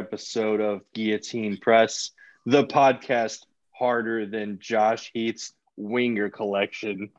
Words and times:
episode 0.00 0.62
of 0.62 0.80
Guillotine 0.94 1.58
Press, 1.58 2.12
the 2.46 2.64
podcast 2.64 3.40
harder 3.72 4.24
than 4.24 4.58
Josh 4.58 5.10
Heath's 5.12 5.52
Winger 5.76 6.30
collection. 6.30 7.10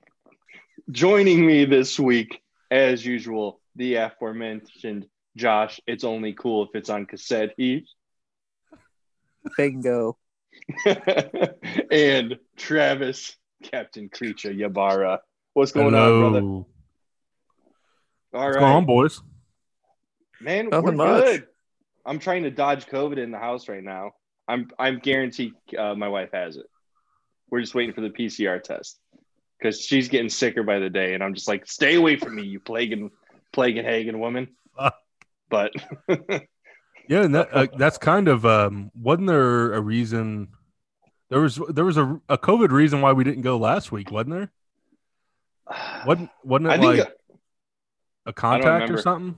Joining 0.89 1.45
me 1.45 1.65
this 1.65 1.99
week, 1.99 2.41
as 2.71 3.05
usual, 3.05 3.61
the 3.75 3.95
aforementioned 3.95 5.05
Josh. 5.37 5.79
It's 5.85 6.03
only 6.03 6.33
cool 6.33 6.63
if 6.63 6.69
it's 6.73 6.89
on 6.89 7.05
cassette, 7.05 7.53
Heath. 7.55 7.85
Bingo. 9.55 10.17
and 11.91 12.39
Travis, 12.57 13.37
Captain 13.63 14.09
Creature 14.09 14.53
Yabara. 14.53 15.19
What's 15.53 15.71
going 15.71 15.93
on, 15.93 16.19
brother? 16.19 16.39
Hello. 16.39 16.67
All 18.33 18.43
What's 18.45 18.55
right. 18.55 18.59
going 18.61 18.73
on, 18.73 18.85
boys? 18.87 19.21
Man, 20.39 20.69
Nothing 20.69 20.83
we're 20.83 20.91
much. 20.93 21.23
good. 21.23 21.47
I'm 22.05 22.19
trying 22.19 22.43
to 22.43 22.51
dodge 22.51 22.85
COVID 22.87 23.17
in 23.17 23.31
the 23.31 23.37
house 23.37 23.67
right 23.67 23.83
now. 23.83 24.11
I'm 24.47 24.69
I'm 24.77 24.99
guaranteed 24.99 25.53
uh, 25.77 25.95
my 25.95 26.09
wife 26.09 26.29
has 26.33 26.57
it. 26.57 26.65
We're 27.49 27.61
just 27.61 27.75
waiting 27.75 27.93
for 27.93 28.01
the 28.01 28.09
PCR 28.09 28.61
test 28.61 28.99
because 29.59 29.81
she's 29.81 30.07
getting 30.07 30.29
sicker 30.29 30.63
by 30.63 30.79
the 30.79 30.89
day, 30.89 31.13
and 31.13 31.23
I'm 31.23 31.33
just 31.33 31.47
like, 31.47 31.67
stay 31.67 31.95
away 31.95 32.15
from 32.17 32.35
me, 32.35 32.43
you 32.43 32.59
plaguing 32.59 33.11
plaguing 33.53 33.85
Hagen 33.85 34.19
woman. 34.19 34.49
But 35.49 35.73
Yeah, 37.11 37.23
and 37.23 37.35
that, 37.35 37.53
uh, 37.53 37.67
that's 37.77 37.97
kind 37.97 38.29
of 38.29 38.45
um, 38.45 38.89
wasn't 38.95 39.27
there 39.27 39.73
a 39.73 39.81
reason? 39.81 40.47
There 41.29 41.41
was 41.41 41.59
there 41.69 41.83
was 41.83 41.97
a, 41.97 42.21
a 42.29 42.37
COVID 42.37 42.69
reason 42.69 43.01
why 43.01 43.11
we 43.11 43.25
didn't 43.25 43.41
go 43.41 43.57
last 43.57 43.91
week, 43.91 44.11
wasn't 44.11 44.31
there? 44.31 44.51
Wasn't 46.05 46.29
wasn't 46.43 46.67
it 46.67 46.71
I 46.71 46.77
think 46.77 46.97
like 46.99 47.13
a 48.25 48.33
contact 48.33 48.89
or 48.89 48.97
something? 48.97 49.37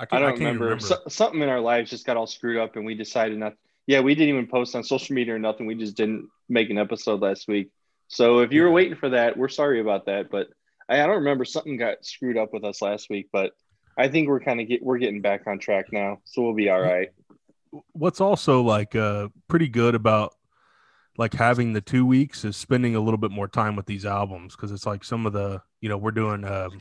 I 0.00 0.04
I 0.04 0.06
can't, 0.06 0.22
I 0.22 0.26
don't 0.26 0.28
can't 0.30 0.40
remember. 0.40 0.64
remember. 0.64 0.84
So, 0.86 0.96
something 1.08 1.42
in 1.42 1.48
our 1.50 1.60
lives 1.60 1.90
just 1.90 2.06
got 2.06 2.16
all 2.16 2.26
screwed 2.26 2.56
up, 2.56 2.76
and 2.76 2.86
we 2.86 2.94
decided 2.94 3.36
not. 3.38 3.54
Yeah, 3.86 4.00
we 4.00 4.14
didn't 4.14 4.30
even 4.34 4.46
post 4.46 4.74
on 4.74 4.82
social 4.82 5.14
media 5.14 5.34
or 5.34 5.38
nothing. 5.38 5.66
We 5.66 5.74
just 5.74 5.96
didn't 5.96 6.28
make 6.48 6.70
an 6.70 6.78
episode 6.78 7.20
last 7.20 7.46
week. 7.48 7.70
So 8.08 8.40
if 8.40 8.52
you 8.52 8.62
were 8.62 8.68
Yeah. 8.68 8.74
waiting 8.74 8.96
for 8.96 9.10
that, 9.10 9.36
we're 9.36 9.48
sorry 9.48 9.80
about 9.80 10.06
that. 10.06 10.30
But 10.30 10.48
I, 10.88 11.02
I 11.02 11.06
don't 11.06 11.16
remember 11.16 11.44
something 11.44 11.76
got 11.76 12.04
screwed 12.04 12.36
up 12.38 12.52
with 12.52 12.64
us 12.64 12.80
last 12.82 13.08
week. 13.10 13.28
But 13.32 13.52
I 13.98 14.08
think 14.08 14.28
we're 14.28 14.40
kind 14.40 14.60
of 14.60 14.68
get 14.68 14.82
we're 14.82 14.98
getting 14.98 15.20
back 15.20 15.46
on 15.46 15.58
track 15.58 15.86
now, 15.92 16.18
so 16.24 16.42
we'll 16.42 16.54
be 16.54 16.70
all 16.70 16.80
right. 16.80 17.10
What's 17.92 18.20
also 18.20 18.62
like 18.62 18.96
uh, 18.96 19.28
pretty 19.48 19.68
good 19.68 19.94
about 19.94 20.34
like 21.18 21.34
having 21.34 21.72
the 21.72 21.80
two 21.80 22.06
weeks 22.06 22.44
is 22.44 22.56
spending 22.56 22.94
a 22.94 23.00
little 23.00 23.18
bit 23.18 23.30
more 23.30 23.48
time 23.48 23.76
with 23.76 23.86
these 23.86 24.06
albums 24.06 24.56
because 24.56 24.72
it's 24.72 24.86
like 24.86 25.04
some 25.04 25.26
of 25.26 25.32
the 25.32 25.60
you 25.80 25.88
know 25.88 25.98
we're 25.98 26.10
doing 26.12 26.44
um, 26.44 26.80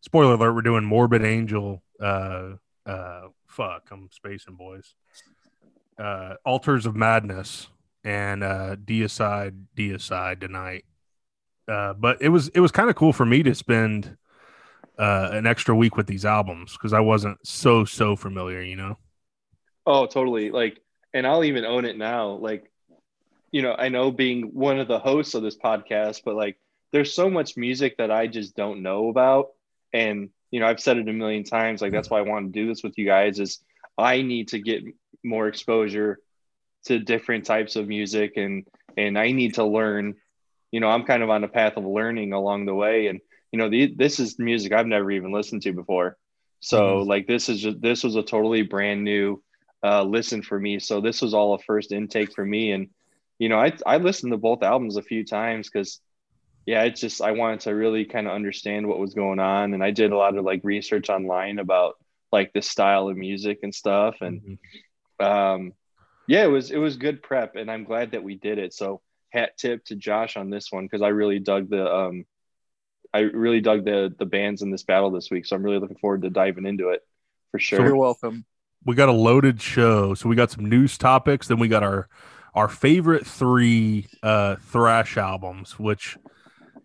spoiler 0.00 0.34
alert 0.34 0.54
we're 0.54 0.62
doing 0.62 0.84
Morbid 0.84 1.24
Angel 1.24 1.82
uh 2.00 2.52
uh 2.86 3.22
fuck 3.46 3.88
I'm 3.90 4.08
spacing 4.12 4.54
boys 4.54 4.94
uh 5.98 6.34
Altars 6.44 6.86
of 6.86 6.96
Madness 6.96 7.68
and 8.04 8.42
uh 8.42 8.76
Deicide 8.76 9.64
Deicide 9.76 10.40
tonight 10.40 10.84
uh 11.68 11.92
but 11.94 12.20
it 12.22 12.28
was 12.28 12.48
it 12.48 12.60
was 12.60 12.72
kind 12.72 12.90
of 12.90 12.96
cool 12.96 13.12
for 13.12 13.26
me 13.26 13.42
to 13.42 13.54
spend 13.54 14.16
uh 14.98 15.30
an 15.32 15.46
extra 15.46 15.74
week 15.74 15.96
with 15.96 16.06
these 16.06 16.24
albums 16.24 16.72
because 16.72 16.92
I 16.92 17.00
wasn't 17.00 17.38
so 17.46 17.84
so 17.84 18.16
familiar 18.16 18.62
you 18.62 18.76
know 18.76 18.96
Oh, 19.86 20.06
totally. 20.06 20.50
Like, 20.50 20.80
and 21.12 21.26
I'll 21.26 21.44
even 21.44 21.64
own 21.64 21.84
it 21.84 21.96
now. 21.96 22.32
Like, 22.32 22.70
you 23.50 23.62
know, 23.62 23.74
I 23.76 23.88
know 23.88 24.12
being 24.12 24.50
one 24.54 24.78
of 24.78 24.88
the 24.88 24.98
hosts 24.98 25.34
of 25.34 25.42
this 25.42 25.56
podcast, 25.56 26.20
but 26.24 26.36
like, 26.36 26.58
there's 26.92 27.14
so 27.14 27.30
much 27.30 27.56
music 27.56 27.96
that 27.98 28.10
I 28.10 28.26
just 28.26 28.54
don't 28.54 28.82
know 28.82 29.08
about. 29.08 29.48
And, 29.92 30.30
you 30.50 30.60
know, 30.60 30.66
I've 30.66 30.80
said 30.80 30.98
it 30.98 31.08
a 31.08 31.12
million 31.12 31.44
times. 31.44 31.80
Like, 31.82 31.92
that's 31.92 32.10
why 32.10 32.18
I 32.18 32.22
want 32.22 32.52
to 32.52 32.60
do 32.60 32.68
this 32.68 32.82
with 32.82 32.96
you 32.98 33.06
guys 33.06 33.38
is 33.40 33.60
I 33.98 34.22
need 34.22 34.48
to 34.48 34.58
get 34.58 34.82
more 35.24 35.48
exposure 35.48 36.18
to 36.86 36.98
different 36.98 37.44
types 37.44 37.76
of 37.76 37.88
music 37.88 38.36
and, 38.36 38.64
and 38.96 39.18
I 39.18 39.32
need 39.32 39.54
to 39.54 39.64
learn, 39.64 40.14
you 40.70 40.80
know, 40.80 40.88
I'm 40.88 41.04
kind 41.04 41.22
of 41.22 41.30
on 41.30 41.44
a 41.44 41.48
path 41.48 41.76
of 41.76 41.84
learning 41.84 42.32
along 42.32 42.66
the 42.66 42.74
way. 42.74 43.06
And, 43.08 43.20
you 43.52 43.58
know, 43.58 43.68
the, 43.68 43.92
this 43.94 44.18
is 44.18 44.38
music 44.38 44.72
I've 44.72 44.86
never 44.86 45.10
even 45.10 45.32
listened 45.32 45.62
to 45.62 45.72
before. 45.72 46.16
So 46.60 47.04
Mhm. 47.04 47.06
like, 47.06 47.26
this 47.26 47.48
is 47.48 47.60
just, 47.60 47.80
this 47.80 48.04
was 48.04 48.16
a 48.16 48.22
totally 48.22 48.62
brand 48.62 49.04
new, 49.04 49.42
uh, 49.82 50.02
listen 50.04 50.42
for 50.42 50.58
me. 50.58 50.78
So 50.78 51.00
this 51.00 51.20
was 51.22 51.34
all 51.34 51.54
a 51.54 51.58
first 51.58 51.92
intake 51.92 52.32
for 52.32 52.44
me. 52.44 52.72
And, 52.72 52.88
you 53.38 53.48
know, 53.48 53.58
I, 53.58 53.72
I 53.86 53.96
listened 53.98 54.32
to 54.32 54.38
both 54.38 54.62
albums 54.62 54.96
a 54.96 55.02
few 55.02 55.24
times 55.24 55.68
because, 55.68 56.00
yeah, 56.66 56.82
it's 56.84 57.00
just, 57.00 57.20
I 57.20 57.32
wanted 57.32 57.60
to 57.60 57.70
really 57.72 58.04
kind 58.04 58.26
of 58.26 58.32
understand 58.32 58.86
what 58.86 58.98
was 58.98 59.14
going 59.14 59.38
on. 59.40 59.74
And 59.74 59.82
I 59.82 59.90
did 59.90 60.12
a 60.12 60.16
lot 60.16 60.36
of 60.36 60.44
like 60.44 60.60
research 60.62 61.10
online 61.10 61.58
about 61.58 61.94
like 62.30 62.52
the 62.52 62.62
style 62.62 63.08
of 63.08 63.16
music 63.16 63.60
and 63.62 63.74
stuff. 63.74 64.16
And, 64.20 64.58
um, 65.18 65.72
yeah, 66.28 66.44
it 66.44 66.50
was, 66.50 66.70
it 66.70 66.78
was 66.78 66.96
good 66.96 67.22
prep 67.22 67.56
and 67.56 67.70
I'm 67.70 67.84
glad 67.84 68.12
that 68.12 68.22
we 68.22 68.36
did 68.36 68.58
it. 68.58 68.72
So 68.72 69.00
hat 69.30 69.56
tip 69.56 69.84
to 69.86 69.96
Josh 69.96 70.36
on 70.36 70.50
this 70.50 70.70
one. 70.70 70.88
Cause 70.88 71.02
I 71.02 71.08
really 71.08 71.38
dug 71.38 71.70
the, 71.70 71.92
um, 71.92 72.24
I 73.12 73.20
really 73.20 73.60
dug 73.60 73.84
the, 73.84 74.14
the 74.16 74.26
bands 74.26 74.62
in 74.62 74.70
this 74.70 74.84
battle 74.84 75.10
this 75.10 75.30
week. 75.30 75.46
So 75.46 75.56
I'm 75.56 75.62
really 75.62 75.78
looking 75.78 75.98
forward 75.98 76.22
to 76.22 76.30
diving 76.30 76.66
into 76.66 76.90
it 76.90 77.00
for 77.50 77.58
sure. 77.58 77.84
You're 77.84 77.96
welcome. 77.96 78.44
we 78.84 78.94
got 78.94 79.08
a 79.08 79.12
loaded 79.12 79.60
show. 79.60 80.14
So 80.14 80.28
we 80.28 80.36
got 80.36 80.50
some 80.50 80.68
news 80.68 80.96
topics, 80.96 81.48
then 81.48 81.58
we 81.58 81.68
got 81.68 81.82
our 81.82 82.08
our 82.54 82.68
favorite 82.68 83.26
three 83.26 84.06
uh 84.22 84.56
thrash 84.56 85.16
albums, 85.16 85.78
which 85.78 86.16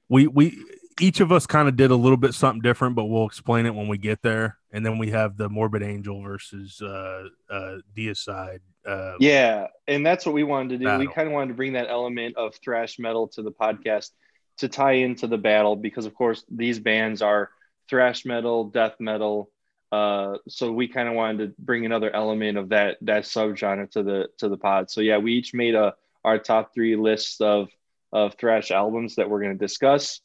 we 0.10 0.28
we 0.28 0.64
each 1.00 1.20
of 1.20 1.32
us 1.32 1.46
kind 1.46 1.68
of 1.68 1.76
did 1.76 1.92
a 1.92 1.96
little 1.96 2.18
bit 2.18 2.34
something 2.34 2.62
different, 2.62 2.96
but 2.96 3.06
we'll 3.06 3.26
explain 3.26 3.66
it 3.66 3.76
when 3.76 3.88
we 3.88 3.98
get 3.98 4.22
there. 4.22 4.58
And 4.72 4.86
then 4.86 4.98
we 4.98 5.12
have 5.12 5.38
the 5.38 5.50
Morbid 5.50 5.84
Angel 5.84 6.22
versus 6.22 6.82
uh 6.82 7.28
uh 7.50 7.78
Deicide. 7.96 8.60
Uh 8.86 9.14
Yeah, 9.20 9.68
and 9.88 10.06
that's 10.06 10.26
what 10.26 10.36
we 10.36 10.44
wanted 10.44 10.80
to 10.80 10.86
do. 10.86 11.00
We 11.00 11.08
kind 11.08 11.28
of 11.28 11.34
wanted 11.34 11.50
to 11.50 11.54
bring 11.56 11.74
that 11.74 11.90
element 11.90 12.38
of 12.38 12.56
thrash 12.64 12.98
metal 13.00 13.28
to 13.30 13.42
the 13.42 13.52
podcast 13.52 14.12
to 14.58 14.70
tie 14.70 14.94
into 14.94 15.28
the 15.28 15.38
battle 15.38 15.76
because, 15.76 16.06
of 16.06 16.14
course, 16.14 16.46
these 16.50 16.80
bands 16.80 17.22
are 17.22 17.50
thrash 17.90 18.26
metal, 18.26 18.66
death 18.66 18.96
metal. 19.00 19.52
Uh, 19.92 20.38
so 20.48 20.72
we 20.72 20.88
kind 20.88 21.08
of 21.08 21.16
wanted 21.16 21.38
to 21.50 21.56
bring 21.60 21.86
another 21.86 22.14
element 22.14 22.58
of 22.58 22.70
that 22.70 22.98
that 23.02 23.24
subgenre 23.24 23.90
to 23.92 24.04
the 24.04 24.28
to 24.38 24.50
the 24.50 24.58
pod. 24.58 24.90
So 24.90 25.02
yeah, 25.02 25.18
we 25.18 25.34
each 25.34 25.54
made 25.54 25.76
a 25.76 25.94
our 26.24 26.40
top 26.40 26.74
three 26.74 26.96
lists 26.96 27.40
of 27.40 27.70
of 28.16 28.36
thrash 28.36 28.72
albums 28.72 29.16
that 29.16 29.30
we're 29.30 29.42
going 29.42 29.52
to 29.52 29.66
discuss. 29.66 30.22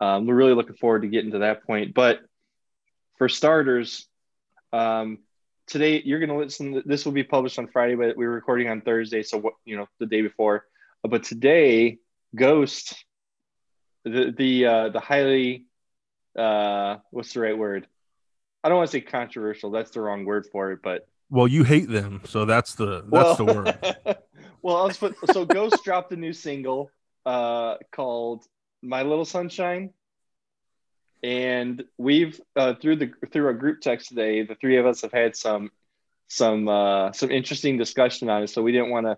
Um, 0.00 0.26
we're 0.26 0.34
really 0.34 0.54
looking 0.54 0.76
forward 0.76 1.02
to 1.02 1.08
getting 1.08 1.32
to 1.32 1.40
that 1.40 1.66
point. 1.66 1.92
But 1.92 2.20
for 3.18 3.28
starters, 3.28 4.08
um, 4.72 5.18
today 5.66 6.00
you're 6.02 6.20
going 6.20 6.30
to 6.30 6.36
listen 6.38 6.82
this 6.86 7.04
will 7.04 7.12
be 7.12 7.24
published 7.24 7.58
on 7.58 7.66
friday 7.68 7.94
but 7.94 8.18
we're 8.18 8.30
recording 8.30 8.68
on 8.68 8.82
thursday 8.82 9.22
so 9.22 9.38
what 9.38 9.54
you 9.64 9.78
know 9.78 9.86
the 9.98 10.04
day 10.04 10.20
before 10.20 10.66
but 11.02 11.22
today 11.22 11.96
ghost 12.34 13.02
the 14.04 14.30
the 14.36 14.66
uh 14.66 14.88
the 14.90 15.00
highly 15.00 15.64
uh 16.38 16.96
what's 17.12 17.32
the 17.32 17.40
right 17.40 17.56
word 17.56 17.86
i 18.62 18.68
don't 18.68 18.76
want 18.76 18.90
to 18.90 18.92
say 18.92 19.00
controversial 19.00 19.70
that's 19.70 19.92
the 19.92 20.00
wrong 20.02 20.26
word 20.26 20.44
for 20.52 20.72
it 20.72 20.80
but 20.82 21.08
well, 21.30 21.48
you 21.48 21.64
hate 21.64 21.88
them, 21.88 22.20
so 22.24 22.44
that's 22.44 22.74
the 22.74 23.04
that's 23.10 23.38
the 23.38 23.44
word. 23.44 24.16
well 24.62 24.88
put 24.90 25.16
so 25.32 25.44
ghost 25.44 25.78
dropped 25.84 26.12
a 26.12 26.16
new 26.16 26.32
single 26.32 26.90
uh 27.26 27.76
called 27.92 28.44
my 28.82 29.02
little 29.02 29.24
sunshine 29.24 29.90
and 31.22 31.84
we've 31.96 32.38
uh, 32.54 32.74
through 32.74 32.96
the 32.96 33.10
through 33.32 33.46
our 33.46 33.54
group 33.54 33.80
text 33.80 34.08
today 34.08 34.42
the 34.42 34.54
three 34.56 34.76
of 34.76 34.84
us 34.86 35.00
have 35.00 35.12
had 35.12 35.34
some 35.34 35.70
some 36.28 36.68
uh 36.68 37.12
some 37.12 37.30
interesting 37.30 37.78
discussion 37.78 38.28
on 38.28 38.42
it 38.42 38.48
so 38.48 38.62
we 38.62 38.72
didn't 38.72 38.90
want 38.90 39.06
to 39.06 39.16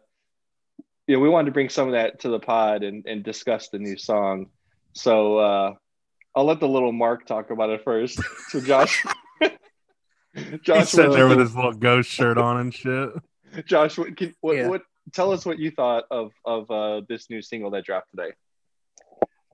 you 1.08 1.16
know 1.16 1.20
we 1.20 1.28
wanted 1.28 1.46
to 1.46 1.52
bring 1.52 1.68
some 1.68 1.88
of 1.88 1.92
that 1.92 2.20
to 2.20 2.28
the 2.28 2.38
pod 2.38 2.82
and 2.84 3.06
and 3.06 3.24
discuss 3.24 3.68
the 3.70 3.78
new 3.78 3.96
song 3.96 4.46
so 4.92 5.38
uh 5.38 5.74
i'll 6.36 6.44
let 6.44 6.60
the 6.60 6.68
little 6.68 6.92
mark 6.92 7.26
talk 7.26 7.50
about 7.50 7.70
it 7.70 7.82
first 7.82 8.20
so 8.48 8.60
josh 8.60 9.04
josh 10.62 10.88
sitting 10.88 11.10
there 11.12 11.26
with 11.28 11.40
his 11.40 11.56
little 11.56 11.72
ghost 11.72 12.08
shirt 12.08 12.38
on 12.38 12.58
and 12.58 12.74
shit. 12.74 13.10
josh 13.64 13.98
what, 13.98 14.16
can, 14.16 14.34
what, 14.40 14.56
Yeah. 14.56 14.68
what 14.68 14.82
tell 15.12 15.32
us 15.32 15.44
what 15.46 15.58
you 15.58 15.70
thought 15.70 16.04
of 16.10 16.32
of 16.44 16.70
uh 16.70 17.00
this 17.08 17.30
new 17.30 17.40
single 17.42 17.70
that 17.70 17.84
dropped 17.84 18.10
today 18.10 18.32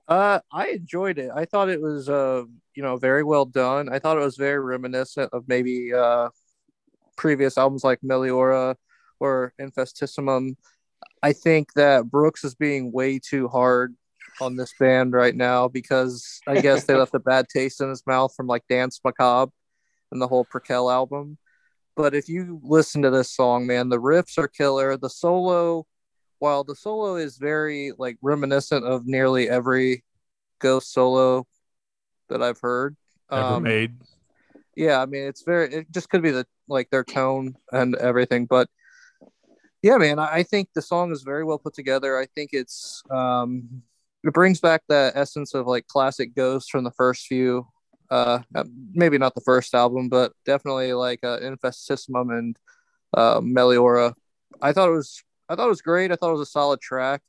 Uh, 0.07 0.39
I 0.51 0.67
enjoyed 0.69 1.17
it. 1.17 1.31
I 1.33 1.45
thought 1.45 1.69
it 1.69 1.81
was, 1.81 2.09
uh, 2.09 2.43
you 2.75 2.83
know, 2.83 2.97
very 2.97 3.23
well 3.23 3.45
done. 3.45 3.87
I 3.87 3.99
thought 3.99 4.17
it 4.17 4.25
was 4.25 4.35
very 4.35 4.59
reminiscent 4.59 5.29
of 5.31 5.47
maybe, 5.47 5.93
uh, 5.93 6.27
previous 7.15 7.57
albums 7.57 7.83
like 7.85 7.99
Meliora 8.01 8.75
or 9.19 9.53
Infestissumam. 9.61 10.55
I 11.21 11.31
think 11.31 11.71
that 11.75 12.11
Brooks 12.11 12.43
is 12.43 12.53
being 12.55 12.91
way 12.91 13.17
too 13.17 13.47
hard 13.47 13.95
on 14.41 14.57
this 14.57 14.73
band 14.77 15.13
right 15.13 15.35
now 15.35 15.69
because 15.69 16.41
I 16.47 16.59
guess 16.59 16.83
they 16.83 16.95
left 17.01 17.15
a 17.15 17.19
bad 17.19 17.47
taste 17.47 17.79
in 17.79 17.89
his 17.89 18.03
mouth 18.05 18.33
from 18.35 18.47
like 18.47 18.67
Dance 18.67 18.99
Macabre 19.05 19.53
and 20.11 20.21
the 20.21 20.27
whole 20.27 20.45
Prequelle 20.45 20.91
album. 20.91 21.37
But 21.95 22.15
if 22.15 22.27
you 22.27 22.59
listen 22.63 23.01
to 23.03 23.09
this 23.11 23.31
song, 23.31 23.67
man, 23.67 23.89
the 23.89 23.99
riffs 23.99 24.37
are 24.37 24.47
killer. 24.47 24.97
The 24.97 25.09
solo, 25.09 25.85
while 26.39 26.63
the 26.63 26.75
solo 26.75 27.15
is 27.15 27.37
very 27.37 27.91
like 27.97 28.17
reminiscent 28.21 28.85
of 28.85 29.05
nearly 29.05 29.49
every 29.49 30.03
Ghost 30.59 30.91
solo 30.93 31.45
that 32.29 32.41
I've 32.41 32.59
heard. 32.59 32.95
Ever 33.31 33.43
Um, 33.55 33.63
made. 33.63 33.95
yeah 34.75 35.01
i 35.01 35.05
mean 35.05 35.23
it's 35.23 35.43
very 35.43 35.71
it 35.73 35.91
just 35.91 36.09
could 36.09 36.21
be 36.21 36.31
the 36.31 36.45
like 36.67 36.89
their 36.89 37.03
tone 37.03 37.55
and 37.71 37.95
everything 37.95 38.45
but 38.45 38.67
yeah 39.81 39.97
man 39.97 40.19
i 40.19 40.37
I 40.39 40.43
think 40.43 40.69
the 40.73 40.81
song 40.81 41.11
is 41.11 41.21
very 41.23 41.43
well 41.43 41.57
put 41.59 41.73
together 41.73 42.17
i 42.17 42.25
think 42.35 42.49
it's 42.53 43.03
um 43.09 43.83
it 44.23 44.33
brings 44.33 44.59
back 44.59 44.81
that 44.89 45.15
essence 45.15 45.53
of 45.53 45.67
like 45.67 45.87
classic 45.87 46.35
ghost 46.35 46.69
from 46.71 46.83
the 46.83 46.91
first 46.91 47.25
few 47.27 47.67
uh 48.09 48.39
maybe 48.93 49.17
not 49.17 49.35
the 49.35 49.41
first 49.41 49.73
album 49.73 50.09
but 50.09 50.33
definitely 50.45 50.93
like 50.93 51.19
uh 51.23 51.39
infestissumam 51.39 52.37
and 52.37 52.57
uh 53.15 53.39
meliora 53.39 54.13
i 54.61 54.71
thought 54.71 54.89
it 54.89 54.93
was 54.93 55.23
i 55.49 55.55
thought 55.55 55.65
it 55.65 55.69
was 55.69 55.81
great 55.81 56.11
i 56.11 56.15
thought 56.15 56.29
it 56.29 56.37
was 56.37 56.47
a 56.47 56.51
solid 56.51 56.79
track 56.79 57.21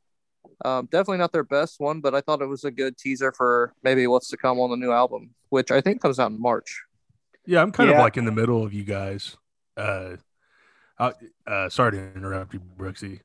um, 0.65 0.87
definitely 0.87 1.19
not 1.19 1.33
their 1.33 1.45
best 1.45 1.81
one, 1.81 2.01
but 2.01 2.15
I 2.15 2.21
thought 2.21 2.43
it 2.43 2.47
was 2.47 2.65
a 2.65 2.71
good 2.71 2.97
teaser 2.97 3.33
for 3.33 3.73
maybe 3.83 4.07
what's 4.07 4.29
to 4.29 4.37
come 4.37 4.61
on 4.61 4.71
the 4.71 4.77
new 4.77 4.93
album, 4.93 5.31
which 5.49 5.71
I 5.71 5.81
think 5.81 6.01
comes 6.01 6.19
out 6.19 6.31
in 6.31 6.41
March. 6.41 6.83
Yeah, 7.47 7.63
I'm 7.63 7.73
kind 7.73 7.91
of 7.91 7.99
like 7.99 8.17
in 8.17 8.25
the 8.25 8.33
middle 8.33 8.63
of 8.63 8.73
you 8.73 8.85
guys. 8.85 9.37
Uh, 9.77 10.17
I, 10.99 11.13
uh, 11.47 11.69
sorry 11.69 11.93
to 11.93 11.99
interrupt 12.17 12.55
you, 12.55 12.61
Brooksy. 12.61 13.21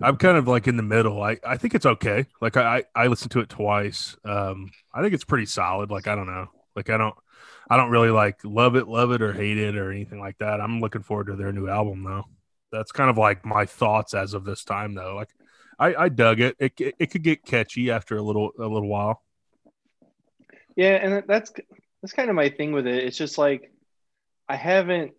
I'm 0.00 0.16
kind 0.16 0.36
of 0.36 0.48
like 0.48 0.66
in 0.66 0.76
the 0.76 0.82
middle. 0.82 1.22
I, 1.22 1.38
I 1.46 1.56
think 1.56 1.74
it's 1.74 1.86
okay. 1.86 2.26
Like 2.40 2.56
I, 2.56 2.78
I 2.78 3.04
I 3.04 3.06
listened 3.06 3.30
to 3.32 3.40
it 3.40 3.48
twice. 3.48 4.16
Um, 4.24 4.72
I 4.92 5.02
think 5.02 5.14
it's 5.14 5.24
pretty 5.24 5.46
solid. 5.46 5.90
Like 5.90 6.08
I 6.08 6.16
don't 6.16 6.26
know. 6.26 6.48
Like 6.76 6.90
I 6.90 6.96
don't, 6.96 7.14
I 7.70 7.76
don't 7.76 7.90
really 7.90 8.10
like 8.10 8.38
love 8.44 8.76
it, 8.76 8.88
love 8.88 9.12
it, 9.12 9.22
or 9.22 9.32
hate 9.32 9.58
it, 9.58 9.76
or 9.76 9.90
anything 9.90 10.20
like 10.20 10.38
that. 10.38 10.60
I'm 10.60 10.80
looking 10.80 11.02
forward 11.02 11.28
to 11.28 11.36
their 11.36 11.52
new 11.52 11.68
album 11.68 12.04
though. 12.04 12.24
That's 12.72 12.92
kind 12.92 13.08
of 13.10 13.16
like 13.18 13.44
my 13.44 13.64
thoughts 13.66 14.14
as 14.14 14.34
of 14.34 14.44
this 14.44 14.64
time 14.64 14.94
though. 14.94 15.14
Like 15.14 15.30
I, 15.78 15.94
I 15.94 16.08
dug 16.08 16.40
it. 16.40 16.56
It, 16.58 16.80
it. 16.80 16.94
it 16.98 17.10
could 17.10 17.22
get 17.22 17.44
catchy 17.44 17.90
after 17.90 18.16
a 18.16 18.22
little 18.22 18.50
a 18.58 18.66
little 18.66 18.88
while. 18.88 19.22
Yeah, 20.76 20.94
and 20.96 21.22
that's 21.28 21.52
that's 22.02 22.12
kind 22.12 22.28
of 22.30 22.36
my 22.36 22.48
thing 22.48 22.72
with 22.72 22.86
it. 22.86 23.04
It's 23.04 23.16
just 23.16 23.38
like 23.38 23.72
I 24.48 24.56
haven't 24.56 25.12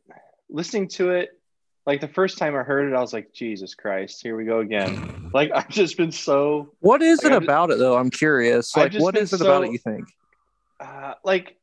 listening 0.50 0.90
to 0.90 1.12
it. 1.12 1.30
Like 1.86 2.01
the 2.01 2.08
first 2.08 2.38
time 2.40 2.56
I 2.56 2.63
heard 2.63 2.92
it, 2.92 2.96
I 2.96 3.00
was 3.00 3.13
like, 3.13 3.31
Jesus 3.31 3.75
Christ, 3.75 4.22
here 4.24 4.36
we 4.36 4.46
go 4.46 4.60
again. 4.60 5.22
Like 5.36 5.51
I've 5.54 5.68
just 5.68 5.98
been 5.98 6.13
so 6.13 6.72
What 6.80 7.01
is 7.01 7.22
Like, 7.22 7.34
it 7.34 7.36
I've 7.36 7.42
just- 7.42 7.50
about 7.50 7.72
it 7.72 7.78
though? 7.80 7.98
I'm 7.98 8.10
curious. 8.10 8.74
Like, 8.74 8.94
what 8.94 8.96
is 8.96 9.01
what 9.01 9.13
been 9.16 9.24
is 9.24 9.34
it 9.34 9.42
about 9.42 9.66
it 9.66 9.72
you 9.74 9.78
think? 9.78 10.06
Uh, 10.80 11.13
like 11.24 11.57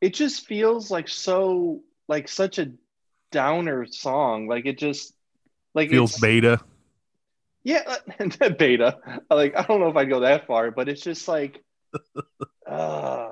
it 0.00 0.14
just 0.14 0.46
feels 0.46 0.90
like 0.90 1.08
so 1.08 1.82
like 2.08 2.28
such 2.28 2.58
a 2.58 2.72
downer 3.32 3.86
song. 3.86 4.46
Like 4.46 4.66
it 4.66 4.78
just 4.78 5.14
like 5.74 5.90
Feels 5.90 6.10
it's- 6.12 6.20
beta. 6.20 6.60
Yeah, 7.66 7.96
beta. 8.58 8.98
Like 9.30 9.56
I 9.56 9.62
don't 9.62 9.80
know 9.80 9.88
if 9.88 9.96
I'd 9.96 10.10
go 10.10 10.20
that 10.20 10.46
far, 10.46 10.70
but 10.70 10.88
it's 10.88 11.00
just 11.00 11.26
like, 11.26 11.64
uh, 12.66 13.30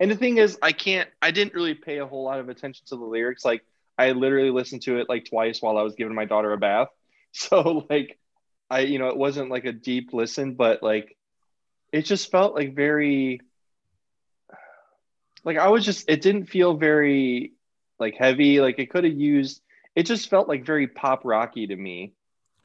and 0.00 0.10
the 0.10 0.16
thing 0.16 0.38
is, 0.38 0.58
I 0.62 0.72
can't. 0.72 1.08
I 1.20 1.30
didn't 1.32 1.52
really 1.54 1.74
pay 1.74 1.98
a 1.98 2.06
whole 2.06 2.24
lot 2.24 2.40
of 2.40 2.48
attention 2.48 2.86
to 2.86 2.96
the 2.96 3.04
lyrics. 3.04 3.44
Like 3.44 3.62
I 3.98 4.12
literally 4.12 4.50
listened 4.50 4.82
to 4.82 4.98
it 4.98 5.08
like 5.10 5.26
twice 5.26 5.60
while 5.60 5.76
I 5.76 5.82
was 5.82 5.96
giving 5.96 6.14
my 6.14 6.24
daughter 6.24 6.52
a 6.52 6.58
bath. 6.58 6.88
So 7.32 7.84
like, 7.90 8.18
I 8.70 8.80
you 8.80 8.98
know 8.98 9.08
it 9.08 9.16
wasn't 9.18 9.50
like 9.50 9.66
a 9.66 9.72
deep 9.72 10.14
listen, 10.14 10.54
but 10.54 10.82
like, 10.82 11.14
it 11.92 12.02
just 12.02 12.30
felt 12.30 12.54
like 12.54 12.74
very. 12.74 13.42
Like 15.44 15.58
I 15.58 15.68
was 15.68 15.84
just, 15.84 16.08
it 16.08 16.20
didn't 16.20 16.46
feel 16.46 16.74
very 16.76 17.52
like 17.98 18.16
heavy. 18.16 18.60
Like 18.60 18.78
it 18.78 18.90
could 18.90 19.04
have 19.04 19.14
used. 19.14 19.62
It 19.94 20.04
just 20.04 20.28
felt 20.28 20.48
like 20.48 20.64
very 20.64 20.86
pop 20.86 21.22
rocky 21.24 21.66
to 21.66 21.76
me. 21.76 22.12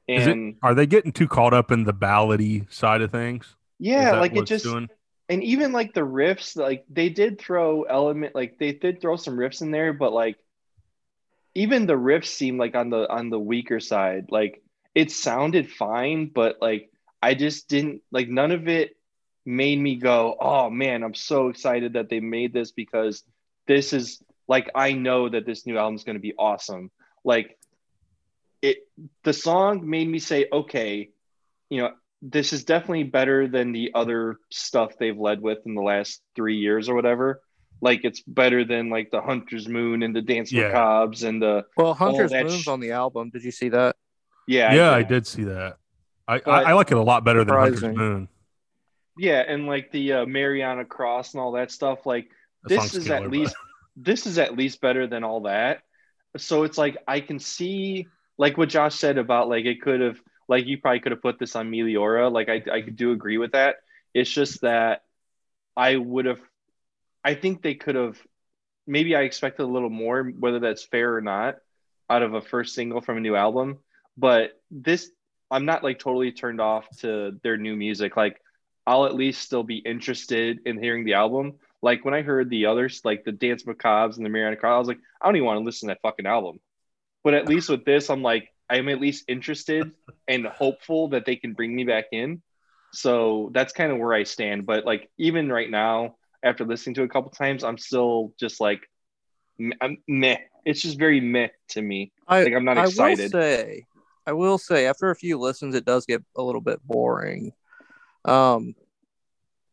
Is 0.08 0.28
it- 0.28 0.32
And 0.32 0.56
Are 0.62 0.76
they 0.76 0.86
getting 0.86 1.12
too 1.12 1.28
caught 1.28 1.54
up 1.54 1.72
in 1.72 1.84
the 1.84 1.94
ballady 1.94 2.72
side 2.72 3.02
of 3.02 3.12
things? 3.12 3.56
Yeah, 3.80 4.20
like 4.20 4.36
it 4.36 4.46
just 4.46 4.66
doing? 4.66 4.90
and 5.30 5.44
even 5.44 5.72
like 5.72 5.94
the 5.94 6.02
riffs, 6.02 6.56
like 6.58 6.86
they 6.90 7.10
did 7.10 7.40
throw 7.40 7.84
element, 7.84 8.36
like 8.36 8.58
they 8.60 8.74
did 8.74 9.02
throw 9.02 9.16
some 9.16 9.36
riffs 9.38 9.62
in 9.62 9.72
there, 9.72 9.94
but 9.94 10.14
like 10.14 10.38
even 11.56 11.86
the 11.86 11.94
riffs 11.94 12.26
seemed 12.28 12.60
like 12.60 12.76
on 12.76 12.90
the 12.90 13.10
on 13.10 13.30
the 13.30 13.40
weaker 13.40 13.80
side. 13.80 14.28
Like 14.30 14.62
it 14.96 15.12
sounded 15.12 15.70
fine, 15.72 16.28
but 16.34 16.58
like 16.62 16.90
I 17.22 17.34
just 17.36 17.68
didn't 17.70 18.02
like 18.12 18.28
none 18.28 18.52
of 18.52 18.68
it 18.68 18.96
made 19.46 19.80
me 19.80 19.96
go, 19.96 20.36
oh 20.40 20.70
man, 20.70 21.04
I'm 21.04 21.14
so 21.14 21.50
excited 21.50 21.94
that 21.94 22.10
they 22.10 22.20
made 22.20 22.54
this 22.54 22.72
because 22.72 23.24
this 23.68 23.94
is 23.94 24.22
like 24.48 24.70
I 24.76 24.94
know 24.94 25.30
that 25.30 25.46
this 25.46 25.66
new 25.66 25.78
album 25.78 25.96
is 25.96 26.04
going 26.04 26.18
to 26.18 26.22
be 26.22 26.34
awesome. 26.38 26.92
Like 27.24 27.58
it, 28.62 28.78
the 29.24 29.34
song 29.34 29.90
made 29.90 30.08
me 30.08 30.20
say, 30.20 30.48
okay, 30.52 31.10
you 31.70 31.82
know, 31.82 31.92
this 32.22 32.54
is 32.54 32.64
definitely 32.64 33.04
better 33.04 33.48
than 33.48 33.74
the 33.74 33.92
other 33.94 34.38
stuff 34.50 34.94
they've 34.98 35.18
led 35.18 35.42
with 35.42 35.60
in 35.66 35.76
the 35.76 35.82
last 35.82 36.22
three 36.36 36.58
years 36.58 36.88
or 36.88 36.96
whatever. 36.96 37.42
Like 37.82 38.02
it's 38.06 38.22
better 38.22 38.64
than 38.64 38.90
like 38.90 39.12
the 39.12 39.22
Hunter's 39.22 39.68
Moon 39.68 40.04
and 40.04 40.16
the 40.16 40.22
Dance 40.22 40.52
Yeah. 40.52 40.72
Macabres 40.72 41.28
and 41.28 41.42
the 41.42 41.66
Well, 41.76 41.94
Hunter's 41.94 42.32
that 42.32 42.46
Moon's 42.46 42.62
sh- 42.62 42.68
on 42.70 42.80
the 42.80 42.92
album. 42.92 43.30
Did 43.30 43.44
you 43.44 43.52
see 43.52 43.70
that? 43.70 43.98
yeah 44.48 44.74
Yeah, 44.74 44.92
I 44.92 45.04
did 45.04 45.28
see 45.28 45.44
that. 45.44 45.78
I, 46.26 46.36
I, 46.36 46.62
I 46.64 46.74
like 46.74 46.92
it 46.92 46.98
a 46.98 47.02
lot 47.04 47.26
better 47.26 47.44
than 47.44 47.54
Hunter's 47.56 47.84
Moon. 47.84 48.30
Yeah 49.18 49.44
and 49.48 49.68
like 49.68 49.92
the 49.92 50.14
uh, 50.14 50.26
Mary 50.26 50.64
on 50.64 50.80
a 50.80 50.86
Cross 50.86 51.34
and 51.34 51.42
all 51.42 51.54
that 51.54 51.72
stuff. 51.72 52.06
Like 52.06 52.30
That 52.64 52.70
this 52.70 52.96
is 52.96 53.06
killer, 53.06 53.16
at 53.18 53.22
but- 53.24 53.32
least 53.32 53.56
this 53.96 54.26
is 54.26 54.38
at 54.40 54.58
least 54.58 54.82
better 54.82 55.06
than 55.08 55.24
all 55.24 55.42
that. 55.42 55.82
So 56.38 56.64
it's 56.64 56.78
like 56.78 56.98
I 57.08 57.20
can 57.20 57.40
see 57.40 58.08
like 58.38 58.58
what 58.58 58.70
Josh 58.70 58.96
said 58.96 59.18
about 59.18 59.50
like 59.50 59.66
it 59.66 59.82
could 59.82 60.02
have 60.02 60.20
like 60.48 60.66
you 60.66 60.78
probably 60.80 61.00
could 61.00 61.12
have 61.12 61.22
put 61.22 61.38
this 61.40 61.56
on 61.56 61.70
Meliora. 61.70 62.32
Like 62.32 62.50
I 62.50 62.64
I 62.72 62.82
do 62.82 63.12
agree 63.12 63.38
with 63.38 63.52
that. 63.52 63.76
It's 64.14 64.32
just 64.32 64.62
that 64.62 65.04
I 65.78 65.96
would 65.96 66.26
have 66.26 66.42
I 67.24 67.36
think 67.36 67.62
they 67.62 67.76
could 67.76 67.96
have 67.96 68.18
maybe 68.88 69.16
I 69.16 69.22
expected 69.22 69.64
a 69.64 69.68
little 69.68 69.90
more, 69.90 70.24
whether 70.24 70.60
that's 70.60 70.84
fair 70.84 71.16
or 71.16 71.22
not, 71.22 71.56
out 72.10 72.22
of 72.24 72.34
a 72.34 72.42
first 72.42 72.76
single 72.76 73.00
from 73.00 73.18
a 73.18 73.22
new 73.22 73.36
album. 73.36 73.78
But 74.18 74.60
this 74.72 75.10
I'm 75.52 75.66
not 75.66 75.84
like 75.84 76.00
totally 76.00 76.32
turned 76.32 76.60
off 76.60 76.88
to 77.02 77.40
their 77.44 77.58
new 77.58 77.76
music. 77.76 78.18
Like 78.18 78.42
I'll 78.86 79.06
at 79.06 79.16
least 79.16 79.42
still 79.42 79.64
be 79.64 79.78
interested 79.78 80.60
in 80.66 80.82
hearing 80.82 81.06
the 81.06 81.14
album. 81.14 81.54
Like 81.82 82.06
when 82.06 82.14
I 82.14 82.22
heard 82.22 82.50
the 82.50 82.66
others, 82.66 83.02
like 83.04 83.24
the 83.24 83.32
Dance 83.32 83.64
Macabres 83.64 84.18
and 84.18 84.26
the 84.26 84.30
Mary 84.30 84.48
on 84.48 84.54
a 84.54 84.58
Cross, 84.58 84.76
I 84.76 84.80
was 84.80 84.88
like, 84.88 85.00
I 85.22 85.26
don't 85.26 85.36
even 85.36 85.46
want 85.46 85.60
to 85.60 85.66
listen 85.66 85.88
to 85.90 85.94
that 85.94 86.02
fucking 86.02 86.26
album. 86.26 86.60
But 87.24 87.34
at 87.34 87.48
least 87.48 87.70
with 87.70 87.86
this, 87.86 88.10
I'm 88.10 88.22
like, 88.22 88.50
I'm 88.70 88.90
at 88.90 89.00
least 89.00 89.26
interested 89.28 89.92
and 90.28 90.46
hopeful 90.46 91.10
that 91.10 91.26
they 91.26 91.36
can 91.36 91.54
bring 91.54 91.76
me 91.76 91.84
back 91.84 92.06
in. 92.12 92.42
So 92.92 93.50
that's 93.54 93.74
kind 93.74 93.92
of 93.92 93.98
where 93.98 94.14
I 94.14 94.24
stand. 94.24 94.66
But 94.66 94.86
like 94.86 95.10
even 95.18 95.52
right 95.52 95.70
now, 95.70 96.16
after 96.44 96.66
listening 96.66 96.96
to 96.96 97.02
it 97.02 97.06
a 97.06 97.10
couple 97.10 97.32
times, 97.32 97.64
I'm 97.64 97.78
still 97.78 98.34
just 98.40 98.60
like, 98.60 98.82
I'm 99.82 99.98
meh. 100.08 100.38
It's 100.66 100.82
just 100.82 101.00
very 101.00 101.22
meh 101.22 101.50
to 101.70 101.82
me. 101.82 102.12
I, 102.28 102.44
Like 102.44 102.54
I'm 102.54 102.66
not 102.66 102.78
I 102.78 102.84
will 102.84 103.18
say, 103.18 103.86
I 104.26 104.34
will 104.34 104.58
say, 104.58 104.88
after 104.88 105.10
a 105.10 105.16
few 105.16 105.38
listens, 105.38 105.76
it 105.76 105.86
does 105.86 106.06
get 106.06 106.24
a 106.38 106.42
little 106.42 106.62
bit 106.62 106.80
boring. 106.86 107.52
Um, 108.26 108.76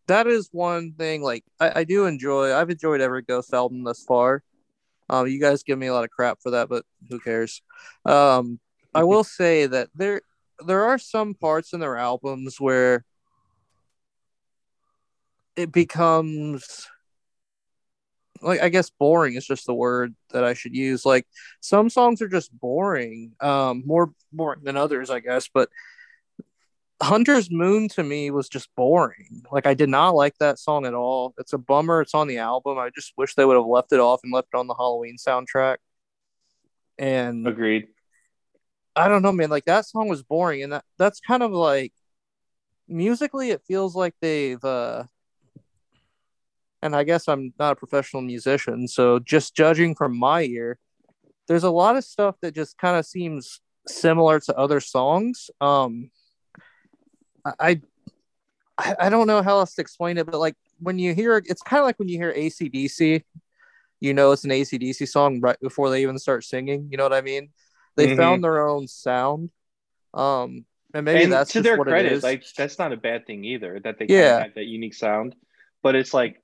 that 0.07 0.27
is 0.27 0.49
one 0.53 0.93
thing. 0.93 1.23
Like 1.23 1.45
I, 1.59 1.81
I 1.81 1.85
do 1.85 2.07
enjoy. 2.07 2.55
I've 2.55 2.71
enjoyed 2.71 3.01
every 3.01 3.23
Ghost 3.23 3.55
album 3.55 3.85
thus 3.85 4.03
far. 4.03 4.43
Um, 5.09 5.27
you 5.27 5.41
guys 5.41 5.63
give 5.63 5.79
me 5.79 5.89
a 5.89 5.93
lot 5.93 6.05
of 6.05 6.11
crap 6.11 6.39
for 6.41 6.53
that, 6.53 6.69
but 6.69 6.85
who 7.09 7.19
cares? 7.21 7.63
Um, 8.05 8.61
I 8.95 9.05
will 9.05 9.25
say 9.41 9.67
that 9.67 9.89
there 9.95 10.23
there 10.67 10.85
are 10.85 10.99
some 10.99 11.35
parts 11.35 11.73
in 11.73 11.81
their 11.81 11.97
albums 11.97 12.61
where 12.61 13.05
it 15.57 15.73
becomes 15.73 16.87
like 18.43 18.63
I 18.63 18.69
guess 18.69 18.91
boring 18.91 19.35
is 19.35 19.47
just 19.47 19.67
the 19.67 19.75
word 19.75 20.15
that 20.31 20.45
I 20.45 20.55
should 20.55 20.75
use. 20.75 21.05
Like 21.05 21.27
some 21.61 21.91
songs 21.91 22.23
are 22.23 22.29
just 22.29 22.57
boring, 22.59 23.33
um, 23.41 23.83
more 23.87 24.13
boring 24.33 24.65
than 24.65 24.77
others, 24.77 25.11
I 25.11 25.21
guess. 25.21 25.49
But 25.53 25.69
Hunter's 27.03 27.51
Moon 27.51 27.89
to 27.91 28.03
me 28.03 28.31
was 28.31 28.49
just 28.49 28.69
boring. 28.77 29.43
Like 29.51 29.67
I 29.67 29.75
did 29.75 29.89
not 29.89 30.15
like 30.15 30.37
that 30.39 30.59
song 30.59 30.85
at 30.85 30.95
all. 30.95 31.35
It's 31.39 31.53
a 31.53 31.59
bummer. 31.59 32.03
It's 32.03 32.15
on 32.15 32.29
the 32.29 32.39
album. 32.39 32.79
I 32.79 32.91
just 32.95 33.15
wish 33.17 33.35
they 33.35 33.45
would 33.45 33.57
have 33.57 33.67
left 33.67 33.93
it 33.93 34.01
off 34.01 34.21
and 34.23 34.33
left 34.33 34.49
it 34.53 34.57
on 34.59 34.67
the 34.67 34.75
Halloween 34.75 35.17
soundtrack. 35.17 35.77
And 36.99 37.47
Agreed. 37.47 37.89
I 38.95 39.09
don't 39.09 39.23
know, 39.23 39.33
man. 39.33 39.49
Like 39.49 39.65
that 39.65 39.87
song 39.87 40.09
was 40.09 40.23
boring, 40.23 40.63
and 40.63 40.73
that 40.73 40.85
that's 40.99 41.21
kind 41.21 41.43
of 41.43 41.53
like 41.53 41.95
musically, 42.87 43.51
it 43.51 43.63
feels 43.67 43.97
like 43.97 44.15
they've. 44.21 44.63
uh 44.63 45.05
And 46.83 46.95
I 46.95 47.05
guess 47.05 47.29
I'm 47.29 47.55
not 47.59 47.73
a 47.73 47.77
professional 47.77 48.23
musician, 48.23 48.89
so 48.89 49.19
just 49.19 49.57
judging 49.57 49.95
from 49.95 50.19
my 50.19 50.43
ear, 50.43 50.79
there's 51.49 51.65
a 51.65 51.71
lot 51.71 51.97
of 51.97 52.05
stuff 52.05 52.37
that 52.43 52.55
just 52.55 52.77
kind 52.77 52.99
of 52.99 53.07
seems 53.07 53.61
similar 53.87 54.41
to 54.41 54.57
other 54.57 54.81
songs. 54.81 55.51
Um, 55.61 56.11
I, 57.45 57.81
I 58.79 58.95
I 58.99 59.09
don't 59.09 59.27
know 59.27 59.43
how 59.43 59.59
else 59.59 59.75
to 59.75 59.83
explain 59.83 60.19
it, 60.19 60.27
but 60.27 60.39
like 60.39 60.57
when 60.79 60.99
you 60.99 61.15
hear 61.15 61.37
it's 61.37 61.63
kind 61.63 61.81
of 61.81 61.85
like 61.85 61.99
when 61.99 62.09
you 62.09 62.19
hear 62.19 62.33
ACDC, 62.33 63.23
you 64.01 64.15
know 64.15 64.33
it's 64.33 64.45
an 64.45 64.51
ACDC 64.51 65.07
song 65.09 65.41
right 65.41 65.59
before 65.61 65.91
they 65.91 66.03
even 66.03 66.19
start 66.19 66.45
singing. 66.45 66.89
You 66.91 66.97
know 66.97 67.05
what 67.05 67.13
I 67.13 67.21
mean? 67.21 67.51
They 67.97 68.07
Mhm. 68.07 68.17
found 68.17 68.45
their 68.45 68.67
own 68.67 68.89
sound. 68.89 69.51
Um, 70.15 70.65
and 70.95 71.05
maybe 71.05 71.25
and 71.25 71.33
that's 71.33 71.53
to 71.53 71.63
their 71.63 71.77
what 71.77 71.87
credit, 71.87 72.13
is. 72.13 72.23
like 72.23 72.45
that's 72.57 72.79
not 72.79 72.93
a 72.93 72.97
bad 72.97 73.27
thing 73.27 73.45
either. 73.45 73.81
That 73.81 73.99
they 73.99 74.07
Yeah. 74.09 74.43
have 74.43 74.55
that 74.55 74.67
unique 74.67 74.95
sound, 74.95 75.37
but 75.83 75.95
it's 75.95 76.13
like, 76.15 76.43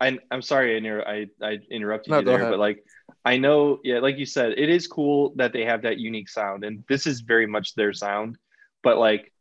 I, 0.00 0.18
I'm 0.30 0.42
sorry, 0.42 0.74
I, 0.74 0.78
inter- 0.78 1.04
I 1.06 1.26
I 1.40 1.58
interrupted 1.70 2.10
No, 2.10 2.18
you 2.18 2.24
there, 2.24 2.36
ahead. 2.36 2.50
but 2.50 2.58
like, 2.58 2.84
I 3.24 3.38
know, 3.38 3.78
yeah, 3.84 4.00
like 4.00 4.18
you 4.18 4.26
said, 4.26 4.52
it 4.58 4.68
is 4.68 4.86
cool 4.86 5.32
that 5.36 5.52
they 5.52 5.64
have 5.64 5.82
that 5.82 5.98
unique 5.98 6.28
sound, 6.28 6.64
and 6.64 6.84
this 6.88 7.06
is 7.06 7.20
very 7.20 7.46
much 7.46 7.74
their 7.74 7.92
sound. 7.92 8.36
But 8.82 8.98
like, 8.98 9.32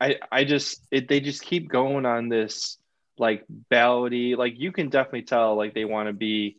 I 0.00 0.16
I 0.30 0.44
just 0.44 0.80
it 0.90 1.08
they 1.08 1.20
just 1.20 1.42
keep 1.42 1.68
going 1.68 2.06
on 2.06 2.28
this 2.28 2.78
like 3.18 3.44
ballady, 3.70 4.36
like 4.36 4.54
you 4.58 4.72
can 4.72 4.90
definitely 4.90 5.22
tell 5.22 5.56
like 5.56 5.74
they 5.74 5.84
want 5.84 6.08
to 6.08 6.12
be, 6.12 6.58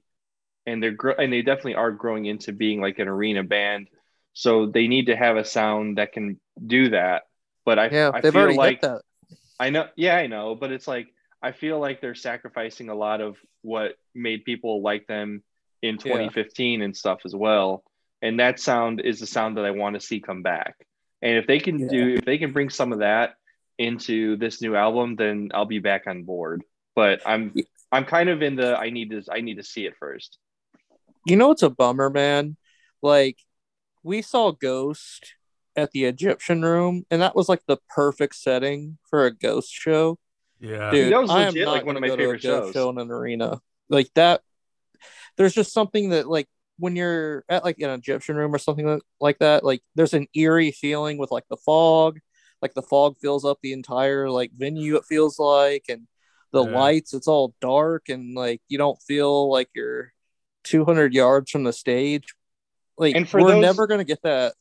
and 0.65 0.81
they're 0.81 0.91
gr- 0.91 1.11
and 1.11 1.31
they 1.31 1.41
definitely 1.41 1.75
are 1.75 1.91
growing 1.91 2.25
into 2.25 2.51
being 2.51 2.81
like 2.81 2.99
an 2.99 3.07
arena 3.07 3.43
band. 3.43 3.87
So 4.33 4.67
they 4.67 4.87
need 4.87 5.07
to 5.07 5.15
have 5.15 5.37
a 5.37 5.45
sound 5.45 5.97
that 5.97 6.13
can 6.13 6.39
do 6.65 6.89
that. 6.89 7.23
But 7.65 7.79
I, 7.79 7.89
yeah, 7.91 8.11
I 8.13 8.21
they've 8.21 8.33
feel 8.33 8.41
already 8.41 8.57
like 8.57 8.81
that. 8.81 9.01
I 9.59 9.69
know, 9.69 9.87
yeah, 9.95 10.15
I 10.15 10.27
know, 10.27 10.55
but 10.55 10.71
it's 10.71 10.87
like 10.87 11.07
I 11.41 11.51
feel 11.51 11.79
like 11.79 12.01
they're 12.01 12.15
sacrificing 12.15 12.89
a 12.89 12.95
lot 12.95 13.21
of 13.21 13.37
what 13.61 13.97
made 14.15 14.45
people 14.45 14.81
like 14.81 15.07
them 15.07 15.43
in 15.81 15.95
Yeah. 15.95 16.03
2015 16.03 16.81
and 16.81 16.95
stuff 16.95 17.21
as 17.25 17.35
well. 17.35 17.83
And 18.21 18.39
that 18.39 18.59
sound 18.59 19.01
is 19.01 19.19
the 19.19 19.27
sound 19.27 19.57
that 19.57 19.65
I 19.65 19.71
want 19.71 19.95
to 19.95 19.99
see 19.99 20.19
come 20.19 20.41
back. 20.41 20.75
And 21.21 21.37
if 21.37 21.47
they 21.47 21.59
can 21.59 21.79
Yeah. 21.79 21.87
do, 21.89 22.15
if 22.15 22.25
they 22.25 22.37
can 22.37 22.53
bring 22.53 22.69
some 22.69 22.93
of 22.93 22.99
that 22.99 23.35
into 23.77 24.35
this 24.37 24.61
new 24.61 24.75
album, 24.75 25.15
then 25.15 25.51
I'll 25.53 25.65
be 25.65 25.79
back 25.79 26.07
on 26.07 26.23
board. 26.23 26.63
But 26.95 27.21
I'm, 27.25 27.53
I'm 27.91 28.05
kind 28.05 28.29
of 28.29 28.41
in 28.41 28.55
the 28.55 28.77
I 28.77 28.89
need 28.89 29.11
to, 29.11 29.23
I 29.31 29.41
need 29.41 29.55
to 29.57 29.63
see 29.63 29.85
it 29.85 29.95
first. 29.97 30.37
You 31.25 31.35
know 31.35 31.51
it's 31.51 31.63
a 31.63 31.69
bummer, 31.69 32.09
man? 32.09 32.57
Like 33.01 33.37
we 34.03 34.21
saw 34.21 34.51
Ghost 34.51 35.33
at 35.75 35.91
the 35.91 36.05
Egyptian 36.05 36.63
Room, 36.63 37.05
and 37.11 37.21
that 37.21 37.35
was 37.35 37.47
like 37.49 37.61
the 37.67 37.77
perfect 37.89 38.35
setting 38.35 38.97
for 39.09 39.25
a 39.25 39.31
ghost 39.31 39.71
show. 39.71 40.17
Yeah. 40.59 40.89
Dude, 40.89 41.13
That 41.13 41.21
was 41.21 41.29
I 41.29 41.41
am 41.41 41.47
legit, 41.49 41.65
not 41.65 41.71
like, 41.73 41.85
one 41.85 41.95
of 41.97 42.01
my 42.01 42.07
go 42.07 42.15
to 42.15 42.21
a 42.23 42.25
favorite 42.25 42.41
shows. 42.41 42.73
show 42.73 42.89
in 42.89 42.97
an 42.97 43.11
arena 43.11 43.61
like 43.89 44.11
that. 44.15 44.41
There's 45.37 45.53
just 45.53 45.71
something 45.71 46.09
that 46.09 46.27
like 46.27 46.47
when 46.79 46.95
you're 46.95 47.43
at 47.49 47.63
like 47.63 47.79
an 47.79 47.89
Egyptian 47.89 48.35
room 48.35 48.53
or 48.53 48.57
something 48.59 48.85
like- 48.85 49.01
like 49.19 49.39
that, 49.39 49.63
like 49.63 49.81
there's 49.95 50.13
an 50.13 50.27
eerie 50.33 50.71
feeling 50.71 51.17
with 51.17 51.31
like 51.31 51.45
the 51.49 51.57
fog, 51.57 52.19
like 52.61 52.73
the 52.73 52.81
fog 52.81 53.17
fills 53.19 53.45
up 53.45 53.57
the 53.61 53.73
entire 53.73 54.29
like 54.29 54.51
venue. 54.55 54.95
It 54.95 55.05
feels 55.05 55.39
like, 55.39 55.85
and 55.89 56.07
the 56.51 56.63
Yeah. 56.65 56.77
lights, 56.79 57.13
it's 57.13 57.27
all 57.27 57.55
dark, 57.61 58.09
and 58.09 58.35
like 58.35 58.61
you 58.67 58.77
don't 58.77 59.01
feel 59.01 59.51
like 59.51 59.69
you're 59.75 60.13
200 60.63 61.13
yards 61.13 61.49
from 61.51 61.63
the 61.63 61.73
stage. 61.73 62.33
Like 62.97 63.15
And 63.15 63.27
for 63.29 63.41
we're 63.41 63.51
those- 63.53 63.61
never 63.61 63.87
gonna 63.87 64.03
get 64.03 64.21
that 64.23 64.53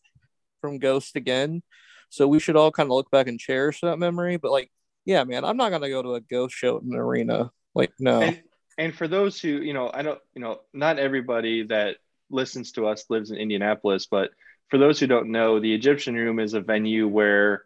from 0.60 0.78
Ghost 0.78 1.16
again. 1.16 1.62
So 2.08 2.26
we 2.28 2.38
should 2.38 2.56
all 2.56 2.70
kind 2.70 2.86
of 2.86 2.92
look 2.92 3.10
back 3.10 3.26
and 3.28 3.38
cherish 3.38 3.80
that 3.80 3.98
memory. 3.98 4.36
But 4.36 4.52
like, 4.52 4.70
yeah, 5.04 5.24
man, 5.24 5.44
I'm 5.44 5.56
not 5.56 5.70
gonna 5.70 5.88
go 5.88 6.02
to 6.02 6.14
a 6.14 6.20
ghost 6.20 6.54
show 6.54 6.78
in 6.78 6.92
an 6.92 6.98
arena. 6.98 7.50
Like, 7.74 7.92
no. 7.98 8.20
And, 8.22 8.42
and 8.78 8.94
for 8.94 9.06
those 9.08 9.40
who, 9.40 9.48
you 9.48 9.72
know, 9.74 9.90
I 9.92 10.02
don't, 10.02 10.20
you 10.34 10.40
know, 10.40 10.60
not 10.72 10.98
everybody 10.98 11.64
that 11.64 11.96
listens 12.30 12.72
to 12.72 12.86
us 12.86 13.04
lives 13.08 13.30
in 13.30 13.36
Indianapolis, 13.38 14.06
but 14.06 14.30
for 14.68 14.78
those 14.78 14.98
who 14.98 15.06
don't 15.06 15.30
know, 15.30 15.60
the 15.60 15.72
Egyptian 15.74 16.14
Room 16.14 16.40
is 16.40 16.54
a 16.54 16.60
venue 16.60 17.06
where, 17.06 17.64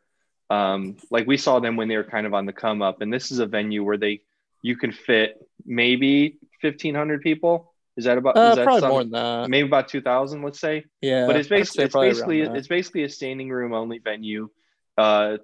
um, 0.51 0.97
like 1.11 1.27
we 1.27 1.37
saw 1.37 1.61
them 1.61 1.77
when 1.77 1.89
they 1.89 1.97
were 1.97 2.05
kind 2.05 2.27
of 2.27 2.35
on 2.35 2.45
the 2.47 2.53
come 2.53 2.83
up, 2.83 3.01
and 3.01 3.13
this 3.13 3.31
is 3.31 3.39
a 3.39 3.47
venue 3.47 3.83
where 3.85 3.97
they 3.97 4.21
you 4.63 4.77
can 4.77 4.93
fit 4.93 5.39
maybe 5.65 6.37
fifteen 6.61 6.95
hundred 6.95 7.23
people. 7.23 7.73
Is 7.97 8.05
that 8.05 8.19
about? 8.19 8.37
uh, 8.37 8.51
is 8.51 8.57
that 8.57 8.65
probably 8.65 8.81
some- 8.81 8.91
more 8.91 9.03
than 9.03 9.13
that. 9.13 9.49
maybe 9.51 9.67
about 9.67 9.89
two 9.89 10.01
thousand? 10.03 10.43
Let's 10.43 10.61
say 10.61 10.85
Yeah, 11.01 11.27
but 11.27 11.37
it's 11.37 11.49
basically 11.49 11.85
it's 11.85 11.95
basically 11.95 12.41
it's 12.43 12.69
basically 12.69 13.05
a 13.05 13.09
standing 13.09 13.49
room 13.51 13.73
only 13.73 13.99
venue. 13.99 14.51
Uh, 14.99 15.39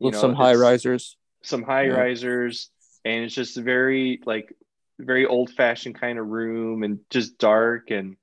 with 0.00 0.14
know, 0.14 0.20
some 0.20 0.34
high 0.34 0.54
risers. 0.54 1.16
some 1.42 1.62
high 1.62 1.84
Yeah. 1.84 1.92
risers, 1.94 2.70
and 3.04 3.24
it's 3.24 3.34
just 3.34 3.56
very 3.56 4.20
like 4.24 4.54
very 4.98 5.26
old 5.26 5.50
fashioned 5.50 6.00
kind 6.00 6.18
of 6.18 6.26
room 6.26 6.82
and 6.82 7.00
just 7.10 7.36
dark 7.38 7.90
and 7.90 8.16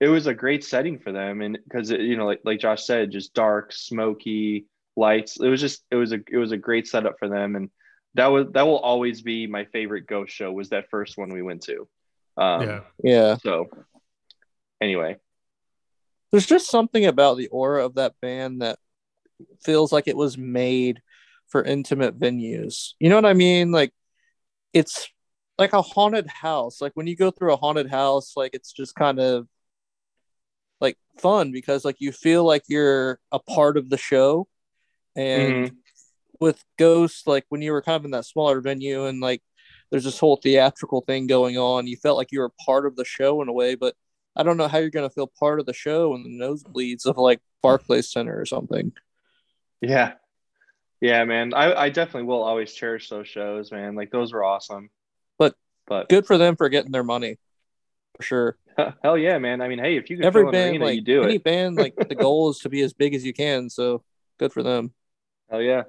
it 0.00 0.08
was 0.08 0.26
a 0.26 0.34
great 0.34 0.64
setting 0.64 0.98
for 0.98 1.12
them 1.12 1.42
and 1.42 1.58
because 1.64 1.90
you 1.90 2.16
know 2.16 2.26
like 2.26 2.40
like 2.44 2.60
Josh 2.60 2.84
said 2.84 3.10
just 3.10 3.34
dark 3.34 3.72
smoky 3.72 4.66
lights 4.96 5.38
it 5.40 5.48
was 5.48 5.60
just 5.60 5.84
it 5.90 5.96
was 5.96 6.12
a 6.12 6.20
it 6.30 6.36
was 6.36 6.52
a 6.52 6.56
great 6.56 6.86
setup 6.86 7.16
for 7.18 7.28
them 7.28 7.56
and 7.56 7.70
that 8.14 8.26
was 8.26 8.46
that 8.52 8.66
will 8.66 8.78
always 8.78 9.22
be 9.22 9.46
my 9.46 9.64
favorite 9.66 10.06
ghost 10.06 10.32
show 10.32 10.50
was 10.50 10.70
that 10.70 10.90
first 10.90 11.16
one 11.16 11.32
we 11.32 11.42
went 11.42 11.62
to 11.62 11.86
um 12.36 12.62
yeah. 12.62 12.80
Yeah, 13.02 13.36
so 13.42 13.66
anyway 14.80 15.16
there's 16.30 16.46
just 16.46 16.70
something 16.70 17.06
about 17.06 17.36
the 17.36 17.48
aura 17.48 17.84
of 17.84 17.94
that 17.94 18.14
band 18.20 18.62
that 18.62 18.78
feels 19.62 19.92
like 19.92 20.06
it 20.08 20.16
was 20.16 20.38
made 20.38 21.00
for 21.48 21.62
intimate 21.62 22.18
venues. 22.18 22.94
You 22.98 23.08
know 23.08 23.16
what 23.16 23.26
I 23.26 23.34
mean? 23.34 23.72
Like 23.72 23.92
it's 24.72 25.08
like 25.58 25.72
a 25.72 25.82
haunted 25.82 26.28
house. 26.28 26.80
Like 26.80 26.92
when 26.94 27.06
you 27.06 27.16
go 27.16 27.30
through 27.30 27.52
a 27.52 27.56
haunted 27.56 27.90
house, 27.90 28.34
like 28.36 28.54
it's 28.54 28.72
just 28.72 28.94
kind 28.94 29.18
of 29.18 29.40
like 29.40 29.46
fun 31.20 31.52
because 31.52 31.84
like 31.84 31.96
you 32.00 32.12
feel 32.12 32.44
like 32.44 32.64
you're 32.68 33.18
a 33.32 33.38
part 33.38 33.76
of 33.76 33.90
the 33.90 33.98
show. 33.98 34.48
And 35.16 35.52
mm-hmm. 35.52 35.74
with 36.40 36.64
Ghost, 36.78 37.26
like 37.26 37.44
when 37.48 37.62
you 37.62 37.72
were 37.72 37.82
kind 37.82 37.96
of 37.96 38.04
in 38.04 38.12
that 38.12 38.24
smaller 38.24 38.60
venue 38.60 39.06
and 39.06 39.20
like 39.20 39.42
there's 39.90 40.04
this 40.04 40.18
whole 40.18 40.36
theatrical 40.36 41.02
thing 41.02 41.26
going 41.26 41.58
on, 41.58 41.86
you 41.86 41.96
felt 41.96 42.16
like 42.16 42.32
you 42.32 42.40
were 42.40 42.52
part 42.64 42.86
of 42.86 42.96
the 42.96 43.04
show 43.04 43.42
in 43.42 43.48
a 43.48 43.52
way, 43.52 43.74
but 43.74 43.94
I 44.36 44.42
don't 44.42 44.56
know 44.56 44.68
how 44.68 44.78
you're 44.78 44.90
gonna 44.90 45.10
feel 45.10 45.30
part 45.38 45.60
of 45.60 45.66
the 45.66 45.72
show 45.72 46.14
in 46.14 46.22
the 46.22 46.30
nosebleeds 46.30 47.06
of 47.06 47.16
like 47.16 47.40
Barclays 47.62 48.10
Center 48.10 48.40
or 48.40 48.46
something. 48.46 48.92
Yeah. 49.80 50.12
Yeah, 51.00 51.24
man. 51.24 51.54
I, 51.54 51.74
I 51.74 51.88
definitely 51.88 52.28
will 52.28 52.42
always 52.42 52.72
cherish 52.72 53.08
those 53.08 53.26
shows, 53.26 53.72
man. 53.72 53.94
Like 53.94 54.10
those 54.10 54.32
were 54.32 54.44
awesome. 54.44 54.90
But- 55.38 55.56
but 55.86 56.08
Good 56.08 56.26
for 56.26 56.38
them 56.38 56.56
for 56.56 56.68
getting 56.68 56.92
their 56.92 57.02
money, 57.02 57.38
sure. 58.20 58.56
hell 59.02 59.18
yeah, 59.18 59.38
man. 59.38 59.60
I 59.60 59.68
mean, 59.68 59.78
hey, 59.78 59.96
if 59.96 60.10
you 60.10 60.16
can 60.16 60.26
Every 60.26 60.32
fill 60.32 60.52
band, 60.52 60.70
arena, 60.70 60.84
like 60.84 60.96
you 60.96 61.02
do 61.02 61.22
any 61.22 61.38
it. 61.38 61.38
band, 61.38 61.78
like 61.78 61.94
the 62.08 62.14
goal 62.16 62.50
is 62.50 62.60
to 62.60 62.68
be 62.68 62.82
as 62.82 62.92
big 62.92 63.14
as 63.14 63.24
you 63.24 63.32
can. 63.32 63.70
So 63.70 64.02
good 64.38 64.52
for 64.52 64.62
them. 64.62 64.92
Hell 65.50 65.62
yeah. 65.62 65.84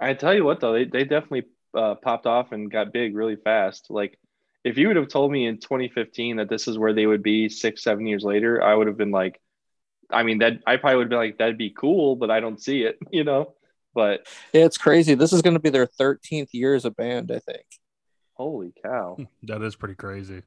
I 0.00 0.14
tell 0.14 0.34
you 0.34 0.44
what 0.44 0.60
though, 0.60 0.72
they, 0.72 0.84
they 0.84 1.04
definitely 1.04 1.44
uh, 1.76 1.94
popped 1.96 2.26
off 2.26 2.52
and 2.52 2.70
got 2.70 2.92
big 2.92 3.14
really 3.16 3.36
fast. 3.36 3.86
Like 3.90 4.18
if 4.64 4.78
you 4.78 4.88
would 4.88 4.96
have 4.96 5.08
told 5.08 5.30
me 5.32 5.46
in 5.46 5.58
2015 5.58 6.36
that 6.36 6.48
this 6.48 6.68
is 6.68 6.78
where 6.78 6.92
they 6.92 7.06
would 7.06 7.22
be 7.22 7.48
six, 7.48 7.82
seven 7.82 8.06
years 8.06 8.24
later, 8.24 8.62
I 8.62 8.74
would 8.74 8.86
have 8.86 8.96
been 8.96 9.10
like, 9.10 9.40
I 10.10 10.24
mean, 10.24 10.38
that 10.40 10.60
I 10.66 10.76
probably 10.78 10.96
would 10.98 11.04
have 11.04 11.10
been 11.10 11.18
like, 11.18 11.38
that'd 11.38 11.58
be 11.58 11.70
cool, 11.70 12.16
but 12.16 12.30
I 12.30 12.40
don't 12.40 12.62
see 12.62 12.82
it, 12.84 12.98
you 13.12 13.24
know? 13.24 13.54
But 13.94 14.26
Yeah, 14.52 14.64
it's 14.64 14.78
crazy. 14.78 15.14
This 15.14 15.32
is 15.32 15.42
going 15.42 15.54
to 15.54 15.60
be 15.60 15.70
their 15.70 15.86
13th 15.86 16.50
year 16.52 16.74
as 16.74 16.84
a 16.84 16.90
band, 16.90 17.30
I 17.30 17.38
think. 17.38 17.64
holy 18.34 18.72
cow. 18.82 19.22
That 19.44 19.62
is 19.62 19.76
pretty 19.76 19.94
crazy. 19.94 20.42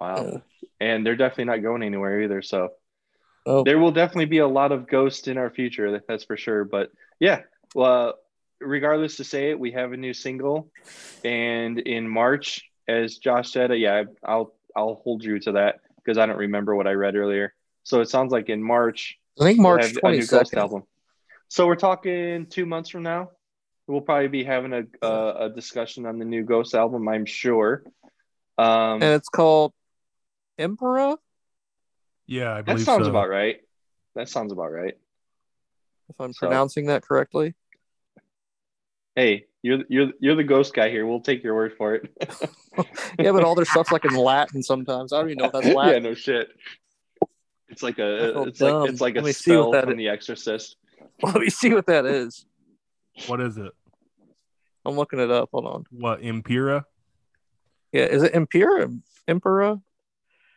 Wow. 0.00 0.24
Yeah. 0.24 0.38
And 0.80 1.04
they're 1.04 1.16
definitely 1.16 1.44
not 1.46 1.62
going 1.62 1.82
anywhere 1.82 2.22
either. 2.22 2.42
So 2.42 2.70
Oh, 3.46 3.64
there 3.64 3.78
will 3.78 3.92
definitely 3.92 4.26
be 4.26 4.38
a 4.38 4.46
lot 4.46 4.72
of 4.72 4.86
ghosts 4.86 5.26
in 5.26 5.38
our 5.38 5.48
future 5.48 6.02
that's 6.06 6.24
for 6.24 6.36
sure 6.36 6.64
but 6.64 6.90
yeah 7.18 7.40
well 7.74 8.14
regardless 8.60 9.16
to 9.16 9.24
say 9.24 9.50
it 9.50 9.58
we 9.58 9.72
have 9.72 9.92
a 9.92 9.96
new 9.96 10.12
single 10.12 10.70
and 11.24 11.78
in 11.78 12.06
march 12.06 12.62
as 12.86 13.16
josh 13.16 13.50
said 13.50 13.72
yeah 13.78 14.02
i'll 14.22 14.54
i'll 14.76 14.96
hold 15.02 15.24
you 15.24 15.38
to 15.38 15.52
that 15.52 15.80
because 15.96 16.18
i 16.18 16.26
don't 16.26 16.36
remember 16.36 16.74
what 16.76 16.86
i 16.86 16.92
read 16.92 17.16
earlier 17.16 17.54
so 17.84 18.02
it 18.02 18.10
sounds 18.10 18.32
like 18.32 18.50
in 18.50 18.62
march 18.62 19.16
I 19.40 19.44
think 19.44 19.58
we'll 19.58 19.68
March 19.76 19.82
have 19.82 19.96
a 20.02 20.10
new 20.10 20.26
ghost 20.26 20.52
22nd. 20.52 20.58
album 20.58 20.82
so 21.48 21.66
we're 21.66 21.76
talking 21.76 22.44
two 22.50 22.66
months 22.66 22.90
from 22.90 23.02
now 23.02 23.30
we'll 23.86 24.02
probably 24.02 24.28
be 24.28 24.44
having 24.44 24.74
a 24.74 24.82
a, 25.00 25.46
a 25.46 25.48
discussion 25.48 26.04
on 26.04 26.18
the 26.18 26.26
new 26.26 26.42
ghost 26.44 26.74
album 26.74 27.08
i'm 27.08 27.24
sure 27.24 27.82
um 28.58 29.00
And 29.00 29.04
it's 29.04 29.30
called 29.30 29.72
Emperor, 30.58 31.16
Yeah, 32.26 32.54
I 32.56 32.62
that 32.62 32.80
sounds 32.80 33.04
so. 33.04 33.10
about 33.10 33.28
right 33.28 33.60
that 34.14 34.28
sounds 34.28 34.52
about 34.52 34.72
right 34.72 34.94
if 36.08 36.20
I'm 36.20 36.32
So- 36.32 36.46
pronouncing 36.46 36.86
that 36.86 37.02
correctly. 37.02 37.54
Hey, 39.14 39.46
you're 39.62 39.80
you're 39.88 40.12
you're 40.20 40.36
the 40.36 40.44
ghost 40.44 40.72
guy 40.74 40.90
here. 40.90 41.04
We'll 41.06 41.20
take 41.20 41.42
your 41.42 41.54
word 41.54 41.74
for 41.76 41.94
it. 41.94 42.10
Yeah, 43.18 43.32
but 43.32 43.42
all 43.42 43.56
their 43.56 43.64
stuff's 43.64 43.90
like 43.90 44.04
in 44.04 44.14
Latin 44.14 44.62
sometimes. 44.62 45.12
I 45.12 45.18
don't 45.18 45.30
even 45.30 45.38
know 45.38 45.46
if 45.46 45.52
that's 45.52 45.66
Latin. 45.66 45.74
yeah, 45.74 45.80
Latin. 45.86 46.02
no 46.04 46.14
shit. 46.14 46.48
It's 47.68 47.82
like 47.82 47.98
a 47.98 48.42
it's 48.44 48.60
dumb. 48.60 48.82
like 48.82 48.90
it's 48.90 49.00
like 49.00 49.14
a 49.14 49.16
Let 49.16 49.24
me 49.24 49.32
see 49.32 49.50
what 49.56 49.62
spell 49.62 49.70
that 49.72 49.84
from 49.84 49.92
is. 49.94 49.96
The 49.98 50.08
Exorcist. 50.08 50.76
Let 51.24 51.34
me 51.40 51.50
see 51.50 51.74
what 51.74 51.86
that 51.86 52.06
is. 52.06 52.46
What 53.26 53.40
is 53.40 53.56
it? 53.56 53.72
I'm 54.84 54.94
looking 54.94 55.18
it 55.18 55.30
up. 55.32 55.48
Hold 55.52 55.66
on. 55.66 55.84
What 55.90 56.22
Impera? 56.22 56.86
Yeah, 57.92 58.04
is 58.04 58.22
it 58.22 58.32
Emperor? 58.36 58.88
Emperor? 59.26 59.80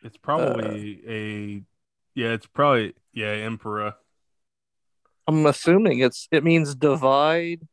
It's 0.02 0.16
uh, 0.16 0.20
probably 0.22 1.02
a 1.06 1.62
yeah, 2.14 2.32
it's 2.32 2.46
probably 2.46 2.94
yeah, 3.12 3.28
Emperor. 3.30 3.94
I'm 5.26 5.46
assuming 5.46 6.00
it's 6.00 6.28
it 6.30 6.44
means 6.44 6.74
divide. 6.74 7.66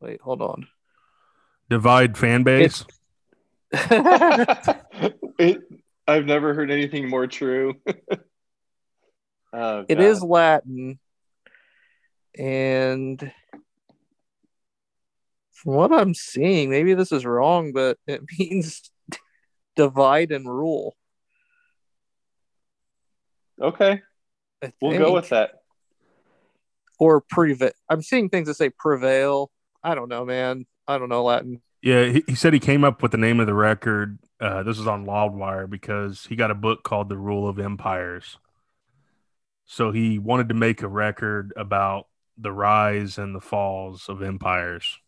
Wait, 0.00 0.20
hold 0.20 0.42
on. 0.42 0.68
Divide 1.70 2.18
fan 2.18 2.42
base. 2.42 2.84
it, 3.72 5.60
I've 6.06 6.26
never 6.26 6.54
heard 6.54 6.70
anything 6.70 7.08
more 7.08 7.26
true. 7.26 7.74
oh, 9.52 9.84
It 9.88 9.96
God. 9.96 10.04
is 10.04 10.22
Latin, 10.22 10.98
and 12.38 13.32
from 15.52 15.74
what 15.74 15.92
I'm 15.92 16.12
seeing, 16.12 16.68
maybe 16.68 16.92
this 16.92 17.10
is 17.10 17.24
wrong, 17.24 17.72
but 17.72 17.96
it 18.06 18.20
means 18.38 18.90
divide 19.74 20.30
and 20.30 20.46
rule. 20.46 20.94
Okay. 23.60 24.02
We'll 24.80 24.98
go 24.98 25.12
with 25.12 25.28
that. 25.30 25.62
or 26.98 27.20
prevail. 27.20 27.72
I'm 27.88 28.02
seeing 28.02 28.28
things 28.28 28.48
that 28.48 28.54
say 28.54 28.70
prevail. 28.70 29.50
I 29.82 29.94
don't 29.94 30.08
know, 30.08 30.24
man. 30.24 30.64
I 30.88 30.98
don't 30.98 31.08
know 31.08 31.24
Latin. 31.24 31.60
Yeah, 31.82 32.06
he, 32.06 32.24
he 32.26 32.34
said 32.34 32.54
he 32.54 32.60
came 32.60 32.82
up 32.82 33.02
with 33.02 33.12
the 33.12 33.18
name 33.18 33.40
of 33.40 33.46
the 33.46 33.54
record. 33.54 34.18
Uh, 34.40 34.62
this 34.62 34.78
was 34.78 34.86
on 34.86 35.04
Loudwire 35.04 35.68
because 35.68 36.24
he 36.26 36.36
got 36.36 36.50
a 36.50 36.54
book 36.54 36.82
called 36.82 37.10
The 37.10 37.18
Rule 37.18 37.46
of 37.46 37.58
Empires. 37.58 38.38
So 39.66 39.92
he 39.92 40.18
wanted 40.18 40.48
to 40.48 40.54
make 40.54 40.82
a 40.82 40.88
record 40.88 41.52
about 41.56 42.06
the 42.38 42.52
rise 42.52 43.18
and 43.18 43.34
the 43.34 43.40
falls 43.40 44.08
of 44.08 44.22
empires. 44.22 44.98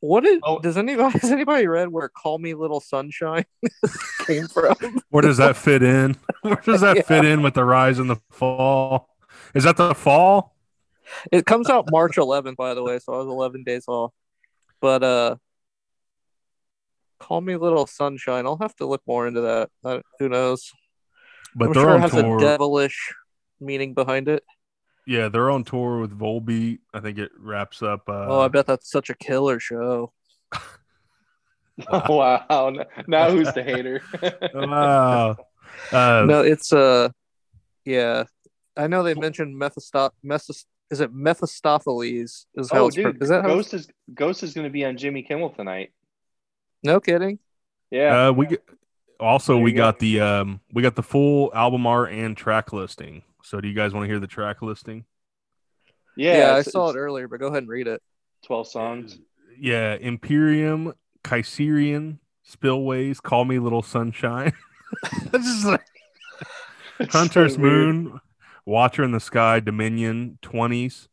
What 0.00 0.24
did 0.24 0.40
Oh. 0.44 0.58
does 0.58 0.76
anybody 0.76 1.18
has 1.20 1.30
anybody 1.30 1.66
read 1.66 1.88
where 1.88 2.08
"Call 2.08 2.38
Me 2.38 2.54
Little 2.54 2.80
Sunshine" 2.80 3.44
came 4.26 4.46
from? 4.48 4.76
Where 5.10 5.22
does 5.22 5.38
that 5.38 5.56
fit 5.56 5.82
in? 5.82 6.16
Where 6.42 6.56
does 6.56 6.80
that 6.82 6.96
Yeah. 6.96 7.02
fit 7.02 7.24
in 7.24 7.42
with 7.42 7.54
the 7.54 7.64
rise 7.64 7.98
and 7.98 8.08
the 8.10 8.20
fall? 8.30 9.08
Is 9.54 9.64
that 9.64 9.76
the 9.76 9.94
fall? 9.94 10.54
It 11.32 11.46
comes 11.46 11.70
out 11.70 11.88
March 11.90 12.16
11th, 12.16 12.56
by 12.56 12.74
the 12.74 12.82
way, 12.82 12.98
so 12.98 13.14
I 13.14 13.18
was 13.18 13.26
11 13.28 13.62
days 13.64 13.84
off. 13.88 14.12
But 14.80 15.02
uh, 15.02 15.36
"Call 17.18 17.40
Me 17.40 17.56
Little 17.56 17.86
Sunshine." 17.86 18.44
I'll 18.46 18.58
have 18.58 18.76
to 18.76 18.86
look 18.86 19.02
more 19.06 19.26
into 19.26 19.40
that. 19.42 20.02
Who 20.18 20.28
knows? 20.28 20.70
But 21.54 21.68
I'm 21.68 21.74
sure 21.74 21.96
it 21.96 22.00
has 22.00 22.10
tour. 22.10 22.36
a 22.36 22.40
devilish 22.40 23.14
meaning 23.60 23.94
behind 23.94 24.28
it. 24.28 24.44
Yeah, 25.06 25.28
they're 25.28 25.50
on 25.50 25.64
tour 25.64 26.00
with 26.00 26.18
Volbeat. 26.18 26.80
I 26.92 27.00
think 27.00 27.18
it 27.18 27.30
wraps 27.38 27.82
up. 27.82 28.08
Uh, 28.08 28.26
oh, 28.26 28.40
I 28.40 28.48
bet 28.48 28.66
that's 28.66 28.90
such 28.90 29.08
a 29.08 29.14
killer 29.14 29.60
show. 29.60 30.12
wow. 32.08 32.72
Now 33.06 33.30
who's 33.30 33.52
the 33.52 33.62
hater? 33.62 34.02
wow. 34.54 35.36
Uh, 35.92 36.24
no, 36.26 36.40
it's 36.40 36.72
uh, 36.72 37.10
yeah. 37.84 38.24
I 38.76 38.88
know 38.88 39.02
they 39.02 39.14
mentioned 39.14 39.60
Mephistop. 39.60 40.10
Mephist- 40.24 40.66
is 40.90 41.00
it 41.00 41.12
Mephistopheles? 41.12 42.46
Is 42.54 42.70
how 42.70 42.80
oh, 42.80 42.86
it's 42.88 42.96
pro- 42.96 43.12
dude. 43.12 43.22
is 43.22 43.28
that 43.28 43.42
how 43.42 43.48
Ghost 43.48 43.74
is 43.74 43.88
Ghost 44.12 44.42
is 44.42 44.54
going 44.54 44.66
to 44.66 44.70
be 44.70 44.84
on 44.84 44.96
Jimmy 44.96 45.22
Kimmel 45.22 45.50
tonight. 45.50 45.92
No 46.82 47.00
kidding. 47.00 47.38
Yeah. 47.90 48.28
Uh, 48.28 48.32
we 48.32 48.46
get, 48.46 48.64
also 49.20 49.54
There 49.54 49.62
we 49.62 49.70
you 49.70 49.76
go. 49.76 49.82
got 49.84 49.98
the 49.98 50.20
um 50.20 50.60
we 50.72 50.82
got 50.82 50.96
the 50.96 51.02
full 51.02 51.52
album 51.54 51.86
art 51.86 52.12
and 52.12 52.36
track 52.36 52.72
listing. 52.72 53.22
So 53.46 53.60
do 53.60 53.68
you 53.68 53.74
guys 53.74 53.94
want 53.94 54.02
to 54.02 54.08
hear 54.08 54.18
the 54.18 54.26
track 54.26 54.60
listing? 54.60 55.04
yeah. 56.16 56.38
Yeah, 56.38 56.54
I 56.56 56.62
saw 56.62 56.90
it 56.90 56.96
earlier, 56.96 57.28
but 57.28 57.38
go 57.38 57.46
ahead 57.46 57.58
and 57.58 57.68
read 57.68 57.86
it. 57.86 58.02
12 58.44 58.66
songs. 58.66 59.20
Yeah, 59.56 59.94
Imperium, 59.94 60.94
Kaisarion, 61.22 62.18
Spillways, 62.42 63.20
Call 63.20 63.44
Me 63.44 63.60
Little 63.60 63.82
Sunshine. 63.82 64.52
This 65.30 65.64
like 65.64 65.84
It's 66.98 67.12
so 67.12 67.18
Hunter's. 67.20 67.56
Moon, 67.56 68.20
Watcher 68.64 69.04
in 69.04 69.12
the 69.12 69.20
Sky, 69.20 69.60
Dominion, 69.60 70.40
20s, 70.42 71.06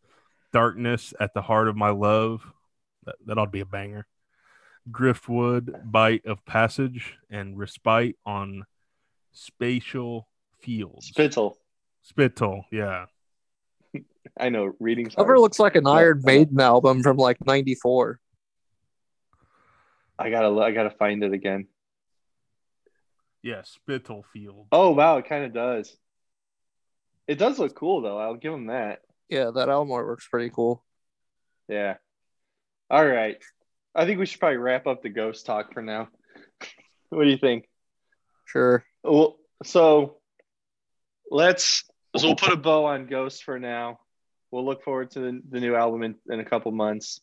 Darkness 0.51 1.13
at 1.19 1.35
the 1.35 1.43
Heart 1.43 1.67
of 1.67 1.75
My 1.75 1.91
Love. 1.91 2.51
That, 3.05 3.15
that 3.27 3.37
ought 3.37 3.45
to 3.45 3.51
be 3.51 3.59
a 3.59 3.65
banger. 3.65 4.07
Griftwood, 4.89 5.91
Bite 5.91 6.25
of 6.25 6.43
Passage, 6.45 7.15
and 7.29 7.59
Respite 7.59 8.17
on 8.25 8.65
Spatial 9.33 10.27
Fields. 10.61 11.07
Spittle. 11.07 11.59
Spittle, 12.03 12.65
yeah. 12.71 13.05
I 14.39 14.49
know. 14.49 14.73
Reading. 14.79 15.09
Cover 15.09 15.39
looks 15.39 15.59
like 15.59 15.75
an 15.75 15.87
Iron 15.87 16.21
Maiden 16.23 16.59
album 16.59 17.01
from 17.01 17.17
like 17.17 17.37
'94. 17.45 18.19
I 20.19 20.29
gotta. 20.29 20.59
I 20.59 20.71
gotta 20.71 20.91
find 20.91 21.23
it 21.23 21.33
again. 21.33 21.67
Yeah, 23.41 23.61
Spittle 23.63 24.25
Field. 24.33 24.67
Oh 24.71 24.91
wow, 24.91 25.17
it 25.17 25.27
kind 25.27 25.45
of 25.45 25.53
does. 25.53 25.95
It 27.27 27.37
does 27.37 27.59
look 27.59 27.75
cool 27.75 28.01
though. 28.01 28.17
I'll 28.17 28.35
give 28.35 28.53
him 28.53 28.67
that. 28.67 29.01
Yeah, 29.29 29.51
that 29.55 29.69
album 29.69 29.89
artwork's 29.89 30.27
pretty 30.27 30.49
cool. 30.49 30.83
Yeah. 31.67 31.95
All 32.89 33.05
right. 33.05 33.37
I 33.95 34.05
think 34.05 34.19
we 34.19 34.25
should 34.25 34.39
probably 34.39 34.57
wrap 34.57 34.87
up 34.87 35.01
the 35.01 35.09
ghost 35.09 35.45
talk 35.45 35.73
for 35.73 35.81
now. 35.81 36.09
what 37.09 37.23
do 37.23 37.29
you 37.29 37.37
think? 37.37 37.69
Sure. 38.45 38.83
Well, 39.03 39.37
so 39.63 40.17
let's 41.29 41.85
so 42.15 42.27
we'll 42.27 42.35
put 42.35 42.53
a 42.53 42.57
bow 42.57 42.85
on 42.85 43.07
Ghost 43.07 43.43
for 43.43 43.59
now. 43.59 43.99
We'll 44.51 44.65
look 44.65 44.83
forward 44.83 45.11
to 45.11 45.19
the, 45.19 45.41
the 45.49 45.59
new 45.59 45.75
album 45.75 46.03
in, 46.03 46.15
in 46.29 46.39
a 46.39 46.45
couple 46.45 46.71
months. 46.71 47.21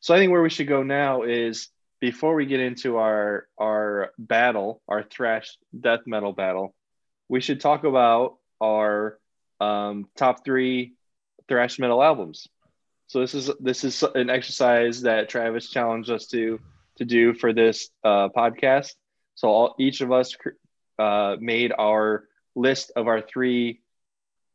So 0.00 0.14
I 0.14 0.18
think 0.18 0.32
where 0.32 0.42
we 0.42 0.50
should 0.50 0.68
go 0.68 0.82
now 0.82 1.22
is 1.22 1.68
before 2.00 2.34
we 2.34 2.46
get 2.46 2.60
into 2.60 2.98
our 2.98 3.46
our 3.58 4.10
battle, 4.18 4.82
our 4.88 5.02
thrash 5.02 5.56
death 5.78 6.00
metal 6.06 6.32
battle, 6.32 6.74
we 7.28 7.40
should 7.40 7.60
talk 7.60 7.84
about 7.84 8.36
our 8.60 9.18
um, 9.60 10.06
top 10.16 10.44
three 10.44 10.94
thrash 11.48 11.78
metal 11.78 12.02
albums. 12.02 12.48
So 13.06 13.20
this 13.20 13.34
is 13.34 13.50
this 13.60 13.84
is 13.84 14.02
an 14.14 14.30
exercise 14.30 15.02
that 15.02 15.28
Travis 15.28 15.70
challenged 15.70 16.10
us 16.10 16.26
to 16.28 16.60
to 16.96 17.04
do 17.04 17.34
for 17.34 17.52
this 17.52 17.88
uh, 18.02 18.28
podcast. 18.28 18.94
So 19.36 19.48
all, 19.48 19.74
each 19.78 20.00
of 20.00 20.12
us 20.12 20.36
uh, 20.98 21.36
made 21.40 21.72
our 21.76 22.24
list 22.54 22.92
of 22.96 23.08
our 23.08 23.20
three 23.20 23.80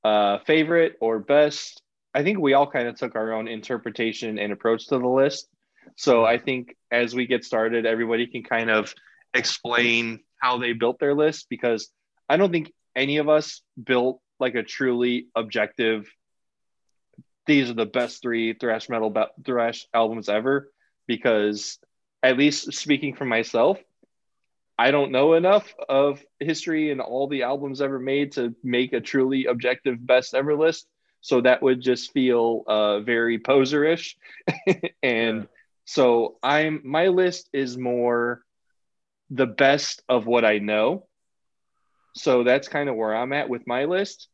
uh, 0.03 0.39
favorite 0.39 0.95
or 1.01 1.19
best. 1.19 1.81
I 2.13 2.23
think 2.23 2.39
we 2.39 2.53
all 2.53 2.69
kind 2.69 2.88
of 2.88 2.95
took 2.95 3.15
our 3.15 3.33
own 3.33 3.47
interpretation 3.47 4.39
and 4.39 4.51
approach 4.51 4.88
to 4.88 4.97
the 4.97 5.07
list. 5.07 5.47
So 5.95 6.25
I 6.25 6.38
think 6.38 6.75
as 6.91 7.13
we 7.13 7.27
get 7.27 7.43
started, 7.43 7.85
everybody 7.85 8.27
can 8.27 8.43
kind 8.43 8.69
of 8.69 8.93
explain 9.33 10.19
how 10.41 10.57
they 10.57 10.73
built 10.73 10.99
their 10.99 11.13
list 11.13 11.47
because 11.49 11.89
I 12.27 12.38
don't 12.38 12.51
think 12.51 12.71
any 12.95 13.17
of 13.17 13.29
us 13.29 13.62
built 13.81 14.21
like 14.39 14.55
a 14.55 14.63
truly 14.63 15.27
objective. 15.35 16.09
These 17.45 17.69
are 17.69 17.73
the 17.73 17.85
best 17.85 18.21
three 18.21 18.53
thrash 18.53 18.89
metal 18.89 19.13
thrash 19.45 19.88
albums 19.93 20.29
ever 20.29 20.71
because 21.07 21.79
at 22.21 22.38
least 22.38 22.73
speaking 22.73 23.15
for 23.15 23.25
myself, 23.25 23.79
I 24.79 24.91
don't 24.91 25.11
know 25.11 25.33
enough 25.35 25.75
of 25.89 26.25
history 26.39 26.91
and 26.91 27.01
all 27.01 27.27
the 27.27 27.43
albums 27.43 27.81
ever 27.81 27.99
made 27.99 28.33
to 28.33 28.55
make 28.63 28.93
a 28.93 29.01
truly 29.01 29.45
objective 29.45 30.05
best 30.05 30.33
ever 30.33 30.55
list. 30.55 30.87
So 31.21 31.41
that 31.41 31.61
would 31.61 31.81
just 31.81 32.13
feel 32.13 32.63
uh, 32.67 33.01
very 33.01 33.39
poserish. 33.39 34.15
and 35.03 35.43
Yeah. 35.43 35.47
so 35.85 36.37
I'm 36.43 36.81
my 36.85 37.09
list 37.09 37.49
is 37.53 37.77
more 37.77 38.43
the 39.29 39.47
best 39.47 40.03
of 40.09 40.27
what 40.27 40.45
I 40.45 40.59
know. 40.59 41.07
So 42.15 42.43
that's 42.43 42.67
kind 42.69 42.89
of 42.89 42.95
where 42.95 43.15
I'm 43.15 43.33
at 43.33 43.49
with 43.49 43.67
my 43.67 43.85
list. 43.85 44.29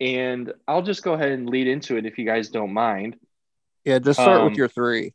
And 0.00 0.52
I'll 0.66 0.82
just 0.82 1.02
go 1.02 1.12
ahead 1.14 1.32
and 1.32 1.48
lead 1.48 1.68
into 1.68 1.96
it 1.96 2.06
if 2.06 2.18
you 2.18 2.26
guys 2.26 2.48
don't 2.50 2.72
mind. 2.72 3.16
Yeah, 3.84 3.98
just 3.98 4.20
start 4.20 4.40
Um, 4.40 4.44
with 4.44 4.56
your 4.56 4.68
three. 4.68 5.14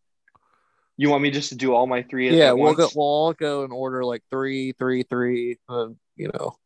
You 0.97 1.09
want 1.09 1.23
me 1.23 1.31
just 1.31 1.49
to 1.49 1.55
do 1.55 1.73
all 1.73 1.87
my 1.87 2.03
three? 2.03 2.35
Yeah, 2.35 2.53
we'll 2.53 2.73
go. 2.73 2.89
We'll 2.95 3.05
all 3.05 3.33
go 3.33 3.63
in 3.63 3.71
order 3.71 4.05
like 4.05 4.23
three, 4.29 4.71
three, 4.73 5.03
three. 5.03 5.57
Um, 5.67 5.97
you 6.15 6.29
know 6.33 6.57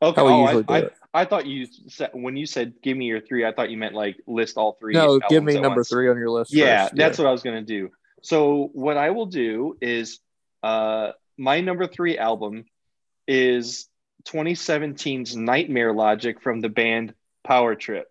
Okay. 0.00 0.20
oh, 0.20 0.44
I. 0.44 0.64
I, 0.68 0.90
I 1.14 1.24
thought 1.24 1.46
you 1.46 1.66
said 1.88 2.10
when 2.12 2.36
you 2.36 2.46
said 2.46 2.74
give 2.82 2.96
me 2.96 3.06
your 3.06 3.20
three, 3.20 3.44
I 3.44 3.52
thought 3.52 3.70
you 3.70 3.78
meant 3.78 3.94
like 3.94 4.16
list 4.26 4.56
all 4.56 4.76
three. 4.78 4.94
No, 4.94 5.18
give 5.28 5.42
me 5.42 5.54
number 5.54 5.76
once. 5.76 5.88
three 5.88 6.08
on 6.08 6.18
your 6.18 6.30
list. 6.30 6.52
Yeah, 6.52 6.84
first. 6.84 6.96
that's 6.96 7.18
what 7.18 7.26
I 7.26 7.32
was 7.32 7.42
gonna 7.42 7.62
do. 7.62 7.90
So 8.22 8.70
what 8.74 8.96
I 8.96 9.10
will 9.10 9.26
do 9.26 9.76
is 9.80 10.20
uh 10.62 11.12
my 11.36 11.60
number 11.60 11.86
three 11.86 12.18
album 12.18 12.66
is 13.26 13.88
2017's 14.26 15.36
Nightmare 15.36 15.92
Logic 15.92 16.40
from 16.40 16.60
the 16.60 16.68
band 16.68 17.14
Power 17.44 17.74
Trip. 17.74 18.06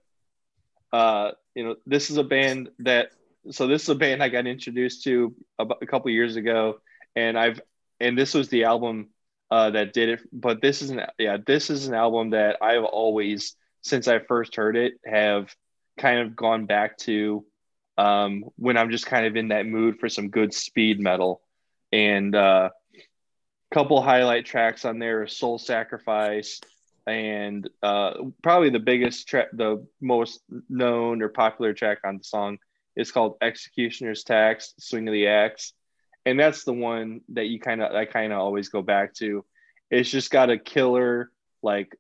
Uh, 0.92 1.32
you 1.54 1.64
know, 1.64 1.76
this 1.86 2.10
is 2.10 2.18
a 2.18 2.24
band 2.24 2.70
that 2.80 3.12
so 3.52 3.68
this 3.68 3.84
is 3.84 3.90
a 3.90 3.96
band 3.96 4.24
I 4.24 4.30
got 4.30 4.48
introduced 4.48 5.04
to 5.04 5.36
about 5.60 5.80
a 5.82 5.86
couple 5.86 6.12
years 6.12 6.36
ago, 6.36 6.80
and 7.16 7.38
I've 7.38 7.62
and 8.00 8.18
this 8.18 8.34
was 8.34 8.50
the 8.50 8.66
album 8.66 9.10
uh, 9.50 9.72
that 9.72 9.94
did 9.94 10.10
it. 10.10 10.20
But 10.32 10.62
this 10.62 10.82
is 10.82 10.90
an 10.90 11.02
yeah, 11.18 11.38
this 11.46 11.70
is 11.70 11.88
an 11.88 11.94
album 11.94 12.32
that 12.32 12.58
I've 12.62 12.84
always 12.84 13.56
since 13.82 14.08
I 14.08 14.20
first 14.20 14.56
heard 14.56 14.76
it 14.76 14.94
have 15.06 15.54
kind 15.98 16.20
of 16.20 16.36
gone 16.36 16.66
back 16.66 16.98
to 17.00 17.46
um, 17.98 18.46
when 18.58 18.78
I'm 18.78 18.92
just 18.92 19.06
kind 19.06 19.26
of 19.26 19.36
in 19.36 19.50
that 19.50 19.66
mood 19.66 20.00
for 20.00 20.10
some 20.10 20.30
good 20.30 20.54
speed 20.54 21.00
metal, 21.00 21.42
and 21.92 22.36
uh, 22.36 22.70
couple 23.74 24.02
highlight 24.02 24.46
tracks 24.46 24.86
on 24.86 25.00
there 25.00 25.28
Soul 25.28 25.58
Sacrifice 25.58 26.62
and 27.06 27.70
uh, 27.82 28.14
probably 28.44 28.70
the 28.70 28.80
biggest 28.80 29.28
track, 29.28 29.48
the 29.54 29.86
most 30.02 30.42
known 30.70 31.22
or 31.22 31.30
popular 31.30 31.74
track 31.74 32.00
on 32.04 32.18
the 32.18 32.24
song 32.24 32.58
is 32.98 33.12
called 33.12 33.38
Executioner's 33.42 34.24
Tax, 34.24 34.74
Swing 34.80 35.08
of 35.08 35.14
the 35.14 35.28
Axe. 35.28 35.74
And 36.26 36.38
that's 36.38 36.66
the 36.66 36.74
one 36.74 37.22
that 37.30 37.46
you 37.46 37.60
kind 37.60 37.82
of, 37.82 37.96
I 37.96 38.04
kind 38.04 38.34
of 38.34 38.40
always 38.40 38.68
go 38.68 38.82
back 38.82 39.14
to. 39.16 39.46
It's 39.90 40.10
just 40.10 40.32
got 40.32 40.50
a 40.50 40.58
killer, 40.58 41.32
like 41.64 41.96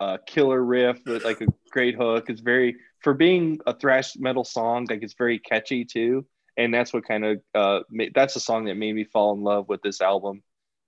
a 0.00 0.18
killer 0.26 0.64
riff 0.64 1.00
with 1.04 1.24
like 1.24 1.42
a 1.42 1.48
great 1.70 1.96
hook. 1.96 2.30
It's 2.30 2.40
very, 2.40 2.76
for 3.02 3.12
being 3.12 3.58
a 3.66 3.74
thrash 3.74 4.16
metal 4.16 4.44
song, 4.44 4.86
like 4.88 5.02
it's 5.02 5.14
very 5.14 5.38
catchy 5.38 5.84
too. 5.84 6.24
And 6.56 6.72
that's 6.72 6.92
what 6.92 7.06
kind 7.06 7.24
of, 7.24 7.42
uh, 7.54 7.80
that's 8.14 8.36
a 8.36 8.40
song 8.40 8.64
that 8.64 8.76
made 8.76 8.94
me 8.94 9.04
fall 9.04 9.34
in 9.34 9.42
love 9.42 9.68
with 9.68 9.82
this 9.82 10.00
album. 10.00 10.42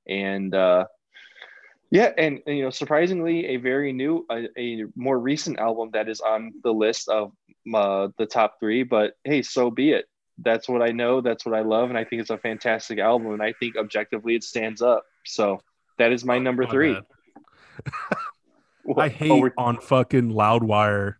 And, 0.08 0.54
uh, 0.54 0.86
yeah, 1.90 2.12
and, 2.16 2.40
and, 2.46 2.56
you 2.56 2.62
know, 2.62 2.70
surprisingly, 2.70 3.46
a 3.46 3.56
very 3.56 3.92
new, 3.92 4.24
a, 4.30 4.48
a 4.56 4.84
more 4.94 5.18
recent 5.18 5.58
album 5.58 5.90
that 5.92 6.08
is 6.08 6.20
on 6.20 6.52
the 6.62 6.72
list 6.72 7.08
of 7.08 7.32
uh, 7.74 8.08
the 8.16 8.26
top 8.26 8.60
three. 8.60 8.84
But 8.84 9.14
hey, 9.24 9.42
so 9.42 9.70
be 9.70 9.90
it. 9.92 10.06
That's 10.38 10.68
what 10.68 10.82
I 10.82 10.92
know. 10.92 11.20
That's 11.20 11.44
what 11.44 11.54
I 11.54 11.62
love, 11.62 11.90
and 11.90 11.98
I 11.98 12.04
think 12.04 12.22
it's 12.22 12.30
a 12.30 12.38
fantastic 12.38 12.98
album. 12.98 13.32
And 13.32 13.42
I 13.42 13.52
think 13.54 13.76
objectively, 13.76 14.36
it 14.36 14.44
stands 14.44 14.82
up. 14.82 15.04
So 15.26 15.60
that 15.98 16.12
is 16.12 16.24
my 16.24 16.38
number 16.38 16.62
My 16.62 16.70
three. 16.70 17.00
I 18.96 19.06
oh, 19.06 19.08
hate 19.08 19.52
on 19.58 19.78
fucking 19.80 20.30
Loudwire 20.30 21.16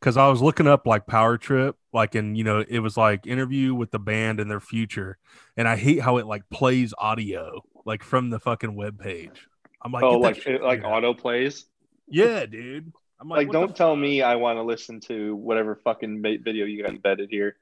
because 0.00 0.16
I 0.16 0.28
was 0.28 0.42
looking 0.42 0.66
up 0.66 0.86
like 0.86 1.06
Power 1.06 1.38
Trip, 1.38 1.76
like 1.92 2.14
and 2.14 2.36
you 2.36 2.44
know 2.44 2.64
it 2.68 2.80
was 2.80 2.96
like 2.96 3.26
interview 3.26 3.74
with 3.74 3.92
the 3.92 3.98
band 3.98 4.40
and 4.40 4.50
their 4.50 4.60
future, 4.60 5.18
and 5.56 5.68
I 5.68 5.76
hate 5.76 6.00
how 6.00 6.18
it 6.18 6.26
like 6.26 6.50
plays 6.50 6.92
audio 6.98 7.62
like 7.86 8.02
from 8.02 8.30
the 8.30 8.40
fucking 8.40 8.74
web 8.74 8.98
page. 8.98 9.48
I'm 9.84 9.92
like, 9.92 10.02
oh, 10.02 10.18
like 10.18 10.36
shit 10.42 10.56
it, 10.56 10.62
like 10.62 10.80
out. 10.84 10.92
auto 10.92 11.14
plays. 11.14 11.66
yeah, 12.08 12.46
dude. 12.46 12.92
I'm 13.20 13.28
like, 13.28 13.46
Like, 13.46 13.52
don't 13.52 13.76
tell 13.76 13.92
fuck? 13.92 13.98
me 14.00 14.22
I 14.22 14.34
want 14.36 14.56
to 14.58 14.62
listen 14.62 15.00
to 15.02 15.36
whatever 15.36 15.76
fucking 15.84 16.20
ma- 16.20 16.36
video 16.42 16.64
you 16.66 16.82
got 16.82 16.90
embedded 16.92 17.30
here. 17.30 17.56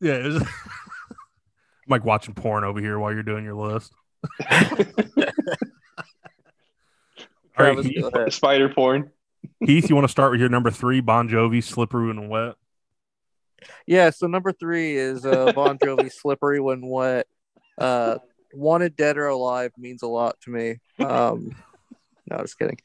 Yeah, 0.00 0.14
it 0.14 0.24
was- 0.24 0.42
I'm 1.84 1.88
like 1.88 2.04
watching 2.04 2.34
porn 2.34 2.64
over 2.64 2.80
here 2.80 2.98
while 2.98 3.12
you're 3.12 3.22
doing 3.22 3.44
your 3.44 3.54
list. 3.54 3.92
All 7.58 7.66
right, 7.66 7.74
Travis, 7.74 7.86
Heath. 7.86 8.32
Spider 8.32 8.68
porn. 8.68 9.10
Heath, 9.60 9.88
you 9.88 9.94
want 9.94 10.06
to 10.06 10.10
start 10.10 10.30
with 10.30 10.40
your 10.40 10.48
number 10.48 10.70
three, 10.70 11.00
Bon 11.00 11.28
Jovi, 11.28 11.62
Slippery 11.62 12.10
and 12.10 12.28
Wet? 12.30 12.54
Yeah, 13.86 14.10
so 14.10 14.26
number 14.26 14.52
three 14.52 14.96
is 14.96 15.24
uh, 15.26 15.52
Bon 15.52 15.78
Jovi, 15.78 16.10
"Slippery 16.12 16.60
When 16.60 16.86
Wet." 16.86 17.26
Uh, 17.78 18.18
"Wanted 18.54 18.96
Dead 18.96 19.16
or 19.16 19.28
Alive" 19.28 19.72
means 19.76 20.02
a 20.02 20.08
lot 20.08 20.40
to 20.42 20.50
me. 20.50 20.78
Um, 20.98 21.54
no, 22.30 22.38
just 22.38 22.58
kidding. 22.58 22.78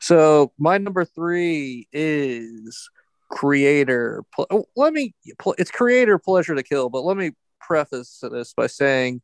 So 0.00 0.52
my 0.58 0.78
number 0.78 1.04
three 1.04 1.88
is 1.92 2.88
Kreator. 3.32 4.22
Oh, 4.38 4.66
let 4.76 4.92
me. 4.92 5.14
It's 5.58 5.70
Kreator, 5.70 6.22
Pleasure 6.22 6.54
to 6.54 6.62
Kill. 6.62 6.88
But 6.88 7.04
let 7.04 7.16
me 7.16 7.32
preface 7.60 8.22
this 8.30 8.52
by 8.54 8.66
saying 8.66 9.22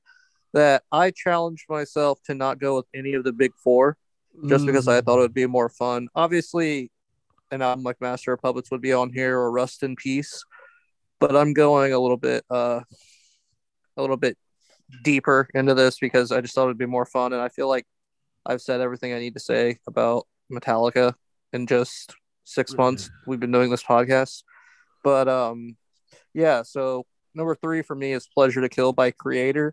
that 0.53 0.83
I 0.91 1.11
challenged 1.11 1.67
myself 1.69 2.21
to 2.25 2.35
not 2.35 2.59
go 2.59 2.77
with 2.77 2.87
any 2.95 3.15
of 3.15 3.25
the 3.25 3.33
big 3.33 3.53
four 3.63 3.97
just 4.47 4.67
because 4.67 4.89
I 4.89 5.01
thought 5.01 5.19
it 5.19 5.23
would 5.23 5.35
be 5.35 5.47
more 5.47 5.69
fun. 5.69 6.09
Obviously, 6.15 6.91
an 7.51 7.63
album 7.63 7.85
like 7.85 8.01
Master 8.01 8.33
of 8.33 8.41
Puppets 8.41 8.71
would 8.71 8.81
be 8.81 8.93
on 8.93 9.13
here 9.13 9.39
or 9.39 9.51
Rust 9.51 9.83
in 9.83 9.97
Peace, 9.97 10.45
but 11.19 11.37
I'm 11.37 11.53
going 11.53 11.93
a 11.93 11.99
little 11.99 12.17
bit 12.17 12.45
uh 12.51 12.81
a 13.97 14.01
little 14.01 14.17
bit 14.17 14.39
deeper 15.03 15.49
into 15.55 15.75
this 15.75 15.99
because 15.99 16.33
I 16.33 16.41
just 16.41 16.55
thought 16.55 16.65
it'd 16.65 16.79
be 16.79 16.87
more 16.87 17.07
fun 17.07 17.33
and 17.33 17.43
I 17.43 17.49
feel 17.49 17.69
like 17.69 17.87
I've 18.47 18.61
said 18.61 18.81
everything 18.81 19.13
I 19.13 19.19
need 19.19 19.35
to 19.35 19.41
say 19.41 19.79
about 19.87 20.27
Metallica 20.51 21.15
in 21.53 21.67
just 21.67 22.15
6 22.45 22.75
months 22.77 23.11
we've 23.27 23.41
been 23.41 23.53
doing 23.53 23.71
this 23.71 23.83
podcast. 23.83 24.43
But 25.05 25.29
um 25.29 25.77
yeah, 26.35 26.63
so 26.63 27.07
number 27.35 27.55
3 27.55 27.83
for 27.83 27.95
me 27.95 28.13
is 28.13 28.27
Pleasure 28.27 28.61
to 28.61 28.69
Kill 28.69 28.93
by 28.93 29.13
Kreator 29.13 29.73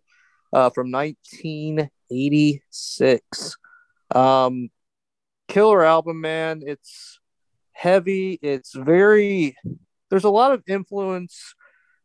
uh 0.54 0.70
from 0.70 0.92
1986. 0.92 3.58
Um 4.14 4.70
killer 5.48 5.84
album 5.84 6.22
man, 6.22 6.62
it's 6.66 7.20
heavy, 7.72 8.40
it's 8.42 8.76
very 8.76 9.56
there's 10.10 10.24
a 10.24 10.30
lot 10.30 10.52
of 10.52 10.64
influence 10.68 11.54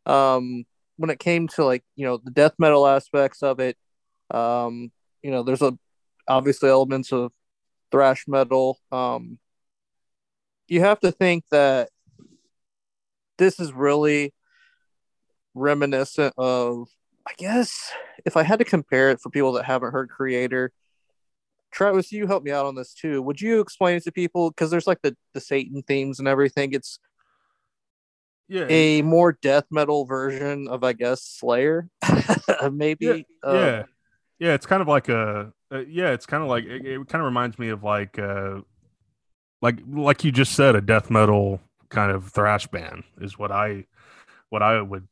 um 0.05 0.65
when 0.97 1.09
it 1.09 1.19
came 1.19 1.47
to 1.47 1.65
like 1.65 1.83
you 1.95 2.05
know 2.05 2.17
the 2.17 2.31
death 2.31 2.53
metal 2.57 2.87
aspects 2.87 3.41
of 3.43 3.59
it 3.59 3.77
um 4.31 4.91
you 5.21 5.31
know 5.31 5.43
there's 5.43 5.61
a 5.61 5.77
obviously 6.27 6.69
elements 6.69 7.11
of 7.11 7.31
thrash 7.91 8.25
metal 8.27 8.79
um 8.91 9.37
you 10.67 10.79
have 10.79 10.99
to 10.99 11.11
think 11.11 11.43
that 11.51 11.89
this 13.37 13.59
is 13.59 13.73
really 13.73 14.33
reminiscent 15.53 16.33
of 16.37 16.87
i 17.27 17.31
guess 17.37 17.91
if 18.25 18.37
i 18.37 18.43
had 18.43 18.59
to 18.59 18.65
compare 18.65 19.09
it 19.11 19.19
for 19.19 19.29
people 19.29 19.51
that 19.53 19.65
haven't 19.65 19.91
heard 19.91 20.09
kreator 20.09 20.69
travis 21.73 22.11
you 22.11 22.27
help 22.27 22.43
me 22.43 22.51
out 22.51 22.65
on 22.65 22.75
this 22.75 22.93
too. 22.93 23.21
Would 23.23 23.41
you 23.41 23.59
explain 23.59 23.97
it 23.97 24.03
to 24.03 24.11
people? 24.11 24.51
Because 24.51 24.71
there's 24.71 24.87
like 24.87 25.01
the 25.01 25.17
the 25.33 25.41
satan 25.41 25.81
themes 25.81 26.19
and 26.19 26.27
everything. 26.27 26.71
It's 26.73 26.99
yeah, 28.47 28.65
a 28.69 29.01
more 29.01 29.37
death 29.41 29.65
metal 29.71 30.05
version 30.05 30.67
of 30.67 30.83
I 30.83 30.93
guess 30.93 31.23
Slayer, 31.23 31.87
maybe. 32.71 33.05
yeah, 33.07 33.13
Uh, 33.43 33.53
yeah, 33.53 33.83
yeah. 34.39 34.53
It's 34.53 34.65
kind 34.65 34.81
of 34.81 34.87
like 34.87 35.09
a, 35.09 35.51
uh, 35.71 35.79
yeah. 35.87 36.11
It's 36.11 36.25
kind 36.25 36.43
of 36.43 36.49
like 36.49 36.65
it, 36.65 36.85
it 36.85 37.07
kind 37.07 37.21
of 37.21 37.25
reminds 37.25 37.57
me 37.59 37.69
of 37.69 37.83
like, 37.83 38.17
uh, 38.19 38.61
like 39.61 39.79
like 39.89 40.23
you 40.23 40.31
just 40.31 40.53
said, 40.53 40.75
a 40.75 40.81
death 40.81 41.09
metal 41.09 41.61
kind 41.89 42.11
of 42.11 42.29
thrash 42.29 42.67
band 42.67 43.03
is 43.21 43.37
what 43.37 43.51
I, 43.51 43.85
what 44.49 44.61
I 44.63 44.81
would 44.81 45.07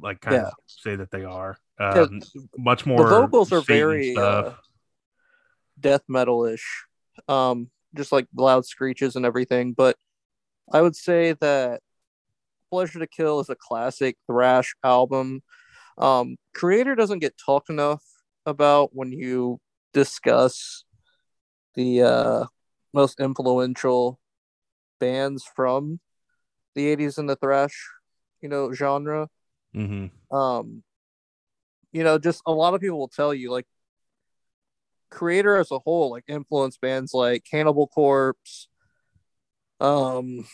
like 0.00 0.20
kind 0.20 0.36
Yeah. 0.42 0.48
of 0.48 0.54
say 0.66 0.96
that 0.96 1.10
they 1.10 1.24
are. 1.24 1.56
Um, 1.78 2.20
much 2.56 2.86
more. 2.86 3.04
the 3.04 3.10
vocals 3.10 3.52
are 3.52 3.60
very 3.60 4.16
uh, 4.16 4.50
death 5.78 6.02
metal 6.08 6.44
ish, 6.46 6.84
um, 7.28 7.70
just 7.94 8.12
like 8.12 8.26
loud 8.34 8.64
screeches 8.66 9.16
and 9.16 9.26
everything. 9.26 9.72
But 9.72 9.96
I 10.72 10.80
would 10.80 10.96
say 10.96 11.32
that 11.40 11.80
Pleasure 12.74 12.98
to 12.98 13.06
Kill 13.06 13.38
is 13.38 13.48
a 13.48 13.54
classic 13.54 14.16
thrash 14.26 14.74
album. 14.82 15.44
Um, 15.96 16.38
Kreator 16.56 16.96
doesn't 16.96 17.20
get 17.20 17.38
talked 17.38 17.70
enough 17.70 18.02
about 18.46 18.90
when 18.92 19.12
you 19.12 19.60
discuss 19.92 20.84
the 21.76 22.02
uh, 22.02 22.44
most 22.92 23.20
influential 23.20 24.18
bands 24.98 25.44
from 25.54 26.00
the 26.74 26.88
80s 26.88 27.16
in 27.16 27.26
the 27.26 27.36
thrash, 27.36 27.88
you 28.42 28.48
know, 28.48 28.72
genre. 28.72 29.28
Mhm. 29.72 30.10
um 30.32 30.82
you 31.92 32.02
know 32.02 32.18
just 32.18 32.42
a 32.44 32.52
lot 32.52 32.74
of 32.74 32.80
people 32.80 32.98
will 32.98 33.06
tell 33.06 33.32
you 33.32 33.52
like 33.52 33.66
kreator 35.12 35.60
as 35.60 35.70
a 35.70 35.78
whole 35.78 36.10
like 36.10 36.24
influence 36.26 36.76
bands 36.76 37.14
like 37.14 37.44
cannibal 37.48 37.86
corpse 37.86 38.66
um 39.80 40.44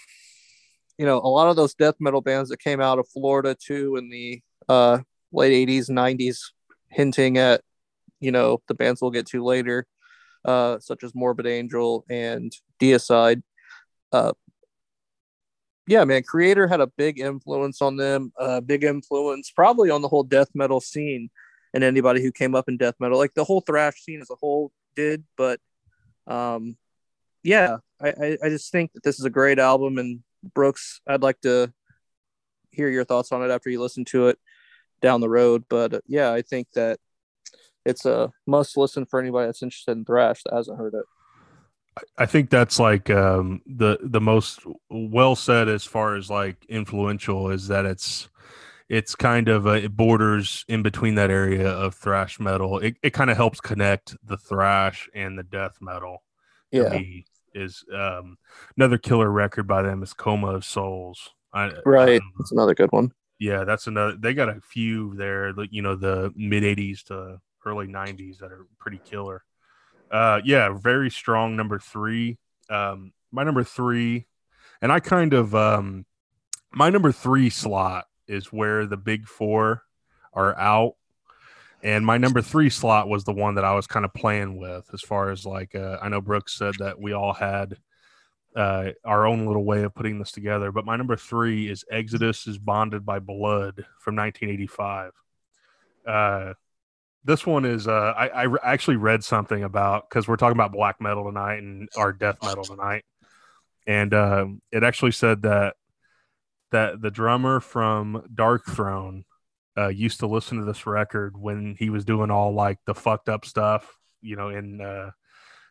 you 1.01 1.07
know 1.07 1.17
a 1.17 1.33
lot 1.33 1.49
of 1.49 1.57
those 1.57 1.75
death 1.75 1.95
metal 1.99 2.21
bands 2.21 2.51
that 2.51 2.61
came 2.61 2.79
out 2.79 2.99
of 2.99 3.09
florida 3.09 3.57
too 3.59 3.97
in 3.97 4.11
the 4.11 4.43
uh 4.69 4.99
late 5.33 5.67
80s 5.67 5.89
90s 5.89 6.51
hinting 6.91 7.39
at 7.39 7.63
you 8.21 8.31
know 8.31 8.61
the 8.69 8.75
bands 8.75 9.01
we'll 9.01 9.11
get 9.11 9.27
to 9.27 9.43
later 9.43 9.87
uh 10.45 10.79
such 10.79 11.03
as 11.03 11.15
morbid 11.15 11.47
angel 11.47 12.05
and 12.11 12.53
deicide 12.79 13.43
uh 14.13 14.33
yeah, 15.87 16.05
man, 16.05 16.23
Kreator 16.23 16.69
had 16.69 16.81
a 16.81 16.87
big 16.87 17.19
influence 17.19 17.83
on 17.83 17.97
them, 17.97 18.33
big 18.65 18.85
influence 18.85 19.51
probably 19.51 19.91
on 19.91 20.03
the 20.03 20.09
whole 20.09 20.23
death 20.23 20.47
metal 20.55 20.81
scene 20.81 21.31
and 21.75 21.83
anybody 21.83 22.23
who 22.23 22.31
came 22.31 22.55
up 22.55 22.69
in 22.69 22.77
death 22.77 22.95
metal. 23.01 23.19
Like 23.19 23.35
the 23.35 23.43
whole 23.43 23.61
thrash 23.61 23.95
scene 23.95 24.21
as 24.21 24.31
a 24.31 24.37
whole 24.37 24.71
did, 24.95 25.25
but 25.37 25.59
um 26.29 26.77
yeah, 27.43 27.79
I, 28.01 28.39
I 28.41 28.49
just 28.51 28.71
think 28.71 28.93
that 28.93 29.03
this 29.03 29.19
is 29.19 29.25
a 29.25 29.31
great 29.31 29.59
album 29.59 29.99
and 29.99 30.21
Brooks, 30.55 31.01
I'd 31.07 31.23
like 31.23 31.41
to 31.43 31.73
hear 32.71 32.89
your 32.89 33.05
thoughts 33.05 33.33
on 33.33 33.43
it 33.43 33.51
after 33.53 33.71
you 33.71 33.81
listen 33.81 34.05
to 34.07 34.29
it 34.29 34.39
down 35.01 35.21
the 35.21 35.29
road. 35.29 35.65
But 35.69 35.95
uh, 35.95 36.01
yeah, 36.07 36.33
I 36.33 36.43
think 36.43 36.69
that 36.75 36.99
it's 37.85 38.05
a 38.05 38.33
must 38.47 38.77
listen 38.77 39.07
for 39.07 39.21
anybody 39.21 39.47
that's 39.47 39.63
interested 39.63 39.93
in 39.93 40.05
thrash 40.05 40.43
that 40.45 40.55
hasn't 40.55 40.79
heard 40.79 40.95
it. 40.95 41.05
I 42.17 42.27
think 42.27 42.51
that's 42.51 42.79
like 42.79 43.11
um, 43.11 43.63
the 43.67 43.99
the 44.03 44.21
most 44.21 44.61
well 44.91 45.35
said 45.35 45.69
as 45.69 45.85
far 45.85 46.17
as 46.17 46.31
like 46.31 46.65
influential 46.69 47.51
is 47.51 47.69
that 47.69 47.85
it's 47.85 48.29
it's 48.89 49.15
kind 49.15 49.49
of 49.49 49.67
uh 49.67 49.71
it 49.71 49.97
borders 49.97 50.65
in 50.69 50.83
between 50.83 51.15
that 51.17 51.31
area 51.31 51.69
of 51.69 51.95
thrash 51.95 52.39
metal. 52.39 52.79
It 52.79 52.97
it 53.03 53.11
kind 53.11 53.31
of 53.31 53.37
helps 53.37 53.61
connect 53.61 54.17
the 54.25 54.37
thrash 54.37 55.09
and 55.15 55.39
the 55.39 55.43
death 55.43 55.79
metal. 55.81 56.23
Yeah, 56.71 56.91
me, 56.91 57.27
is 57.55 57.85
um, 57.93 58.39
another 58.77 58.99
killer 58.99 59.31
record 59.31 59.67
by 59.67 59.83
them 59.83 60.03
is 60.03 60.13
Coma 60.13 60.49
of 60.49 60.65
Souls. 60.65 61.31
I, 61.53 61.73
right. 61.85 62.21
um, 62.21 62.33
That's 62.39 62.53
another 62.53 62.75
good 62.75 62.93
one. 62.93 63.13
yeah, 63.39 63.65
that's 63.65 63.87
another. 63.87 64.17
They 64.17 64.35
got 64.35 64.49
a 64.49 64.61
few 64.61 65.15
there. 65.17 65.53
You 65.71 65.83
know, 65.83 65.97
the 65.97 66.33
mid 66.37 66.63
'80s 66.63 67.03
to 67.05 67.41
early 67.65 67.87
'90s 67.87 68.39
that 68.39 68.53
are 68.53 68.67
pretty 68.79 69.01
killer. 69.05 69.45
Uh, 70.11 70.41
yeah, 70.45 70.73
very 70.73 71.11
strong 71.11 71.57
number 71.57 71.79
three. 71.79 72.39
Um, 72.69 73.13
my 73.33 73.45
number 73.45 73.65
three, 73.65 74.27
and 74.83 74.93
I 74.93 75.01
kind 75.01 75.33
of 75.33 75.55
um, 75.55 76.05
my 76.73 76.91
number 76.91 77.13
three 77.13 77.51
slot 77.51 78.07
is 78.29 78.53
where 78.53 78.87
the 78.87 78.97
big 78.97 79.27
four 79.27 79.83
are 80.33 80.57
out 80.57 80.95
and 81.83 82.05
my 82.05 82.19
number 82.19 82.43
three 82.43 82.71
slot 82.71 83.09
was 83.09 83.25
the 83.25 83.33
one 83.33 83.55
that 83.55 83.65
I 83.65 83.75
was 83.75 83.87
kind 83.87 84.05
of 84.05 84.13
playing 84.13 84.59
with 84.59 84.89
as 84.93 85.01
far 85.01 85.31
as 85.31 85.47
like 85.47 85.75
uh, 85.75 85.99
I 86.01 86.09
know 86.09 86.21
Brooks 86.21 86.57
said 86.57 86.75
that 86.79 87.01
we 87.01 87.13
all 87.13 87.33
had 87.33 87.77
uh, 88.55 88.91
our 89.05 89.27
own 89.27 89.47
little 89.47 89.65
way 89.65 89.83
of 89.85 89.95
putting 89.95 90.19
this 90.19 90.33
together, 90.33 90.73
but 90.73 90.85
my 90.85 90.97
number 90.97 91.17
three 91.17 91.69
is 91.69 91.85
Exodus 91.91 92.47
is 92.47 92.59
bonded 92.59 93.07
by 93.07 93.19
blood 93.19 93.87
from 93.99 94.17
1985. 94.17 95.13
Uh, 96.07 96.55
this 97.25 97.47
one 97.47 97.65
is 97.65 97.87
uh, 97.87 98.15
I, 98.17 98.29
I 98.29 98.43
re- 98.45 98.61
actually 98.63 98.97
read 98.97 99.23
something 99.23 99.63
about 99.63 100.09
because 100.09 100.27
we're 100.27 100.37
talking 100.37 100.57
about 100.57 100.73
black 100.73 101.01
metal 101.01 101.25
tonight 101.25 101.59
and 101.59 101.89
our 101.97 102.13
death 102.13 102.39
metal 102.43 102.65
tonight, 102.65 103.05
and 103.87 104.13
uh, 104.13 104.47
it 104.73 104.83
actually 104.83 105.13
said 105.13 105.43
that 105.43 105.77
that 106.73 107.03
the 107.03 107.11
drummer 107.11 107.61
from 107.61 108.23
Darkthrone 108.35 109.25
uh, 109.81 109.89
used 109.89 110.21
to 110.21 110.27
listen 110.27 110.59
to 110.59 110.65
this 110.65 110.87
record 110.87 111.37
when 111.37 111.77
he 111.79 111.91
was 111.91 112.05
doing 112.05 112.31
all 112.31 112.53
like 112.53 112.79
the 112.87 112.95
fucked 112.95 113.29
up 113.29 113.45
stuff, 113.45 113.99
you 114.21 114.37
know, 114.37 114.49
in 114.51 114.81
uh, 114.81 115.11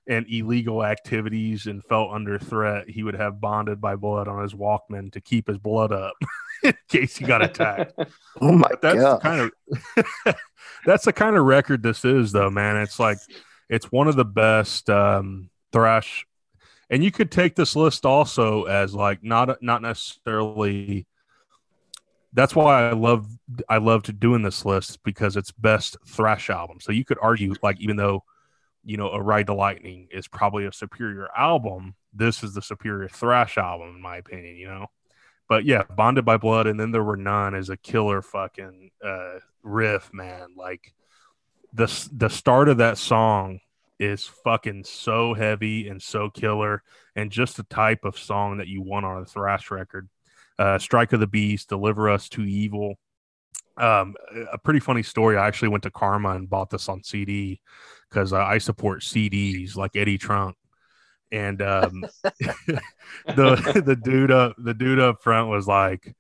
and 0.08 0.26
illegal 0.30 0.84
activities 0.84 1.68
and 1.68 1.84
felt 1.86 2.12
under 2.12 2.40
threat. 2.40 2.90
He 2.90 3.04
would 3.04 3.16
have 3.16 3.40
bonded 3.40 3.80
by 3.80 3.96
blood 3.96 4.28
on 4.28 4.42
his 4.42 4.54
Walkman 4.54 5.12
to 5.14 5.22
keep 5.22 5.48
his 5.48 5.58
blood 5.60 5.92
up 5.92 6.16
in 6.64 6.74
case 6.90 7.18
he 7.18 7.26
got 7.26 7.44
attacked. 7.44 7.94
Oh 8.42 8.54
my 8.54 8.70
But 8.70 8.82
that's 8.82 8.98
god! 9.00 9.22
kind 9.22 9.42
of 9.42 10.36
that's 10.86 11.06
the 11.06 11.14
kind 11.14 11.36
of 11.38 11.44
record 11.46 11.84
this 11.84 12.06
is, 12.06 12.32
though, 12.32 12.50
man. 12.50 12.78
It's 12.78 13.00
like 13.00 13.20
it's 13.70 13.92
one 13.92 14.08
of 14.08 14.16
the 14.16 14.26
best 14.26 14.90
um, 14.90 15.50
thrash, 15.74 16.26
and 16.90 17.04
you 17.04 17.12
could 17.12 17.32
take 17.32 17.56
this 17.56 17.76
list 17.76 18.06
also 18.06 18.64
as 18.64 18.94
like 18.94 19.24
not 19.24 19.62
not 19.62 19.82
necessarily. 19.82 21.06
That's 22.34 22.56
why 22.56 22.90
I 22.90 22.94
love 22.94 23.28
I 23.68 23.78
loved 23.78 24.20
doing 24.20 24.44
this 24.44 24.66
list 24.66 25.04
because 25.04 25.36
it's 25.36 25.52
best 25.52 25.98
thrash 26.06 26.50
album. 26.50 26.80
So 26.80 26.92
you 26.92 27.04
could 27.04 27.18
argue 27.22 27.56
like 27.64 27.80
even 27.82 27.96
though 27.96 28.24
you 28.84 28.98
know 28.98 29.10
a 29.10 29.22
Ride 29.22 29.48
the 29.48 29.54
Lightning 29.54 30.08
is 30.12 30.28
probably 30.28 30.66
a 30.66 30.72
superior 30.72 31.30
album, 31.36 31.96
this 32.14 32.44
is 32.44 32.54
the 32.54 32.62
superior 32.62 33.10
thrash 33.10 33.58
album 33.58 33.96
in 33.96 34.02
my 34.02 34.18
opinion. 34.18 34.58
You 34.58 34.68
know 34.68 34.88
but 35.50 35.66
yeah, 35.66 35.84
Bonded 35.84 36.24
by 36.24 36.38
Blood, 36.38 36.68
and 36.68 36.80
then 36.80 36.92
there 36.92 37.04
were 37.04 37.18
none 37.18 37.56
is 37.56 37.70
a 37.70 37.76
killer 37.76 38.22
fucking 38.22 38.92
uh, 39.04 39.40
riff, 39.64 40.14
man. 40.14 40.50
Like 40.56 40.94
the 41.74 41.92
the 42.14 42.30
start 42.30 42.70
of 42.70 42.78
that 42.78 43.00
song 43.00 43.60
is 44.00 44.26
fucking 44.26 44.84
so 44.86 45.34
heavy 45.34 45.90
and 45.90 46.02
so 46.02 46.30
killer, 46.30 46.84
and 47.16 47.32
just 47.32 47.58
the 47.58 47.64
type 47.64 48.06
of 48.06 48.18
song 48.18 48.58
that 48.58 48.68
you 48.68 48.84
want 48.84 49.08
on 49.08 49.24
a 49.24 49.26
thrash 49.26 49.72
record. 49.72 50.08
Uh, 50.60 50.78
Strike 50.78 51.14
of 51.14 51.22
the 51.22 51.28
Beast, 51.28 51.70
Deliver 51.70 52.10
Us 52.10 52.28
to 52.30 52.44
Evil. 52.44 52.96
Um, 53.78 54.16
a 54.52 54.58
pretty 54.58 54.82
funny 54.82 55.04
story. 55.04 55.38
I 55.38 55.48
actually 55.48 55.70
went 55.70 55.84
to 55.84 55.92
Karma 55.92 56.32
and 56.32 56.50
bought 56.50 56.70
this 56.70 56.90
on 56.90 57.02
CD 57.02 57.62
because 58.10 58.34
uh, 58.34 58.44
I 58.44 58.58
support 58.58 59.02
CDs 59.02 59.78
like 59.78 59.96
Eddie 59.96 60.18
Trunk, 60.18 60.58
and 61.32 61.62
um, 61.62 62.04
the 62.24 63.82
the 63.86 63.96
dude 63.96 64.32
up 64.32 64.56
the 64.58 64.74
dude 64.74 65.00
up 65.00 65.24
front 65.24 65.48
was 65.48 65.66
like, 65.66 66.14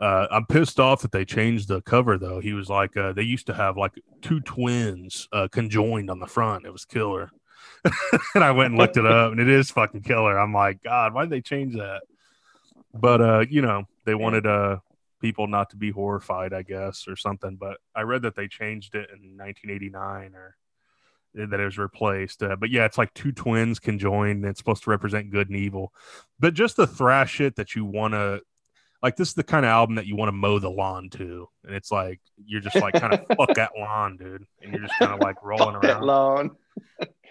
uh, 0.00 0.28
"I'm 0.30 0.46
pissed 0.46 0.80
off 0.80 1.02
that 1.02 1.12
they 1.12 1.26
changed 1.26 1.68
the 1.68 1.82
cover 1.82 2.16
though." 2.16 2.40
He 2.40 2.54
was 2.54 2.70
like, 2.70 2.96
uh, 2.96 3.12
"They 3.12 3.22
used 3.22 3.48
to 3.48 3.54
have 3.54 3.76
like 3.76 3.92
two 4.22 4.40
twins 4.40 5.28
uh, 5.30 5.48
conjoined 5.48 6.08
on 6.08 6.20
the 6.20 6.26
front. 6.26 6.64
It 6.64 6.72
was 6.72 6.86
killer." 6.86 7.30
and 8.34 8.42
I 8.42 8.52
went 8.52 8.70
and 8.70 8.78
looked 8.78 8.96
it 8.96 9.04
up, 9.04 9.32
and 9.32 9.40
it 9.40 9.48
is 9.48 9.70
fucking 9.70 10.02
killer. 10.02 10.38
I'm 10.38 10.54
like, 10.54 10.82
God, 10.82 11.12
why 11.12 11.24
did 11.24 11.30
they 11.30 11.42
change 11.42 11.74
that? 11.74 12.00
But 12.94 13.20
uh, 13.20 13.44
you 13.48 13.62
know, 13.62 13.84
they 14.04 14.14
wanted 14.14 14.46
uh 14.46 14.78
people 15.20 15.46
not 15.46 15.70
to 15.70 15.76
be 15.76 15.90
horrified, 15.90 16.52
I 16.52 16.62
guess, 16.62 17.08
or 17.08 17.16
something. 17.16 17.56
But 17.56 17.78
I 17.94 18.02
read 18.02 18.22
that 18.22 18.36
they 18.36 18.46
changed 18.46 18.94
it 18.94 19.08
in 19.10 19.38
1989 19.38 20.34
or 20.34 20.56
that 21.34 21.60
it 21.60 21.64
was 21.64 21.78
replaced. 21.78 22.42
Uh, 22.42 22.56
but 22.56 22.70
yeah, 22.70 22.84
it's 22.84 22.98
like 22.98 23.12
two 23.14 23.32
twins 23.32 23.78
conjoined. 23.78 24.42
And 24.42 24.50
it's 24.50 24.58
supposed 24.58 24.84
to 24.84 24.90
represent 24.90 25.30
good 25.30 25.48
and 25.48 25.58
evil. 25.58 25.92
But 26.38 26.52
just 26.52 26.76
the 26.76 26.86
thrash 26.86 27.40
it 27.40 27.56
that 27.56 27.74
you 27.74 27.86
want 27.86 28.12
to, 28.12 28.42
like, 29.02 29.16
this 29.16 29.28
is 29.28 29.34
the 29.34 29.44
kind 29.44 29.64
of 29.64 29.70
album 29.70 29.96
that 29.96 30.06
you 30.06 30.14
want 30.14 30.28
to 30.28 30.32
mow 30.32 30.58
the 30.58 30.70
lawn 30.70 31.08
to. 31.10 31.48
And 31.64 31.74
it's 31.74 31.90
like, 31.90 32.20
you're 32.44 32.60
just 32.60 32.76
like, 32.76 32.92
kind 32.94 33.14
of 33.14 33.26
fuck 33.36 33.54
that 33.54 33.72
lawn, 33.78 34.18
dude. 34.18 34.46
And 34.62 34.72
you're 34.72 34.82
just 34.82 34.98
kind 34.98 35.12
of 35.12 35.20
like 35.20 35.42
rolling 35.42 35.76
around. 35.76 36.02
lawn. 36.02 36.50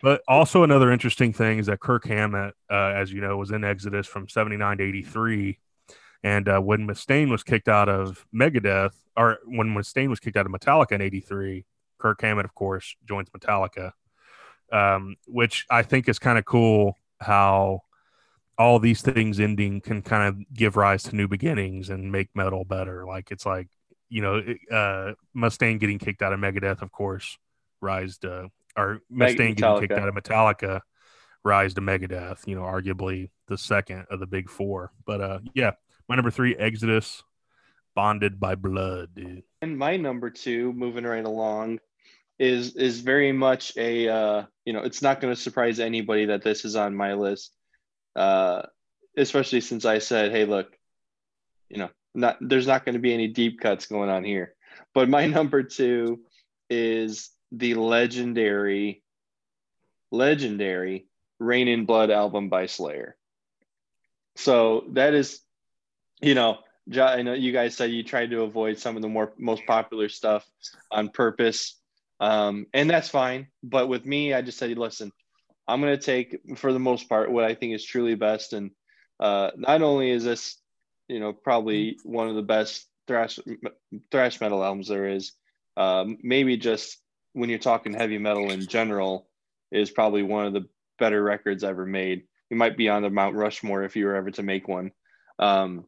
But 0.03 0.21
also 0.27 0.63
another 0.63 0.91
interesting 0.91 1.31
thing 1.31 1.59
is 1.59 1.67
that 1.67 1.79
Kirk 1.79 2.05
Hammett, 2.05 2.55
uh, 2.69 2.91
as 2.93 3.13
you 3.13 3.21
know, 3.21 3.37
was 3.37 3.51
in 3.51 3.63
Exodus 3.63 4.05
from 4.05 4.27
79 4.27 4.79
to 4.79 4.83
83. 4.83 5.57
And 6.25 6.49
uh, 6.49 6.59
when 6.59 6.85
Mustaine 6.85 7.31
was 7.31 7.41
kicked 7.41 7.69
out 7.69 7.87
of 7.87 8.25
Megadeth, 8.35 8.95
or 9.15 9.39
when 9.45 9.73
Mustaine 9.73 10.09
was 10.09 10.19
kicked 10.19 10.35
out 10.35 10.45
of 10.45 10.51
Metallica 10.51 10.91
in 10.91 11.01
83, 11.01 11.63
Kirk 11.99 12.21
Hammett, 12.21 12.43
of 12.43 12.53
course, 12.53 12.97
joins 13.07 13.29
Metallica, 13.29 13.93
um, 14.73 15.15
which 15.25 15.65
I 15.69 15.83
think 15.83 16.09
is 16.09 16.19
kind 16.19 16.37
of 16.37 16.43
cool 16.43 16.97
how 17.21 17.83
all 18.57 18.79
these 18.79 19.01
things 19.01 19.39
ending 19.39 19.79
can 19.79 20.01
kind 20.01 20.27
of 20.27 20.53
give 20.53 20.75
rise 20.75 21.03
to 21.03 21.15
new 21.15 21.29
beginnings 21.29 21.89
and 21.89 22.11
make 22.11 22.27
metal 22.35 22.65
better. 22.65 23.05
Like 23.05 23.31
it's 23.31 23.45
like, 23.45 23.69
you 24.09 24.21
know, 24.21 24.43
uh, 24.69 25.13
Mustaine 25.33 25.79
getting 25.79 25.97
kicked 25.97 26.21
out 26.21 26.33
of 26.33 26.41
Megadeth, 26.41 26.81
of 26.81 26.91
course, 26.91 27.37
rise 27.79 28.17
to, 28.17 28.49
or 28.77 29.01
Mustaine 29.11 29.55
getting 29.55 29.79
kicked 29.79 29.93
out 29.93 30.07
of 30.07 30.15
Metallica, 30.15 30.81
rise 31.43 31.73
to 31.75 31.81
Megadeth, 31.81 32.47
you 32.47 32.55
know, 32.55 32.63
arguably 32.63 33.29
the 33.47 33.57
second 33.57 34.05
of 34.09 34.19
the 34.19 34.27
big 34.27 34.49
four. 34.49 34.91
But 35.05 35.21
uh, 35.21 35.39
yeah, 35.53 35.71
my 36.07 36.15
number 36.15 36.31
three, 36.31 36.55
Exodus, 36.55 37.23
bonded 37.95 38.39
by 38.39 38.55
blood, 38.55 39.09
dude. 39.15 39.43
And 39.61 39.77
my 39.77 39.97
number 39.97 40.29
two, 40.29 40.73
moving 40.73 41.03
right 41.03 41.25
along, 41.25 41.79
is 42.39 42.75
is 42.75 43.01
very 43.01 43.31
much 43.31 43.77
a 43.77 44.07
uh, 44.09 44.43
you 44.65 44.73
know 44.73 44.81
it's 44.81 45.01
not 45.01 45.21
going 45.21 45.33
to 45.33 45.39
surprise 45.39 45.79
anybody 45.79 46.25
that 46.25 46.43
this 46.43 46.65
is 46.65 46.75
on 46.75 46.95
my 46.95 47.13
list, 47.13 47.55
uh, 48.15 48.63
especially 49.17 49.61
since 49.61 49.85
I 49.85 49.99
said, 49.99 50.31
hey, 50.31 50.45
look, 50.45 50.75
you 51.69 51.77
know, 51.77 51.89
not 52.15 52.37
there's 52.41 52.67
not 52.67 52.85
going 52.85 52.93
to 52.93 53.01
be 53.01 53.13
any 53.13 53.27
deep 53.27 53.59
cuts 53.59 53.85
going 53.85 54.09
on 54.09 54.23
here. 54.23 54.55
But 54.93 55.09
my 55.09 55.27
number 55.27 55.63
two 55.63 56.21
is 56.69 57.29
the 57.53 57.75
legendary, 57.75 59.03
legendary 60.11 61.07
Reign 61.39 61.67
in 61.67 61.85
Blood 61.85 62.09
album 62.09 62.49
by 62.49 62.65
Slayer. 62.65 63.15
So 64.35 64.85
that 64.93 65.13
is, 65.13 65.39
you 66.19 66.33
know, 66.33 66.57
I 66.99 67.21
know 67.21 67.33
you 67.33 67.53
guys 67.53 67.75
said 67.75 67.91
you 67.91 68.03
tried 68.03 68.31
to 68.31 68.41
avoid 68.41 68.79
some 68.79 68.95
of 68.95 69.01
the 69.01 69.07
more 69.07 69.33
most 69.37 69.65
popular 69.65 70.09
stuff 70.09 70.45
on 70.91 71.09
purpose, 71.09 71.79
um, 72.19 72.65
and 72.73 72.89
that's 72.89 73.09
fine. 73.09 73.47
But 73.61 73.87
with 73.87 74.05
me, 74.05 74.33
I 74.33 74.41
just 74.41 74.57
said, 74.57 74.75
listen, 74.77 75.11
I'm 75.67 75.79
going 75.79 75.95
to 75.95 76.03
take 76.03 76.57
for 76.57 76.73
the 76.73 76.79
most 76.79 77.07
part 77.07 77.31
what 77.31 77.45
I 77.45 77.53
think 77.53 77.73
is 77.73 77.85
truly 77.85 78.15
best, 78.15 78.53
and 78.53 78.71
uh, 79.19 79.51
not 79.55 79.81
only 79.81 80.09
is 80.09 80.23
this, 80.23 80.57
you 81.07 81.19
know, 81.19 81.33
probably 81.33 81.97
one 82.03 82.27
of 82.27 82.35
the 82.35 82.41
best 82.41 82.87
thrash 83.07 83.39
thrash 84.11 84.41
metal 84.41 84.63
albums 84.63 84.87
there 84.87 85.07
is, 85.07 85.33
um, 85.77 86.17
maybe 86.23 86.57
just 86.57 86.97
when 87.33 87.49
you're 87.49 87.59
talking 87.59 87.93
heavy 87.93 88.17
metal 88.17 88.51
in 88.51 88.65
general, 88.67 89.27
is 89.71 89.91
probably 89.91 90.23
one 90.23 90.45
of 90.45 90.53
the 90.53 90.67
better 90.99 91.21
records 91.21 91.63
ever 91.63 91.85
made. 91.85 92.23
You 92.49 92.57
might 92.57 92.77
be 92.77 92.89
on 92.89 93.01
the 93.01 93.09
Mount 93.09 93.35
Rushmore 93.35 93.83
if 93.83 93.95
you 93.95 94.05
were 94.05 94.15
ever 94.15 94.31
to 94.31 94.43
make 94.43 94.67
one. 94.67 94.91
Um, 95.39 95.85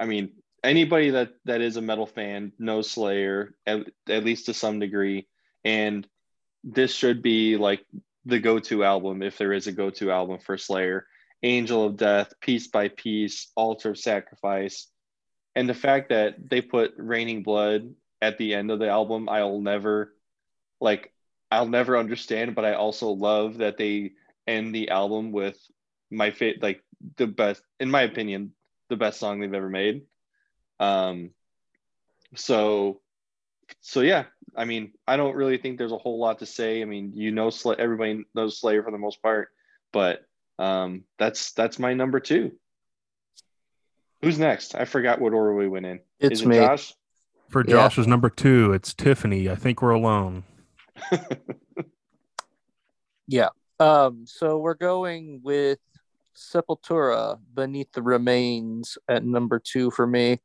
I 0.00 0.06
mean, 0.06 0.32
anybody 0.62 1.10
that 1.10 1.30
that 1.44 1.60
is 1.60 1.76
a 1.76 1.82
metal 1.82 2.06
fan 2.06 2.52
knows 2.58 2.90
Slayer 2.90 3.54
at, 3.66 3.86
at 4.08 4.24
least 4.24 4.46
to 4.46 4.54
some 4.54 4.78
degree, 4.80 5.28
and 5.64 6.06
this 6.64 6.92
should 6.92 7.22
be 7.22 7.56
like 7.56 7.84
the 8.24 8.40
go-to 8.40 8.84
album 8.84 9.22
if 9.22 9.38
there 9.38 9.52
is 9.52 9.66
a 9.66 9.72
go-to 9.72 10.10
album 10.10 10.38
for 10.40 10.58
Slayer. 10.58 11.06
Angel 11.42 11.84
of 11.84 11.96
Death, 11.96 12.32
Piece 12.40 12.66
by 12.66 12.88
Piece, 12.88 13.52
Altar 13.54 13.90
of 13.90 13.98
Sacrifice, 13.98 14.88
and 15.54 15.68
the 15.68 15.74
fact 15.74 16.08
that 16.08 16.34
they 16.48 16.60
put 16.60 16.94
Raining 16.96 17.44
Blood 17.44 17.94
at 18.20 18.38
the 18.38 18.54
end 18.54 18.70
of 18.70 18.78
the 18.78 18.88
album, 18.88 19.28
I'll 19.28 19.60
never 19.60 20.14
like. 20.80 21.12
I'll 21.50 21.68
never 21.68 21.96
understand, 21.96 22.54
but 22.54 22.66
I 22.66 22.74
also 22.74 23.08
love 23.08 23.58
that 23.58 23.78
they 23.78 24.12
end 24.46 24.74
the 24.74 24.90
album 24.90 25.32
with 25.32 25.58
my 26.10 26.30
fit 26.30 26.62
like 26.62 26.82
the 27.16 27.26
best 27.26 27.62
in 27.80 27.90
my 27.90 28.02
opinion 28.02 28.52
the 28.88 28.96
best 28.96 29.18
song 29.18 29.40
they've 29.40 29.54
ever 29.54 29.68
made. 29.68 30.02
Um 30.80 31.30
so 32.34 33.00
so 33.80 34.00
yeah 34.00 34.24
i 34.56 34.64
mean 34.64 34.92
i 35.06 35.16
don't 35.16 35.36
really 35.36 35.58
think 35.58 35.76
there's 35.76 35.92
a 35.92 35.98
whole 35.98 36.18
lot 36.18 36.38
to 36.40 36.46
say. 36.46 36.82
I 36.82 36.84
mean 36.84 37.12
you 37.14 37.30
know 37.30 37.50
Sl- 37.50 37.74
everybody 37.78 38.24
knows 38.34 38.60
slayer 38.60 38.82
for 38.82 38.90
the 38.90 38.98
most 38.98 39.22
part 39.22 39.48
but 39.92 40.24
um 40.58 41.04
that's 41.18 41.52
that's 41.52 41.78
my 41.78 41.94
number 41.94 42.20
two. 42.20 42.52
Who's 44.22 44.38
next? 44.38 44.74
I 44.74 44.84
forgot 44.84 45.20
what 45.20 45.32
order 45.32 45.54
we 45.54 45.68
went 45.68 45.86
in. 45.86 46.00
It's 46.18 46.40
is 46.40 46.42
it 46.42 46.48
me. 46.48 46.56
josh 46.56 46.94
For 47.48 47.64
Yeah. 47.66 47.72
Josh's 47.72 48.06
number 48.06 48.30
two, 48.30 48.72
it's 48.72 48.94
Tiffany. 48.94 49.48
I 49.48 49.54
think 49.54 49.82
we're 49.82 49.90
alone. 49.90 50.44
Yeah. 53.28 53.50
Um, 53.78 54.24
so 54.26 54.58
we're 54.58 54.74
going 54.74 55.40
with 55.44 55.78
Sepultura 56.34 57.38
Beneath 57.54 57.92
the 57.92 58.02
Remains 58.02 58.96
at 59.06 59.24
number 59.24 59.60
two 59.60 59.90
for 59.90 60.06
me. 60.06 60.40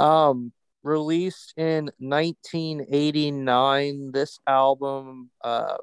Um, 0.00 0.52
released 0.82 1.54
in 1.56 1.90
1989, 1.98 4.10
this 4.12 4.40
album, 4.46 5.30
uh, 5.42 5.76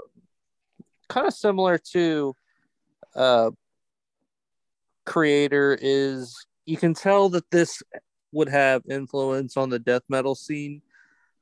kind 1.08 1.28
of 1.28 1.34
similar 1.34 1.78
to 1.93 2.36
uh, 3.15 3.52
Kreator, 5.08 5.78
is 5.82 6.45
you 6.65 6.78
can 6.78 6.93
tell 6.93 7.30
that 7.30 7.49
this 7.52 7.82
would 8.34 8.50
have 8.50 8.84
influence 8.89 9.58
on 9.58 9.69
the 9.69 9.80
death 9.80 10.04
metal 10.10 10.36
scene. 10.36 10.82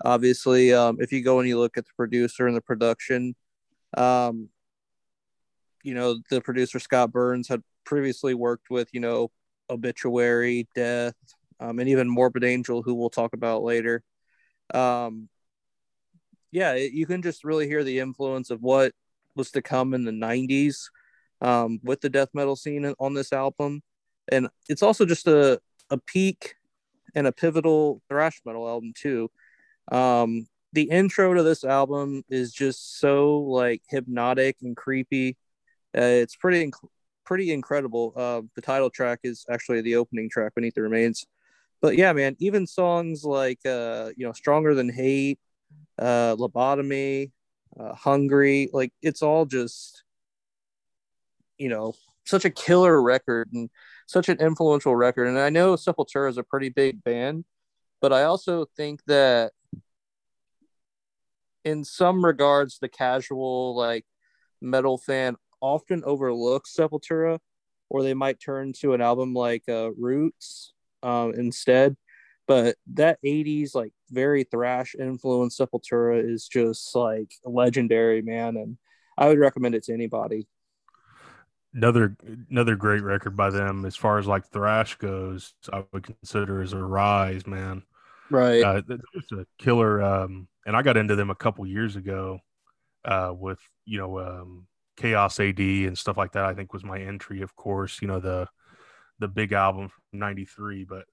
Obviously, 0.03 0.73
um, 0.73 0.97
if 0.99 1.11
you 1.11 1.23
go 1.23 1.39
and 1.39 1.47
you 1.47 1.59
look 1.59 1.77
at 1.77 1.85
the 1.85 1.93
producer 1.95 2.47
and 2.47 2.55
the 2.55 2.61
production, 2.61 3.35
um, 3.97 4.49
you 5.83 5.93
know, 5.93 6.19
the 6.29 6.41
producer 6.41 6.79
Scott 6.79 7.11
Burns 7.11 7.47
had 7.47 7.63
previously 7.85 8.33
worked 8.33 8.69
with, 8.69 8.89
you 8.93 8.99
know, 8.99 9.31
Obituary, 9.69 10.67
Death, 10.75 11.15
um, 11.59 11.79
and 11.79 11.89
even 11.89 12.09
Morbid 12.09 12.43
Angel, 12.43 12.81
who 12.81 12.93
we'll 12.93 13.09
talk 13.09 13.33
about 13.33 13.63
later. 13.63 14.03
Um, 14.73 15.29
yeah, 16.51 16.73
it, 16.73 16.91
you 16.93 17.05
can 17.05 17.21
just 17.21 17.43
really 17.43 17.67
hear 17.67 17.83
the 17.83 17.99
influence 17.99 18.49
of 18.49 18.61
what 18.61 18.93
was 19.35 19.51
to 19.51 19.61
come 19.61 19.93
in 19.93 20.03
the 20.03 20.11
90s 20.11 20.89
um, 21.41 21.79
with 21.83 22.01
the 22.01 22.09
death 22.09 22.29
metal 22.33 22.55
scene 22.55 22.93
on 22.99 23.13
this 23.13 23.31
album. 23.31 23.81
And 24.31 24.49
it's 24.69 24.83
also 24.83 25.05
just 25.05 25.27
a, 25.27 25.59
a 25.89 25.97
peak 25.97 26.55
and 27.15 27.27
a 27.27 27.31
pivotal 27.31 28.01
thrash 28.09 28.41
metal 28.45 28.67
album, 28.67 28.93
too. 28.95 29.29
Um, 29.91 30.47
the 30.73 30.83
intro 30.83 31.33
to 31.33 31.43
this 31.43 31.63
album 31.63 32.23
is 32.29 32.51
just 32.51 32.99
so 32.99 33.39
like 33.39 33.81
hypnotic 33.89 34.57
and 34.61 34.75
creepy. 34.75 35.37
Uh, 35.95 36.01
it's 36.01 36.35
pretty 36.35 36.67
inc- 36.71 36.89
pretty 37.25 37.51
incredible. 37.51 38.13
Uh, 38.15 38.41
the 38.55 38.61
title 38.61 38.89
track 38.89 39.19
is 39.23 39.45
actually 39.49 39.81
the 39.81 39.95
opening 39.95 40.29
track, 40.29 40.55
"Beneath 40.55 40.75
the 40.75 40.81
Remains." 40.81 41.25
But 41.81 41.97
yeah, 41.97 42.13
man, 42.13 42.35
even 42.39 42.67
songs 42.67 43.25
like 43.25 43.59
uh, 43.65 44.11
you 44.15 44.25
know 44.25 44.31
"Stronger 44.31 44.73
Than 44.73 44.89
Hate," 44.89 45.39
uh, 45.99 46.35
"Lobotomy," 46.37 47.31
uh, 47.79 47.93
"Hungry," 47.95 48.69
like 48.71 48.93
it's 49.01 49.21
all 49.21 49.45
just 49.45 50.03
you 51.57 51.69
know 51.69 51.93
such 52.25 52.45
a 52.45 52.49
killer 52.49 53.01
record 53.01 53.49
and 53.53 53.69
such 54.11 54.29
an 54.29 54.37
influential 54.39 54.95
record. 54.95 55.27
And 55.27 55.39
I 55.39 55.49
know 55.49 55.75
Sepultura 55.75 56.29
is 56.29 56.37
a 56.37 56.43
pretty 56.43 56.69
big 56.69 57.03
band, 57.03 57.45
but 58.01 58.13
I 58.13 58.23
also 58.23 58.65
think 58.75 59.03
that 59.05 59.51
in 61.63 61.83
some 61.83 62.23
regards, 62.23 62.79
the 62.79 62.89
casual 62.89 63.75
like 63.75 64.05
metal 64.61 64.97
fan 64.97 65.35
often 65.61 66.03
overlooks 66.05 66.75
Sepultura, 66.75 67.39
or 67.89 68.03
they 68.03 68.13
might 68.13 68.39
turn 68.39 68.73
to 68.73 68.93
an 68.93 69.01
album 69.01 69.33
like 69.33 69.63
uh, 69.69 69.91
Roots 69.93 70.73
um, 71.03 71.33
instead. 71.33 71.95
But 72.47 72.75
that 72.93 73.19
'80s 73.23 73.75
like 73.75 73.93
very 74.09 74.43
thrash 74.43 74.95
influenced 74.99 75.59
Sepultura 75.59 76.23
is 76.23 76.47
just 76.47 76.95
like 76.95 77.31
legendary, 77.45 78.21
man, 78.21 78.57
and 78.57 78.77
I 79.17 79.27
would 79.27 79.39
recommend 79.39 79.75
it 79.75 79.83
to 79.83 79.93
anybody. 79.93 80.47
Another 81.73 82.17
another 82.49 82.75
great 82.75 83.01
record 83.01 83.35
by 83.37 83.49
them 83.49 83.85
as 83.85 83.95
far 83.95 84.17
as 84.19 84.27
like 84.27 84.47
thrash 84.49 84.95
goes, 84.95 85.53
I 85.71 85.83
would 85.93 86.03
consider 86.03 86.61
as 86.61 86.73
Arise, 86.73 87.47
man. 87.47 87.83
Right. 88.29 88.63
Uh, 88.63 88.81
it's 89.13 89.31
a 89.31 89.45
killer. 89.57 90.01
Um, 90.01 90.47
and 90.65 90.75
I 90.75 90.81
got 90.81 90.97
into 90.97 91.15
them 91.15 91.29
a 91.29 91.35
couple 91.35 91.65
years 91.65 91.95
ago 91.95 92.39
uh, 93.05 93.33
with 93.35 93.59
you 93.85 93.99
know 93.99 94.19
um, 94.19 94.67
Chaos 94.97 95.39
AD 95.39 95.59
and 95.59 95.97
stuff 95.97 96.17
like 96.17 96.33
that. 96.33 96.45
I 96.45 96.53
think 96.53 96.73
was 96.73 96.83
my 96.83 96.99
entry, 96.99 97.41
of 97.41 97.55
course. 97.55 98.01
You 98.01 98.07
know 98.07 98.19
the 98.19 98.47
the 99.19 99.27
big 99.27 99.53
album 99.53 99.89
from 99.89 100.19
'93, 100.19 100.85
but 100.85 101.05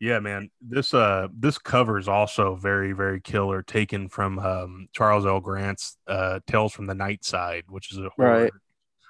yeah, 0.00 0.18
man, 0.20 0.50
this 0.60 0.94
uh 0.94 1.28
this 1.32 1.58
cover 1.58 1.98
is 1.98 2.08
also 2.08 2.54
very 2.56 2.92
very 2.92 3.20
killer, 3.20 3.62
taken 3.62 4.08
from 4.08 4.38
um, 4.38 4.88
Charles 4.92 5.26
L. 5.26 5.40
Grant's 5.40 5.96
uh, 6.06 6.40
Tales 6.46 6.72
from 6.72 6.86
the 6.86 6.94
Night 6.94 7.24
Side, 7.24 7.64
which 7.68 7.92
is 7.92 7.98
a 7.98 8.10
horror, 8.16 8.44
Right. 8.44 8.52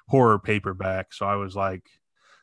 Horror 0.07 0.39
paperback. 0.39 1.13
So 1.13 1.25
I 1.25 1.35
was 1.35 1.55
like. 1.55 1.83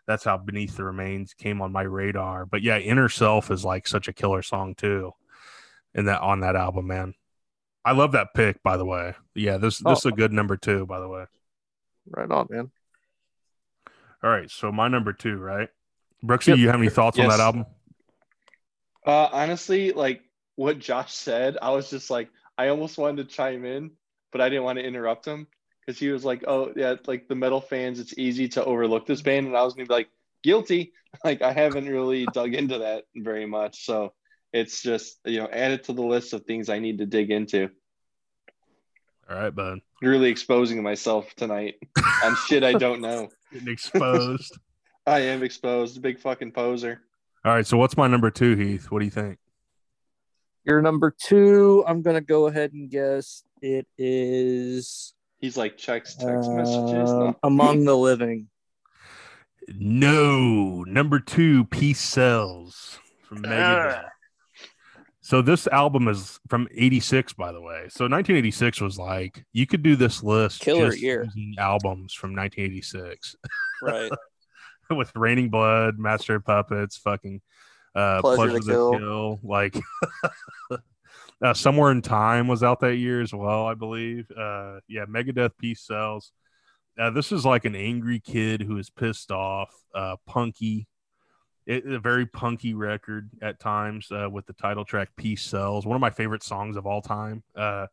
That's 0.06 0.24
how 0.24 0.38
Beneath 0.38 0.76
the 0.76 0.82
Remains 0.82 1.34
came 1.34 1.62
on 1.62 1.70
my 1.70 1.82
radar. 1.82 2.44
But 2.44 2.62
yeah, 2.62 2.78
Inner 2.78 3.08
Self 3.08 3.48
is 3.52 3.64
like 3.64 3.86
such 3.86 4.08
a 4.08 4.12
killer 4.12 4.42
song 4.42 4.74
too. 4.74 5.12
In 5.94 6.06
that 6.06 6.20
on 6.20 6.40
that 6.40 6.56
album, 6.56 6.88
man. 6.88 7.14
I 7.84 7.92
love 7.92 8.12
that 8.12 8.34
pick, 8.34 8.60
by 8.64 8.76
the 8.76 8.84
way. 8.84 9.14
Yeah, 9.36 9.58
this 9.58 9.78
this 9.78 10.00
is 10.00 10.06
a 10.06 10.10
good 10.10 10.32
number 10.32 10.56
two, 10.56 10.84
by 10.84 10.98
the 10.98 11.06
way. 11.06 11.26
Right 12.08 12.28
on, 12.28 12.48
man. 12.50 12.72
All 14.24 14.30
right, 14.30 14.50
so 14.50 14.72
my 14.72 14.88
number 14.88 15.12
two, 15.12 15.36
right? 15.36 15.68
Brooksy, 16.24 16.48
Yep. 16.48 16.58
you 16.58 16.66
have 16.66 16.80
any 16.80 16.90
thoughts 16.90 17.16
on 17.18 17.28
that 17.28 17.38
album? 17.38 17.64
Uh, 19.06 19.28
honestly, 19.30 19.92
like 19.92 20.22
what 20.56 20.80
Josh 20.80 21.14
said, 21.14 21.56
I 21.62 21.70
was 21.70 21.88
just 21.88 22.10
like, 22.10 22.30
I 22.58 22.68
almost 22.68 22.98
wanted 22.98 23.28
to 23.28 23.34
chime 23.34 23.64
in, 23.64 23.92
but 24.32 24.40
I 24.40 24.48
didn't 24.48 24.64
want 24.64 24.78
to 24.78 24.84
interrupt 24.84 25.24
him 25.24 25.46
because 25.90 25.98
he 25.98 26.10
was 26.10 26.24
like, 26.24 26.44
"Oh, 26.46 26.72
yeah, 26.76 26.94
like 27.06 27.26
the 27.26 27.34
metal 27.34 27.60
fans, 27.60 27.98
it's 27.98 28.16
easy 28.16 28.48
to 28.50 28.64
overlook 28.64 29.06
this 29.06 29.22
band," 29.22 29.48
and 29.48 29.56
I 29.56 29.64
was 29.64 29.74
gonna 29.74 29.86
be 29.86 29.94
like, 29.94 30.10
"Guilty." 30.42 30.92
Like 31.24 31.42
I 31.42 31.50
haven't 31.50 31.88
really 31.88 32.24
dug 32.34 32.54
into 32.54 32.78
that 32.78 33.02
very 33.16 33.44
much, 33.44 33.84
so 33.84 34.12
it's 34.52 34.80
just 34.80 35.18
you 35.24 35.40
know 35.40 35.48
added 35.48 35.82
to 35.84 35.92
the 35.92 36.02
list 36.02 36.32
of 36.34 36.44
things 36.44 36.68
I 36.68 36.78
need 36.78 36.98
to 36.98 37.06
dig 37.06 37.32
into. 37.32 37.68
All 39.28 39.36
right, 39.36 39.52
bud. 39.52 39.80
Really 40.00 40.30
exposing 40.30 40.84
myself 40.84 41.34
tonight 41.34 41.80
on 42.22 42.36
shit 42.46 42.62
I 42.62 42.74
don't 42.74 43.00
know. 43.00 43.28
Getting 43.52 43.72
exposed. 43.72 44.56
I 45.06 45.18
am 45.22 45.42
exposed, 45.42 46.00
big 46.00 46.20
fucking 46.20 46.52
poser. 46.52 47.00
All 47.44 47.54
right, 47.54 47.66
so 47.66 47.76
what's 47.76 47.96
my 47.96 48.06
number 48.06 48.30
two, 48.30 48.54
Heath? 48.54 48.92
What 48.92 49.00
do 49.00 49.04
you 49.06 49.10
think? 49.10 49.36
Your 50.62 50.80
number 50.80 51.10
two, 51.10 51.82
I'm 51.88 52.02
gonna 52.02 52.20
go 52.20 52.46
ahead 52.46 52.72
and 52.72 52.88
guess 52.88 53.42
it 53.60 53.88
is 53.98 55.12
He's 55.40 55.56
like 55.56 55.76
checks 55.78 56.14
text 56.14 56.50
messages. 56.50 57.10
uh, 57.10 57.32
Among 57.42 57.84
the 57.84 57.96
Living. 57.96 58.48
No, 59.68 60.82
number 60.84 61.20
two, 61.20 61.64
Peace 61.66 62.00
Sells 62.00 62.98
from 63.22 63.42
Megadeth. 63.42 64.04
So 65.22 65.42
this 65.42 65.66
album 65.68 66.08
is 66.08 66.40
from 66.48 66.66
86, 66.74 67.34
by 67.34 67.52
the 67.52 67.60
way. 67.60 67.86
So 67.88 68.04
1986 68.06 68.80
was 68.80 68.98
like, 68.98 69.44
you 69.52 69.64
could 69.66 69.82
do 69.82 69.94
this 69.94 70.24
list 70.24 70.60
Killer 70.60 70.90
just 70.90 71.00
year. 71.00 71.22
using 71.24 71.54
albums 71.58 72.12
from 72.12 72.34
1986 72.34 73.36
Right. 73.82 74.10
with 74.90 75.12
Raining 75.14 75.48
Blood, 75.50 75.98
Master 75.98 76.34
of 76.34 76.44
Puppets, 76.44 76.96
fucking 76.96 77.40
uh, 77.94 78.20
Pleasure 78.22 78.36
Pleasure, 78.36 78.52
to 78.58 78.60
to 78.60 78.66
Kill. 78.72 78.92
Kill. 78.98 79.40
Like, 79.44 79.76
uh, 81.42 81.54
Somewhere 81.54 81.90
in 81.90 82.02
Time 82.02 82.48
was 82.48 82.62
out 82.62 82.80
that 82.80 82.96
year 82.96 83.20
as 83.20 83.32
well, 83.32 83.66
I 83.66 83.74
believe. 83.74 84.30
Uh, 84.30 84.80
yeah, 84.88 85.06
Megadeth 85.06 85.56
Peace 85.58 85.82
Sells. 85.82 86.32
Uh, 86.98 87.10
this 87.10 87.32
is 87.32 87.46
like 87.46 87.64
an 87.64 87.74
angry 87.74 88.20
kid 88.20 88.60
who 88.60 88.76
is 88.76 88.90
pissed 88.90 89.30
off, 89.30 89.74
uh, 89.94 90.16
punky. 90.26 90.86
It, 91.66 91.86
a 91.86 91.98
very 91.98 92.26
punky 92.26 92.74
record 92.74 93.30
at 93.42 93.60
times 93.60 94.10
uh, 94.10 94.28
with 94.30 94.46
the 94.46 94.52
title 94.54 94.84
track 94.84 95.10
Peace 95.16 95.42
Sells, 95.42 95.86
one 95.86 95.94
of 95.94 96.00
my 96.00 96.10
favorite 96.10 96.42
songs 96.42 96.76
of 96.76 96.86
all 96.86 97.00
time. 97.00 97.42
Uh, 97.54 97.86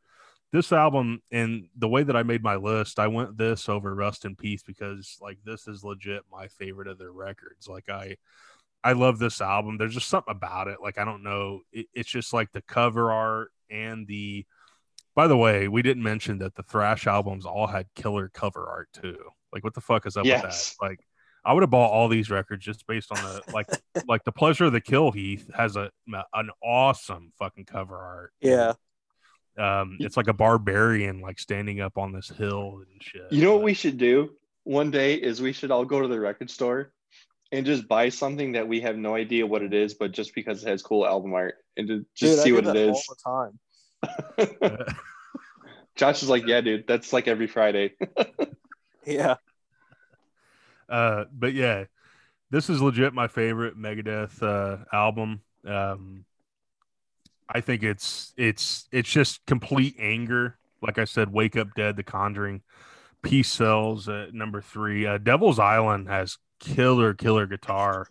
this 0.52 0.72
album 0.72 1.22
and 1.32 1.68
the 1.78 1.90
way 1.90 2.04
that 2.04 2.16
I 2.16 2.24
made 2.24 2.42
my 2.42 2.56
list, 2.56 3.00
I 3.00 3.08
went 3.08 3.38
this 3.38 3.70
over 3.70 3.94
Rust 3.94 4.26
in 4.26 4.36
Peace 4.36 4.64
because 4.64 5.18
like 5.22 5.38
this 5.44 5.68
is 5.68 5.84
legit 5.84 6.24
my 6.32 6.48
favorite 6.48 6.88
of 6.88 6.98
their 6.98 7.12
records. 7.12 7.68
Like 7.68 7.90
I, 7.90 8.16
I 8.84 8.94
love 8.94 9.20
this 9.20 9.42
album. 9.42 9.78
There's 9.78 9.94
just 9.94 10.08
something 10.08 10.32
about 10.34 10.68
it. 10.68 10.78
Like 10.82 10.98
I 10.98 11.06
don't 11.06 11.24
know, 11.24 11.62
it, 11.72 11.88
it's 11.94 12.10
just 12.10 12.34
like 12.34 12.52
the 12.52 12.62
cover 12.62 13.12
art 13.12 13.52
and 13.70 14.08
the. 14.08 14.46
By 15.16 15.28
the 15.28 15.36
way, 15.38 15.68
we 15.68 15.82
didn't 15.82 16.04
mention 16.04 16.38
that 16.40 16.54
the 16.54 16.62
thrash 16.62 17.08
albums 17.08 17.44
all 17.46 17.66
had 17.66 17.88
killer 17.96 18.30
cover 18.32 18.68
art 18.68 18.90
too. 18.94 19.18
Like 19.52 19.64
what 19.64 19.74
the 19.74 19.82
fuck 19.82 20.06
is 20.06 20.16
up 20.16 20.26
Yes. 20.26 20.44
with 20.44 20.78
that? 20.80 20.86
Like 20.86 21.00
I 21.44 21.54
would 21.54 21.64
have 21.64 21.72
bought 21.72 21.90
all 21.92 22.08
these 22.08 22.30
records 22.30 22.64
just 22.64 22.86
based 22.86 23.12
on 23.12 23.18
the 23.24 23.42
like 23.52 23.66
like 24.08 24.24
the 24.26 24.32
pleasure 24.32 24.66
of 24.66 24.74
the 24.74 24.82
kill. 24.82 25.12
Heath 25.12 25.50
has 25.56 25.76
a 25.76 25.90
an 26.34 26.52
awesome 26.64 27.32
fucking 27.40 27.66
cover 27.66 27.98
art. 27.98 28.34
Yeah. 28.42 28.74
Um, 29.58 29.98
it's 30.00 30.18
like 30.18 30.28
a 30.28 30.34
barbarian 30.34 31.20
like 31.20 31.40
standing 31.40 31.82
up 31.82 31.98
on 31.98 32.12
this 32.12 32.30
hill 32.30 32.84
and 32.88 33.02
shit. 33.02 33.32
You 33.32 33.42
know 33.44 33.54
what 33.54 33.64
we 33.64 33.74
should 33.74 33.98
do 33.98 34.34
one 34.66 34.92
day 34.92 35.16
is 35.16 35.42
we 35.42 35.52
should 35.52 35.72
all 35.72 35.84
go 35.84 36.00
to 36.00 36.08
the 36.08 36.20
record 36.20 36.52
store 36.52 36.92
and 37.52 37.66
just 37.66 37.88
buy 37.88 38.10
something 38.10 38.54
that 38.54 38.68
we 38.68 38.82
have 38.82 38.98
no 38.98 39.16
idea 39.16 39.46
what 39.46 39.62
it 39.62 39.74
is, 39.74 39.94
but 39.94 40.12
just 40.12 40.34
because 40.36 40.64
it 40.64 40.70
has 40.70 40.82
cool 40.82 41.06
album 41.06 41.34
art 41.34 41.56
and 41.76 41.88
to 41.88 42.06
just 42.16 42.34
Dude, 42.34 42.40
I 42.40 42.44
see 42.44 42.50
do 42.50 42.56
what 42.56 42.64
it 42.64 42.68
that 42.68 42.76
is. 42.76 43.08
all 43.26 43.52
the 44.40 44.78
time. 44.78 44.96
Josh 45.96 46.22
is 46.22 46.30
like, 46.30 46.46
yeah, 46.46 46.62
dude, 46.62 46.86
that's 46.88 47.12
like 47.14 47.28
every 47.28 47.48
Friday. 47.48 47.94
Yeah. 49.06 49.36
uh, 50.90 51.24
but 51.32 51.54
yeah, 51.54 51.86
this 52.50 52.70
is 52.70 52.82
legit 52.82 53.14
my 53.14 53.30
favorite 53.30 53.78
Megadeth 53.78 54.44
uh, 54.44 54.84
album. 54.92 55.40
Um, 55.66 56.26
I 57.48 57.62
think 57.62 57.84
it's 57.84 58.34
it's 58.36 58.90
it's 58.92 59.10
just 59.10 59.46
complete 59.46 59.96
anger 59.98 60.58
like 60.82 60.98
I 60.98 61.06
said, 61.06 61.32
Wake 61.32 61.56
Up 61.56 61.70
Dead, 61.76 61.96
The 61.96 62.04
Conjuring, 62.04 62.62
Peace 63.22 63.52
Sells 63.52 64.08
at 64.10 64.34
number 64.34 64.62
three. 64.62 65.06
Uh, 65.06 65.18
Devil's 65.18 65.60
Island 65.60 66.08
has 66.08 66.38
killer, 66.60 67.14
killer 67.14 67.46
guitar, 67.48 68.08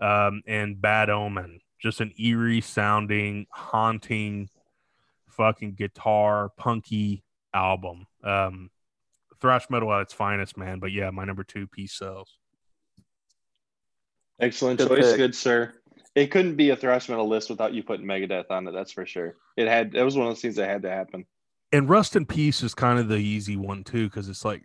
um, 0.00 0.42
and 0.46 0.80
Bad 0.80 1.10
Omen, 1.10 1.60
just 1.78 2.00
an 2.00 2.12
eerie 2.18 2.60
sounding, 2.60 3.46
haunting, 3.50 4.48
fucking 5.28 5.74
guitar, 5.74 6.50
punky 6.56 7.22
album. 7.54 8.06
Um, 8.24 8.70
thrash 9.40 9.68
metal 9.70 9.92
at 9.92 10.02
its 10.02 10.12
finest, 10.12 10.56
man. 10.56 10.78
But 10.78 10.92
yeah, 10.92 11.10
my 11.10 11.24
number 11.24 11.44
two, 11.44 11.66
Peace 11.66 11.92
Sells. 11.92 12.38
Excellent 14.40 14.78
Good 14.78 14.88
choice, 14.88 15.10
pick. 15.10 15.16
good 15.16 15.34
sir. 15.34 15.72
It 16.14 16.30
couldn't 16.30 16.56
be 16.56 16.70
a 16.70 16.76
thrash 16.76 17.08
metal 17.08 17.28
list 17.28 17.50
without 17.50 17.74
you 17.74 17.82
putting 17.82 18.06
Megadeth 18.06 18.50
on 18.50 18.66
it. 18.68 18.72
That's 18.72 18.92
for 18.92 19.06
sure. 19.06 19.34
It 19.56 19.68
had. 19.68 19.94
It 19.94 20.02
was 20.02 20.16
one 20.16 20.26
of 20.26 20.30
those 20.30 20.40
things 20.42 20.56
that 20.56 20.68
had 20.68 20.82
to 20.82 20.90
happen. 20.90 21.26
and 21.72 21.88
Rust 21.88 22.16
in 22.16 22.24
Peace 22.26 22.62
is 22.62 22.74
kind 22.74 22.98
of 22.98 23.08
the 23.08 23.16
easy 23.16 23.56
one 23.56 23.84
too, 23.84 24.08
because 24.08 24.28
it's 24.28 24.44
like 24.44 24.62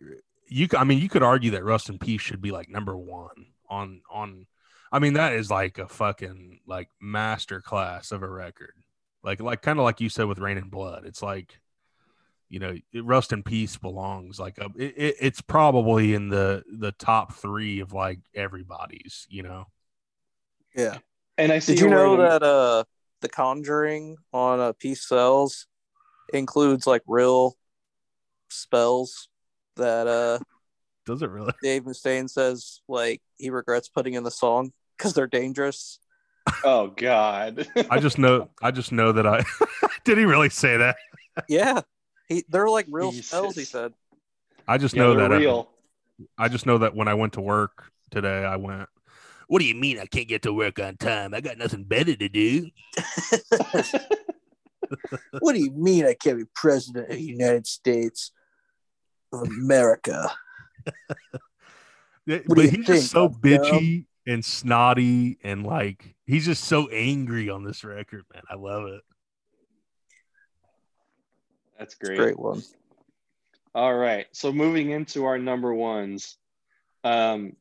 you. 0.51 0.67
c- 0.67 0.77
I 0.77 0.83
mean, 0.83 0.99
you 0.99 1.09
could 1.09 1.23
argue 1.23 1.51
that 1.51 1.63
Rust 1.63 1.89
in 1.89 1.97
Peace 1.97 2.21
should 2.21 2.41
be 2.41 2.51
like 2.51 2.69
number 2.69 2.95
one 2.95 3.47
on 3.69 4.01
on. 4.11 4.45
I 4.91 4.99
mean, 4.99 5.13
that 5.13 5.33
is 5.33 5.49
like 5.49 5.77
a 5.77 5.87
fucking 5.87 6.59
like 6.67 6.89
master 6.99 7.61
class 7.61 8.11
of 8.11 8.21
a 8.21 8.29
record. 8.29 8.73
Like 9.23 9.41
like 9.41 9.61
kind 9.61 9.79
of 9.79 9.85
like 9.85 10.01
you 10.01 10.09
said 10.09 10.25
with 10.25 10.39
Reign 10.39 10.57
in 10.57 10.69
Blood. 10.69 11.05
It's 11.05 11.21
like, 11.21 11.59
you 12.49 12.59
know, 12.59 12.75
Rust 12.93 13.31
in 13.31 13.43
Peace 13.43 13.77
belongs 13.77 14.39
like 14.39 14.57
a. 14.57 14.65
It, 14.77 14.93
it, 14.97 15.15
it's 15.19 15.41
probably 15.41 16.13
in 16.13 16.29
the 16.29 16.63
the 16.69 16.91
top 16.91 17.33
three 17.33 17.79
of 17.79 17.93
like 17.93 18.19
everybody's. 18.35 19.25
You 19.29 19.43
know. 19.43 19.67
Yeah. 20.75 20.97
And 21.37 21.51
I 21.51 21.59
see. 21.59 21.73
Did 21.73 21.83
you 21.83 21.89
know 21.89 22.15
wearing 22.15 22.29
that 22.29 22.43
uh 22.43 22.83
the 23.21 23.29
Conjuring 23.29 24.17
on 24.33 24.59
uh, 24.59 24.73
Peace 24.73 25.07
Sells 25.07 25.67
includes 26.33 26.85
like 26.85 27.03
real 27.07 27.55
spells 28.49 29.29
that 29.77 30.07
uh 30.07 30.39
Does 31.05 31.21
it 31.21 31.29
really? 31.29 31.53
Dave 31.63 31.83
Mustaine 31.83 32.29
says 32.29 32.81
like 32.87 33.21
he 33.37 33.49
regrets 33.49 33.89
putting 33.89 34.13
in 34.13 34.23
the 34.23 34.31
song 34.31 34.71
because 34.97 35.13
they're 35.13 35.27
dangerous. 35.27 35.99
Oh 36.63 36.87
God. 36.87 37.67
I 37.89 37.99
just 37.99 38.17
know. 38.17 38.49
I 38.61 38.71
just 38.71 38.91
know 38.91 39.11
that 39.11 39.27
I. 39.27 39.43
Did 40.03 40.17
he 40.17 40.25
really 40.25 40.49
say 40.49 40.77
that? 40.77 40.95
Yeah, 41.47 41.81
he 42.27 42.43
they're 42.49 42.69
like 42.69 42.87
real 42.89 43.11
spells. 43.11 43.55
He 43.55 43.63
said. 43.63 43.93
I 44.67 44.77
just 44.77 44.95
Yeah, 44.95 45.03
know 45.03 45.15
that. 45.15 45.31
uh, 45.31 45.37
real. 45.37 45.69
I 46.37 46.49
just 46.49 46.65
know 46.65 46.79
that 46.79 46.95
when 46.95 47.07
I 47.07 47.13
went 47.13 47.33
to 47.33 47.41
work 47.41 47.91
today, 48.11 48.43
I 48.45 48.55
went, 48.57 48.87
What 49.47 49.59
do 49.59 49.65
you 49.65 49.75
mean 49.75 49.99
I 49.99 50.05
can't 50.05 50.27
get 50.27 50.43
to 50.43 50.53
work 50.53 50.79
on 50.79 50.97
time? 50.97 51.33
I 51.33 51.41
got 51.41 51.57
nothing 51.57 51.83
better 51.83 52.15
to 52.15 52.29
do. 52.29 52.69
What 55.39 55.53
do 55.53 55.59
you 55.63 55.71
mean 55.71 56.05
I 56.05 56.13
can't 56.13 56.37
be 56.37 56.43
president 56.53 57.09
of 57.09 57.15
the 57.15 57.21
United 57.23 57.65
States 57.65 58.31
of 58.35 58.40
America? 59.33 60.31
Yeah, 62.27 62.39
but 62.47 62.59
he's 62.59 62.71
think, 62.71 62.85
just 62.85 63.09
so 63.11 63.25
I'm 63.25 63.33
bitchy 63.33 64.05
and 64.27 64.45
snotty 64.45 65.39
and 65.43 65.65
like 65.65 66.15
he's 66.27 66.45
just 66.45 66.65
so 66.65 66.87
angry 66.89 67.49
on 67.49 67.63
this 67.63 67.83
record, 67.83 68.25
man. 68.31 68.43
I 68.47 68.55
love 68.55 68.85
it. 68.85 69.01
That's 71.79 71.95
It's 71.95 72.03
a 72.03 72.05
great. 72.05 72.17
great 72.17 72.39
one. 72.39 72.61
All 73.73 73.95
right. 73.95 74.27
So 74.33 74.51
moving 74.53 74.91
into 74.91 75.25
our 75.25 75.39
number 75.39 75.73
ones, 75.73 76.37
um, 77.03 77.55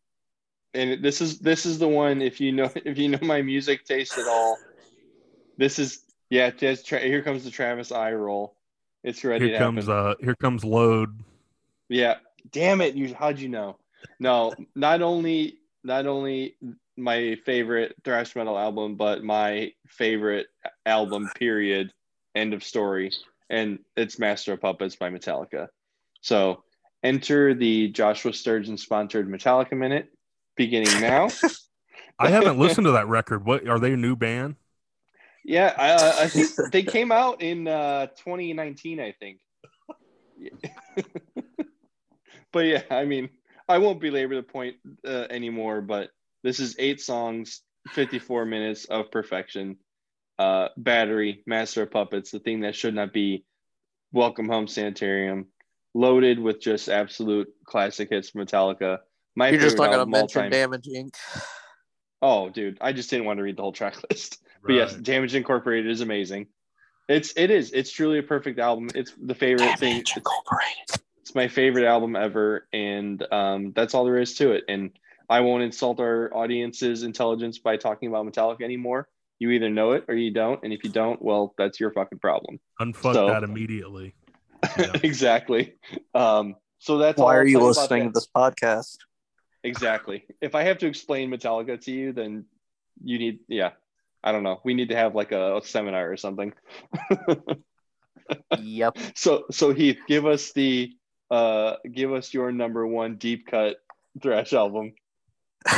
and 0.74 1.02
this 1.02 1.22
is 1.22 1.38
this 1.38 1.64
is 1.64 1.78
the 1.78 1.88
one. 1.88 2.20
If 2.20 2.38
you 2.38 2.52
know 2.52 2.70
if 2.84 2.98
you 2.98 3.08
know 3.08 3.18
my 3.22 3.40
music 3.40 3.86
taste 3.86 4.18
at 4.18 4.28
all, 4.28 4.58
this 5.56 5.78
is 5.78 6.00
yeah. 6.28 6.50
Just 6.50 6.86
tra- 6.86 7.00
here 7.00 7.22
comes 7.22 7.44
the 7.44 7.50
Travis 7.50 7.92
eye 7.92 8.12
roll. 8.12 8.56
It's 9.02 9.24
ready 9.24 9.46
Here 9.48 9.58
to 9.58 9.64
comes 9.64 9.86
happen. 9.86 9.98
uh 9.98 10.14
here 10.20 10.36
comes 10.36 10.64
load. 10.64 11.18
Yeah. 11.90 12.16
Damn 12.52 12.80
it! 12.80 12.94
You 12.94 13.14
how'd 13.14 13.38
you 13.38 13.50
know? 13.50 13.76
No, 14.18 14.54
not 14.74 15.02
only 15.02 15.58
not 15.84 16.06
only 16.06 16.56
my 16.96 17.36
favorite 17.44 17.94
thrash 18.04 18.34
metal 18.36 18.58
album, 18.58 18.96
but 18.96 19.22
my 19.22 19.72
favorite 19.88 20.46
album. 20.86 21.28
Period. 21.34 21.92
End 22.34 22.54
of 22.54 22.62
story. 22.62 23.12
And 23.48 23.80
it's 23.96 24.18
Master 24.18 24.52
of 24.52 24.60
Puppets 24.60 24.96
by 24.96 25.10
Metallica. 25.10 25.68
So 26.20 26.62
enter 27.02 27.54
the 27.54 27.88
Joshua 27.88 28.32
Sturgeon 28.32 28.76
sponsored 28.76 29.28
Metallica 29.28 29.72
minute, 29.72 30.08
beginning 30.56 31.00
now. 31.00 31.28
I 32.18 32.28
haven't 32.28 32.58
listened 32.58 32.84
to 32.84 32.92
that 32.92 33.08
record. 33.08 33.44
What 33.44 33.66
are 33.66 33.78
they 33.78 33.94
a 33.94 33.96
new 33.96 34.14
band? 34.14 34.56
Yeah, 35.44 35.74
I, 35.76 35.90
uh, 35.92 36.14
I 36.20 36.28
think 36.28 36.50
they 36.70 36.82
came 36.82 37.10
out 37.10 37.40
in 37.40 37.66
uh, 37.66 38.06
2019, 38.08 39.00
I 39.00 39.12
think. 39.12 39.40
but 42.52 42.66
yeah, 42.66 42.82
I 42.90 43.04
mean, 43.04 43.30
I 43.68 43.78
won't 43.78 44.00
belabor 44.00 44.36
the 44.36 44.42
point 44.42 44.76
uh, 45.06 45.26
anymore. 45.30 45.80
But 45.80 46.10
this 46.42 46.60
is 46.60 46.76
eight 46.78 47.00
songs, 47.00 47.62
54 47.90 48.44
minutes 48.44 48.84
of 48.86 49.10
perfection. 49.10 49.76
Uh, 50.38 50.68
Battery, 50.76 51.42
Master 51.46 51.82
of 51.82 51.90
Puppets, 51.90 52.30
the 52.30 52.40
thing 52.40 52.60
that 52.60 52.74
should 52.74 52.94
not 52.94 53.12
be. 53.12 53.44
Welcome 54.12 54.48
Home 54.48 54.66
Sanitarium, 54.66 55.46
loaded 55.94 56.40
with 56.40 56.60
just 56.60 56.88
absolute 56.88 57.48
classic 57.64 58.08
hits 58.10 58.30
from 58.30 58.44
Metallica. 58.44 58.98
My 59.36 59.50
You're 59.50 59.60
just 59.60 59.76
talking 59.76 59.94
about 59.94 60.10
gonna 60.10 60.14
album 60.14 60.14
of 60.14 60.16
all 60.16 60.22
mention 60.22 60.42
time. 60.42 60.50
Damage 60.50 60.86
Inc. 60.86 61.14
Oh, 62.22 62.50
dude, 62.50 62.78
I 62.80 62.92
just 62.92 63.08
didn't 63.08 63.26
want 63.26 63.38
to 63.38 63.44
read 63.44 63.56
the 63.56 63.62
whole 63.62 63.72
track 63.72 63.96
list. 64.10 64.42
But 64.64 64.72
yes, 64.72 64.94
Damage 64.94 65.34
Incorporated 65.34 65.90
is 65.90 66.00
amazing. 66.00 66.48
It's 67.08 67.32
it 67.36 67.50
is. 67.50 67.72
It's 67.72 67.92
truly 67.92 68.18
a 68.18 68.22
perfect 68.22 68.58
album. 68.58 68.88
It's 68.94 69.12
the 69.20 69.34
favorite 69.34 69.78
thing. 69.78 69.94
Damage 69.94 70.16
Incorporated. 70.16 71.02
It's 71.30 71.34
my 71.36 71.46
favorite 71.46 71.84
album 71.84 72.16
ever, 72.16 72.66
and 72.72 73.24
um, 73.32 73.72
that's 73.72 73.94
all 73.94 74.04
there 74.04 74.18
is 74.18 74.34
to 74.38 74.50
it. 74.50 74.64
And 74.68 74.90
I 75.28 75.42
won't 75.42 75.62
insult 75.62 76.00
our 76.00 76.28
audience's 76.34 77.04
intelligence 77.04 77.58
by 77.58 77.76
talking 77.76 78.08
about 78.08 78.26
Metallica 78.26 78.62
anymore. 78.62 79.06
You 79.38 79.50
either 79.50 79.70
know 79.70 79.92
it 79.92 80.06
or 80.08 80.16
you 80.16 80.32
don't, 80.32 80.58
and 80.64 80.72
if 80.72 80.82
you 80.82 80.90
don't, 80.90 81.22
well, 81.22 81.54
that's 81.56 81.78
your 81.78 81.92
fucking 81.92 82.18
problem. 82.18 82.58
Unfuck 82.80 83.14
So- 83.14 83.28
that 83.28 83.44
immediately. 83.44 84.16
Yeah. 84.76 84.90
exactly. 85.04 85.76
Um, 86.14 86.56
so 86.80 86.98
that's 86.98 87.20
all 87.20 87.26
Why 87.26 87.34
I'll 87.34 87.38
are 87.42 87.46
you 87.46 87.60
listening 87.60 88.08
to 88.08 88.10
this 88.12 88.26
podcast? 88.26 88.96
Exactly. 89.62 90.24
If 90.40 90.56
I 90.56 90.64
have 90.64 90.78
to 90.78 90.86
explain 90.88 91.30
Metallica 91.30 91.80
to 91.82 91.92
you, 91.92 92.12
then 92.12 92.44
you 93.04 93.20
need, 93.20 93.38
yeah, 93.46 93.70
I 94.24 94.32
don't 94.32 94.42
know. 94.42 94.60
We 94.64 94.74
need 94.74 94.88
to 94.88 94.96
have 94.96 95.14
like 95.14 95.30
a, 95.30 95.58
a 95.58 95.64
seminar 95.64 96.10
or 96.10 96.16
something. 96.16 96.52
yep. 98.58 98.98
so, 99.14 99.44
so 99.52 99.72
Heath, 99.72 100.00
give 100.08 100.26
us 100.26 100.52
the, 100.52 100.92
uh, 101.30 101.76
give 101.92 102.12
us 102.12 102.32
your 102.34 102.52
number 102.52 102.86
one 102.86 103.16
deep 103.16 103.46
cut 103.46 103.76
thrash 104.22 104.52
album. 104.52 104.92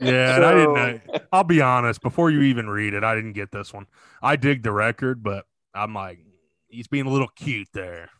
Yeah, 0.00 0.36
and 0.36 0.44
I 0.44 0.54
didn't 0.54 0.74
So- 0.74 0.74
know. 0.74 1.00
I'll 1.32 1.44
be 1.44 1.60
honest. 1.60 2.00
Before 2.02 2.30
you 2.30 2.42
even 2.42 2.68
read 2.68 2.94
it, 2.94 3.04
I 3.04 3.14
didn't 3.14 3.32
get 3.32 3.50
this 3.50 3.72
one. 3.72 3.86
I 4.22 4.36
dig 4.36 4.62
the 4.62 4.72
record, 4.72 5.22
but 5.22 5.44
I'm 5.74 5.92
like, 5.94 6.20
he's 6.68 6.86
being 6.86 7.06
a 7.06 7.10
little 7.10 7.28
cute 7.28 7.68
there. 7.72 8.10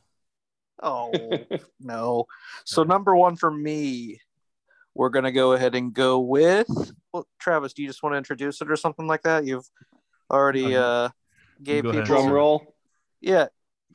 Oh 0.82 1.12
no. 1.80 2.24
So 2.64 2.82
number 2.82 3.16
one 3.16 3.36
for 3.36 3.50
me, 3.50 4.20
we're 4.94 5.08
gonna 5.10 5.32
go 5.32 5.52
ahead 5.52 5.74
and 5.74 5.92
go 5.94 6.20
with 6.20 6.68
well, 7.12 7.26
Travis. 7.38 7.72
Do 7.72 7.82
you 7.82 7.88
just 7.88 8.02
want 8.02 8.14
to 8.14 8.18
introduce 8.18 8.60
it 8.60 8.70
or 8.70 8.76
something 8.76 9.06
like 9.06 9.22
that? 9.22 9.44
You've 9.44 9.68
already 10.30 10.76
Um, 10.76 10.82
uh 10.82 11.08
gave 11.62 11.84
go 11.84 11.90
ahead. 11.90 12.04
people 12.04 12.22
Drum 12.22 12.32
roll. 12.32 12.74
Yeah. 13.20 13.46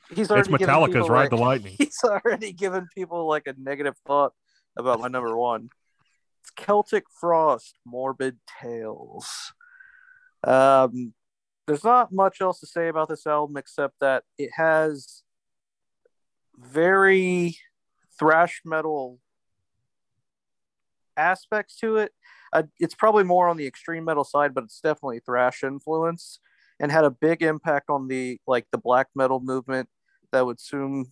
He's 0.10 0.20
It's 0.20 0.32
already 0.32 0.52
given 0.52 0.68
Metallica's 0.68 0.94
people, 0.94 1.10
Ride 1.10 1.30
the 1.30 1.38
Lightning. 1.38 1.76
He's 1.80 2.00
already 2.04 2.52
given 2.54 2.88
people 2.94 3.28
like 3.28 3.48
a 3.48 3.56
negative 3.58 3.96
thought 4.06 4.34
about 4.78 5.00
my 5.00 5.08
number 5.08 5.36
one. 5.38 5.70
It's 6.42 6.52
Celtic 6.52 7.06
Frost, 7.10 7.78
Morbid 7.86 8.38
Tales. 8.62 9.54
Um, 10.44 11.14
there's 11.68 11.84
not 11.84 12.12
much 12.12 12.42
else 12.42 12.60
to 12.60 12.68
say 12.68 12.90
about 12.90 13.08
this 13.08 13.26
album 13.26 13.56
except 13.56 14.00
that 14.02 14.24
it 14.38 14.52
has 14.56 15.24
very 16.58 17.58
thrash 18.20 18.62
metal 18.66 19.20
aspects 21.16 21.78
to 21.78 21.98
it. 21.98 22.12
Uh, 22.52 22.64
it's 22.80 22.96
probably 22.96 23.24
more 23.24 23.48
on 23.48 23.58
the 23.58 23.66
extreme 23.66 24.04
metal 24.04 24.24
side, 24.24 24.54
but 24.54 24.66
it's 24.66 24.82
definitely 24.82 25.22
thrash 25.26 25.64
influence 25.64 26.40
and 26.80 26.92
had 26.92 27.06
a 27.06 27.12
big 27.12 27.42
impact 27.42 27.90
on 27.90 28.08
the 28.08 28.40
like 28.48 28.66
the 28.72 28.78
black 28.78 29.08
metal 29.16 29.40
movement 29.40 29.90
that 30.32 30.46
would 30.46 30.60
soon 30.60 31.06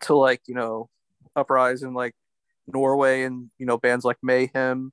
to 0.00 0.14
like 0.14 0.42
you 0.46 0.54
know 0.54 0.88
uprise 1.36 1.82
in 1.82 1.94
like 1.94 2.14
Norway 2.66 3.22
and 3.22 3.50
you 3.58 3.66
know 3.66 3.78
bands 3.78 4.04
like 4.04 4.18
Mayhem, 4.22 4.92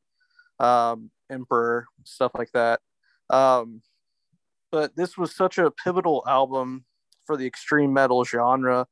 um, 0.60 1.12
Emperor, 1.30 1.86
stuff 2.04 2.32
like 2.36 2.52
that. 2.54 2.80
Um, 3.30 3.82
but 4.72 4.96
this 4.96 5.18
was 5.18 5.36
such 5.36 5.58
a 5.58 5.72
pivotal 5.72 6.24
album 6.28 6.86
for 7.26 7.38
the 7.38 7.46
extreme 7.46 7.94
metal 7.94 8.24
genre, 8.24 8.88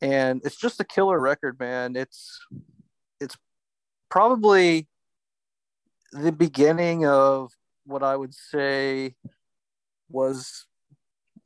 and 0.00 0.40
it's 0.44 0.56
just 0.56 0.80
a 0.80 0.84
killer 0.84 1.18
record, 1.18 1.58
man. 1.58 1.96
It's 1.96 2.40
it's 3.20 3.36
probably 4.10 4.88
the 6.12 6.32
beginning 6.32 7.06
of 7.06 7.52
what 7.84 8.02
I 8.02 8.16
would 8.16 8.34
say 8.34 9.14
was, 10.10 10.66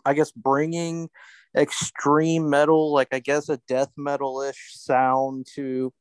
I 0.05 0.15
guess, 0.15 0.33
bringing 0.33 1.11
extreme 1.57 2.49
metal, 2.49 2.93
like 2.93 3.09
I 3.13 3.19
guess 3.19 3.49
a 3.49 3.59
death 3.69 3.91
metal 3.97 4.43
ish 4.43 4.73
sound 4.75 5.47
to 5.55 5.93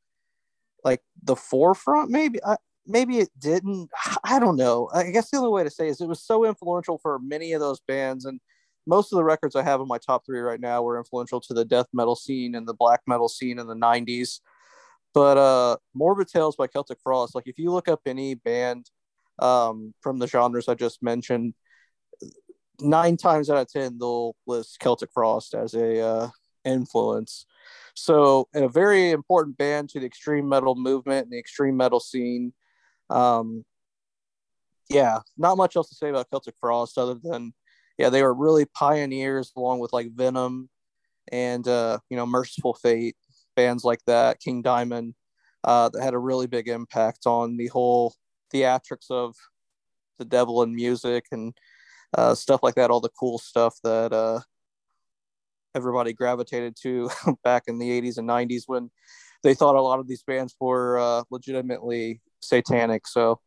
like 0.84 1.00
the 1.22 1.36
forefront. 1.36 2.10
Maybe 2.10 2.42
I, 2.44 2.56
maybe 2.86 3.18
it 3.18 3.30
didn't. 3.38 3.90
I 4.24 4.38
don't 4.38 4.56
know. 4.56 4.88
I 4.92 5.10
guess 5.10 5.30
the 5.30 5.38
only 5.38 5.50
way 5.50 5.64
to 5.64 5.70
say 5.70 5.88
is 5.88 6.00
it 6.00 6.08
was 6.08 6.22
so 6.22 6.44
influential 6.44 6.98
for 6.98 7.18
many 7.18 7.52
of 7.52 7.60
those 7.60 7.80
bands, 7.80 8.24
and 8.24 8.40
most 8.86 9.12
of 9.12 9.16
the 9.16 9.24
records 9.24 9.56
I 9.56 9.62
have 9.62 9.80
in 9.80 9.88
my 9.88 9.98
top 9.98 10.24
three 10.26 10.40
right 10.40 10.60
now 10.60 10.82
were 10.82 10.98
influential 10.98 11.40
to 11.40 11.54
the 11.54 11.64
death 11.64 11.86
metal 11.92 12.16
scene 12.16 12.54
and 12.54 12.66
the 12.66 12.74
black 12.74 13.00
metal 13.06 13.28
scene 13.28 13.58
in 13.58 13.66
the 13.66 13.74
'90s. 13.74 14.40
But 15.14 15.36
uh, 15.36 15.76
Morbid 15.94 16.28
Tales 16.28 16.56
by 16.56 16.66
Celtic 16.66 16.98
Frost, 17.02 17.34
like 17.34 17.46
if 17.46 17.58
you 17.58 17.70
look 17.70 17.88
up 17.88 18.00
any 18.06 18.34
band 18.34 18.90
um, 19.38 19.92
from 20.00 20.18
the 20.18 20.26
genres 20.26 20.68
I 20.68 20.74
just 20.74 21.02
mentioned, 21.02 21.54
nine 22.82 23.16
times 23.16 23.50
out 23.50 23.58
of 23.58 23.70
ten 23.70 23.98
they'll 23.98 24.36
list 24.46 24.78
Celtic 24.80 25.10
Frost 25.12 25.54
as 25.54 25.74
a 25.74 26.00
uh, 26.00 26.28
influence. 26.64 27.46
So, 27.94 28.48
a 28.54 28.68
very 28.68 29.10
important 29.10 29.58
band 29.58 29.90
to 29.90 30.00
the 30.00 30.06
extreme 30.06 30.48
metal 30.48 30.74
movement 30.74 31.24
and 31.24 31.32
the 31.32 31.38
extreme 31.38 31.76
metal 31.76 32.00
scene. 32.00 32.52
Um, 33.10 33.64
yeah, 34.88 35.18
not 35.36 35.56
much 35.56 35.76
else 35.76 35.88
to 35.90 35.94
say 35.94 36.08
about 36.08 36.30
Celtic 36.30 36.54
Frost 36.60 36.98
other 36.98 37.14
than, 37.14 37.52
yeah, 37.98 38.08
they 38.08 38.22
were 38.22 38.34
really 38.34 38.64
pioneers 38.64 39.52
along 39.56 39.80
with 39.80 39.92
like 39.92 40.10
Venom 40.14 40.68
and, 41.30 41.66
uh, 41.68 41.98
you 42.08 42.16
know, 42.16 42.26
Mercyful 42.26 42.74
Fate, 42.74 43.16
bands 43.56 43.84
like 43.84 44.00
that, 44.06 44.40
King 44.40 44.62
Diamond, 44.62 45.14
uh, 45.64 45.88
that 45.90 46.02
had 46.02 46.14
a 46.14 46.18
really 46.18 46.46
big 46.46 46.68
impact 46.68 47.26
on 47.26 47.56
the 47.56 47.68
whole 47.68 48.14
theatrics 48.52 49.10
of 49.10 49.36
the 50.18 50.24
devil 50.24 50.62
in 50.62 50.74
music 50.74 51.26
and 51.32 51.54
uh, 52.16 52.34
stuff 52.34 52.62
like 52.62 52.74
that, 52.74 52.90
all 52.90 53.00
the 53.00 53.10
cool 53.18 53.38
stuff 53.38 53.76
that 53.82 54.12
uh, 54.12 54.40
everybody 55.74 56.12
gravitated 56.12 56.76
to 56.82 57.10
back 57.44 57.64
in 57.66 57.78
the 57.78 58.00
80s 58.00 58.18
and 58.18 58.28
90s 58.28 58.64
when 58.66 58.90
they 59.42 59.54
thought 59.54 59.74
a 59.74 59.82
lot 59.82 59.98
of 59.98 60.06
these 60.06 60.22
bands 60.22 60.54
were 60.60 60.98
uh, 60.98 61.22
legitimately 61.30 62.20
satanic. 62.40 63.06
So, 63.06 63.40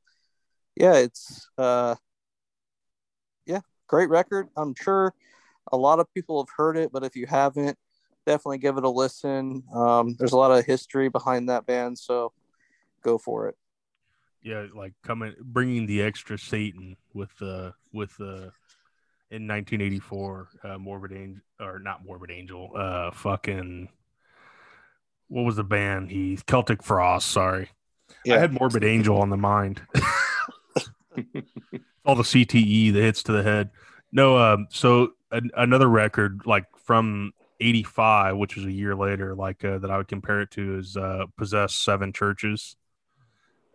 yeah, 0.76 0.96
it's 0.96 1.50
uh, 1.58 1.96
yeah, 3.46 3.62
great 3.88 4.10
record. 4.10 4.50
I'm 4.58 4.76
sure 4.76 5.14
a 5.72 5.78
lot 5.78 6.00
of 6.00 6.14
people 6.14 6.44
have 6.44 6.54
heard 6.56 6.78
it, 6.78 6.92
but 6.92 7.04
if 7.04 7.16
you 7.16 7.28
haven't, 7.28 7.78
definitely 8.26 8.58
give 8.58 8.78
it 8.78 8.84
a 8.84 8.90
listen. 8.90 9.64
Um, 9.74 10.16
there's 10.18 10.34
a 10.34 10.38
lot 10.38 10.52
of 10.52 10.66
history 10.66 11.10
behind 11.10 11.50
that 11.50 11.66
band, 11.66 11.98
so 11.98 12.34
go 13.04 13.18
for 13.18 13.48
it. 13.48 13.56
Yeah, 14.46 14.68
like 14.76 14.94
coming 15.04 15.34
bringing 15.42 15.88
the 15.88 16.04
extra 16.04 16.38
Satan 16.38 16.96
with 17.16 17.32
uh 17.42 17.72
with 17.92 18.12
uh 18.22 18.54
in 19.32 19.48
1984 19.48 20.50
uh 20.64 20.78
Morbid 20.78 21.14
Angel 21.14 21.42
or 21.60 21.80
not 21.80 22.06
Morbid 22.06 22.30
Angel 22.30 22.70
uh 22.76 23.10
fucking 23.10 23.90
what 25.30 25.46
was 25.46 25.56
the 25.56 25.64
band 25.64 26.12
he 26.12 26.38
Celtic 26.46 26.84
Frost 26.84 27.28
sorry. 27.28 27.70
Yeah. 28.24 28.36
I 28.36 28.38
had 28.38 28.54
Morbid 28.54 28.84
Angel 28.84 29.18
on 29.18 29.32
the 29.32 29.38
mind. 29.38 29.82
All 32.06 32.14
the 32.14 32.22
CTE 32.22 32.94
the 32.94 33.02
hits 33.02 33.24
to 33.24 33.32
the 33.32 33.42
head. 33.42 33.72
No 34.12 34.38
um 34.38 34.68
so 34.70 35.14
an, 35.32 35.50
another 35.58 35.90
record 35.90 36.42
like 36.46 36.66
from 36.78 37.32
85 37.60 38.38
which 38.38 38.56
was 38.56 38.66
a 38.66 38.72
year 38.72 38.96
later 38.96 39.34
like 39.34 39.66
uh, 39.66 39.80
that 39.80 39.90
I 39.90 39.98
would 39.98 40.08
compare 40.08 40.42
it 40.42 40.52
to 40.52 40.78
is 40.78 40.96
uh 40.96 41.26
Possess 41.36 41.74
Seven 41.74 42.14
Churches 42.14 42.76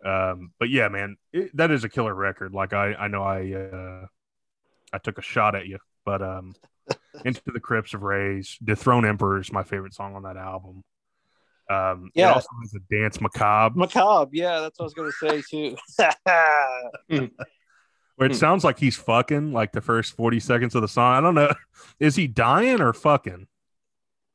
um 0.04 0.52
but 0.58 0.70
yeah 0.70 0.88
man 0.88 1.16
it, 1.32 1.54
that 1.56 1.70
is 1.70 1.84
a 1.84 1.88
killer 1.88 2.14
record. 2.14 2.52
Like 2.54 2.72
i 2.72 2.94
i 2.94 3.08
know 3.08 3.22
i 3.22 3.52
uh 3.52 4.06
i 4.92 4.98
took 4.98 5.18
a 5.18 5.22
shot 5.22 5.54
at 5.54 5.66
you 5.66 5.78
but 6.04 6.22
um 6.22 6.54
into 7.24 7.42
the 7.46 7.60
crypts 7.60 7.94
of 7.94 8.02
rays 8.02 8.56
dethrone 8.64 9.04
emperor 9.04 9.38
is 9.40 9.52
my 9.52 9.62
favorite 9.62 9.94
song 9.94 10.16
on 10.16 10.22
that 10.22 10.36
album. 10.36 10.82
Um 11.68 12.10
Yeah. 12.14 12.30
it 12.30 12.34
also 12.34 12.48
has 12.62 12.74
a 12.74 12.94
dance 12.94 13.20
macabre. 13.20 13.78
Macabre, 13.78 14.30
yeah, 14.32 14.60
that's 14.60 14.78
what 14.78 14.84
I 14.84 14.86
was 14.86 14.94
gonna 14.94 15.12
say 15.12 15.42
too. 15.48 15.76
where 18.16 18.26
it 18.26 18.32
Hmm. 18.32 18.38
sounds 18.38 18.64
like 18.64 18.78
he's 18.78 18.96
fucking 18.96 19.52
like 19.52 19.72
the 19.72 19.80
first 19.80 20.14
40 20.16 20.40
seconds 20.40 20.74
of 20.74 20.82
the 20.82 20.88
song. 20.88 21.14
I 21.16 21.20
don't 21.20 21.34
know. 21.34 21.54
Is 22.00 22.16
he 22.16 22.26
dying 22.26 22.80
or 22.80 22.92
fucking? 22.92 23.46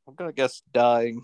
I'm 0.07 0.15
gonna 0.15 0.31
guess 0.33 0.61
dying, 0.73 1.21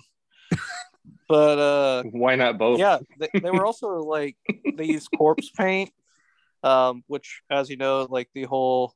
but 1.31 1.59
uh, 1.59 2.03
Why 2.11 2.35
not 2.35 2.57
both? 2.57 2.77
yeah, 2.77 2.99
they, 3.17 3.29
they 3.39 3.51
were 3.51 3.65
also 3.65 3.99
like 3.99 4.35
they 4.75 4.83
used 4.83 5.07
corpse 5.17 5.49
paint, 5.49 5.89
um, 6.61 7.05
which, 7.07 7.41
as 7.49 7.69
you 7.69 7.77
know, 7.77 8.05
like 8.09 8.27
the 8.35 8.43
whole, 8.43 8.93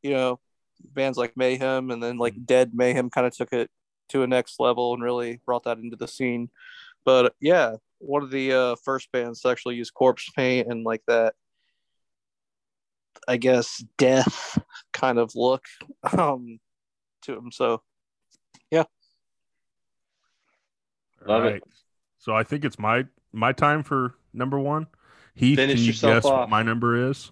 you 0.00 0.10
know, 0.12 0.38
bands 0.80 1.18
like 1.18 1.36
Mayhem 1.36 1.90
and 1.90 2.00
then 2.00 2.18
like 2.18 2.34
Dead 2.46 2.70
Mayhem 2.72 3.10
kind 3.10 3.26
of 3.26 3.36
took 3.36 3.52
it 3.52 3.68
to 4.10 4.22
a 4.22 4.28
next 4.28 4.60
level 4.60 4.94
and 4.94 5.02
really 5.02 5.40
brought 5.44 5.64
that 5.64 5.78
into 5.78 5.96
the 5.96 6.06
scene. 6.06 6.50
But 7.04 7.34
yeah, 7.40 7.74
one 7.98 8.22
of 8.22 8.30
the 8.30 8.52
uh, 8.52 8.76
first 8.84 9.10
bands 9.10 9.40
to 9.40 9.48
actually 9.48 9.74
use 9.74 9.90
corpse 9.90 10.30
paint 10.36 10.68
and 10.70 10.84
like 10.84 11.02
that, 11.08 11.34
I 13.26 13.38
guess, 13.38 13.82
death 13.98 14.56
kind 14.92 15.18
of 15.18 15.32
look 15.34 15.64
um, 16.16 16.60
to 17.22 17.34
them. 17.34 17.50
So 17.50 17.82
Love 21.26 21.44
it. 21.44 21.46
Alright. 21.46 21.62
so 22.18 22.34
i 22.34 22.42
think 22.42 22.64
it's 22.64 22.78
my 22.78 23.04
my 23.32 23.52
time 23.52 23.82
for 23.82 24.14
number 24.32 24.58
one 24.58 24.86
heath 25.34 25.56
Finish 25.56 25.76
can 25.76 25.82
you 25.82 25.86
yourself 25.88 26.14
guess 26.14 26.24
what 26.24 26.48
my 26.48 26.62
number 26.62 27.10
is 27.10 27.30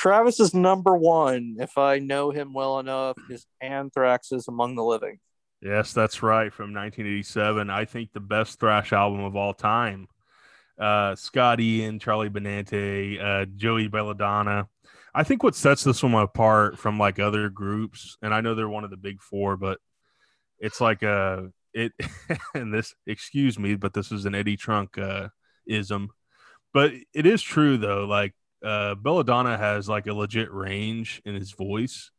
Travis 0.00 0.40
is 0.40 0.54
number 0.54 0.96
one, 0.96 1.56
if 1.60 1.76
I 1.76 1.98
know 1.98 2.30
him 2.30 2.54
well 2.54 2.78
enough, 2.78 3.18
is 3.28 3.44
Anthrax 3.60 4.32
is 4.32 4.48
Among 4.48 4.74
the 4.74 4.82
Living. 4.82 5.18
Yes, 5.60 5.92
that's 5.92 6.22
right. 6.22 6.50
From 6.50 6.72
1987, 6.72 7.68
I 7.68 7.84
think 7.84 8.14
the 8.14 8.20
best 8.20 8.58
thrash 8.58 8.94
album 8.94 9.20
of 9.20 9.36
all 9.36 9.52
time. 9.52 10.08
Uh, 10.78 11.14
Scott 11.16 11.60
Ian, 11.60 11.98
Charlie 11.98 12.30
Benante, 12.30 13.22
uh, 13.22 13.44
Joey 13.56 13.88
Belladonna. 13.88 14.68
I 15.14 15.22
think 15.22 15.42
what 15.42 15.54
sets 15.54 15.84
this 15.84 16.02
one 16.02 16.14
apart 16.14 16.78
from 16.78 16.98
like 16.98 17.18
other 17.18 17.50
groups, 17.50 18.16
and 18.22 18.32
I 18.32 18.40
know 18.40 18.54
they're 18.54 18.70
one 18.70 18.84
of 18.84 18.90
the 18.90 18.96
big 18.96 19.20
four, 19.20 19.58
but 19.58 19.80
it's 20.58 20.80
like 20.80 21.02
a 21.02 21.52
it. 21.74 21.92
and 22.54 22.72
this, 22.72 22.94
excuse 23.06 23.58
me, 23.58 23.74
but 23.74 23.94
this 23.94 24.12
is 24.12 24.24
an 24.24 24.34
Eddie 24.34 24.56
Trunk 24.56 24.98
uh, 24.98 25.28
ism. 25.66 26.10
But 26.72 26.92
it 27.12 27.26
is 27.26 27.42
true 27.42 27.76
though. 27.78 28.04
Like 28.04 28.34
uh, 28.64 28.94
Belladonna 28.94 29.56
has 29.56 29.88
like 29.88 30.06
a 30.06 30.14
legit 30.14 30.52
range 30.52 31.22
in 31.24 31.34
his 31.34 31.52
voice 31.52 32.10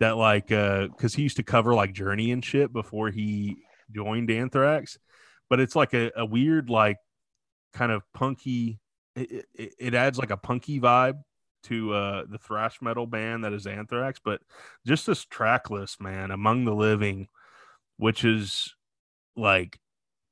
that 0.00 0.16
like 0.16 0.50
uh 0.50 0.88
because 0.88 1.14
he 1.14 1.22
used 1.22 1.36
to 1.36 1.42
cover 1.42 1.74
like 1.74 1.92
journey 1.92 2.30
and 2.32 2.44
shit 2.44 2.72
before 2.72 3.10
he 3.10 3.56
joined 3.94 4.30
anthrax 4.30 4.98
but 5.48 5.60
it's 5.60 5.76
like 5.76 5.94
a, 5.94 6.10
a 6.16 6.24
weird 6.24 6.68
like 6.68 6.98
kind 7.72 7.92
of 7.92 8.02
punky 8.12 8.80
it, 9.16 9.46
it, 9.54 9.74
it 9.78 9.94
adds 9.94 10.18
like 10.18 10.30
a 10.30 10.36
punky 10.36 10.80
vibe 10.80 11.18
to 11.62 11.92
uh 11.94 12.24
the 12.28 12.38
thrash 12.38 12.82
metal 12.82 13.06
band 13.06 13.44
that 13.44 13.52
is 13.52 13.66
anthrax 13.66 14.20
but 14.22 14.40
just 14.86 15.06
this 15.06 15.24
track 15.24 15.70
list 15.70 16.00
man 16.00 16.30
among 16.30 16.64
the 16.64 16.74
living 16.74 17.28
which 17.96 18.24
is 18.24 18.74
like 19.36 19.78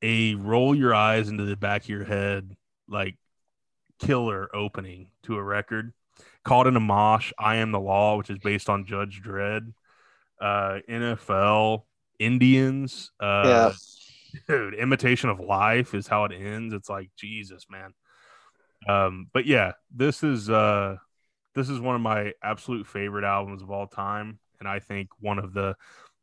a 0.03 0.35
roll 0.35 0.75
your 0.75 0.95
eyes 0.95 1.29
into 1.29 1.45
the 1.45 1.57
back 1.57 1.83
of 1.83 1.89
your 1.89 2.05
head 2.05 2.57
like 2.89 3.17
killer 3.99 4.55
opening 4.55 5.11
to 5.25 5.37
a 5.37 5.43
record. 5.43 5.93
Caught 6.45 6.67
in 6.67 6.77
a 6.77 6.81
mosh 6.81 7.33
i 7.39 7.57
am 7.57 7.71
the 7.71 7.81
law 7.81 8.17
which 8.17 8.31
is 8.31 8.39
based 8.39 8.69
on 8.69 8.85
judge 8.85 9.23
dredd. 9.25 9.73
Uh 10.41 10.81
nfl 10.89 11.85
indians 12.19 13.11
uh 13.21 13.73
dude 14.49 14.75
imitation 14.75 15.31
of 15.31 15.39
life 15.41 15.95
is 15.95 16.07
how 16.07 16.25
it 16.25 16.33
ends. 16.33 16.75
It's 16.75 16.89
like 16.89 17.11
jesus 17.17 17.67
man. 17.71 17.93
Um 18.89 19.29
but 19.33 19.47
yeah 19.47 19.73
this 19.95 20.23
is 20.23 20.51
uh 20.51 20.97
this 21.55 21.69
is 21.69 21.81
one 21.81 21.95
of 21.95 22.01
my 22.01 22.33
absolute 22.43 22.87
favorite 22.87 23.25
albums 23.25 23.63
of 23.63 23.71
all 23.71 23.87
time 23.87 24.39
and 24.59 24.69
i 24.69 24.79
think 24.79 25.09
one 25.21 25.39
of 25.39 25.53
the 25.53 25.77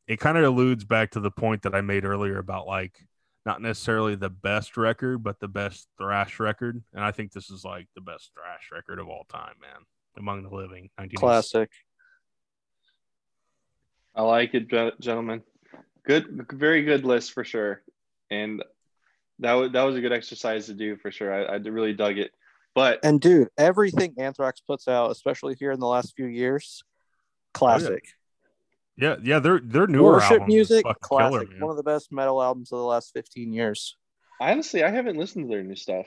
it 0.10 0.20
kind 0.20 0.38
of 0.38 0.44
alludes 0.44 0.84
back 0.84 1.12
to 1.12 1.22
the 1.22 1.32
point 1.32 1.62
that 1.62 1.74
i 1.74 1.80
made 1.80 2.04
earlier 2.04 2.40
about 2.40 2.68
like 2.68 3.00
not 3.46 3.62
necessarily 3.62 4.16
the 4.16 4.30
best 4.30 4.76
record 4.76 5.24
but 5.24 5.40
the 5.40 5.48
best 5.48 5.88
thrash 5.98 6.40
record 6.40 6.84
and 6.94 7.04
i 7.04 7.12
think 7.12 7.32
this 7.32 7.50
is 7.50 7.64
like 7.64 7.88
the 7.96 8.02
best 8.02 8.32
thrash 8.34 8.70
record 8.74 9.00
of 9.00 9.08
all 9.08 9.26
time 9.30 9.56
man 9.62 9.86
among 10.20 10.44
the 10.44 10.50
living 10.50 10.90
1986. 10.98 11.20
Classic. 11.20 11.70
I 14.16 14.22
like 14.24 14.54
it, 14.54 14.70
gentlemen. 15.00 15.42
Good, 16.06 16.48
very 16.52 16.84
good 16.84 17.06
list 17.06 17.34
for 17.34 17.44
sure. 17.44 17.82
And 18.30 18.64
that 19.40 19.54
was 19.54 19.72
that 19.72 19.84
was 19.84 19.96
a 19.96 20.02
good 20.02 20.12
exercise 20.12 20.66
to 20.66 20.74
do 20.74 20.98
for 20.98 21.12
sure. 21.12 21.34
I, 21.34 21.54
I 21.54 21.56
really 21.56 21.94
dug 21.94 22.18
it. 22.18 22.32
But 22.76 23.00
And 23.04 23.20
dude, 23.20 23.50
everything 23.58 24.16
Anthrax 24.18 24.62
puts 24.62 24.88
out, 24.88 25.12
especially 25.12 25.56
here 25.56 25.72
in 25.72 25.80
the 25.80 25.88
last 25.88 26.16
few 26.16 26.26
years, 26.26 26.84
oh, 26.84 26.88
classic. 27.54 28.04
yeah 28.06 28.19
yeah 29.24 29.40
their 29.40 29.60
their 29.60 29.88
newer 29.88 30.14
Worship 30.14 30.32
albums 30.32 30.48
music, 30.54 30.86
classic. 31.02 31.50
killer. 31.50 31.60
One 31.62 31.72
of 31.72 31.78
the 31.78 31.84
best 31.84 32.12
metal 32.12 32.42
albums 32.42 32.72
of 32.72 32.80
the 32.80 32.84
last 32.86 33.12
15 33.14 33.54
years. 33.54 33.96
honestly, 34.42 34.84
I 34.84 34.90
haven't 34.90 35.18
listened 35.18 35.46
to 35.50 35.50
their 35.56 35.64
new 35.64 35.76
stuff. 35.76 36.06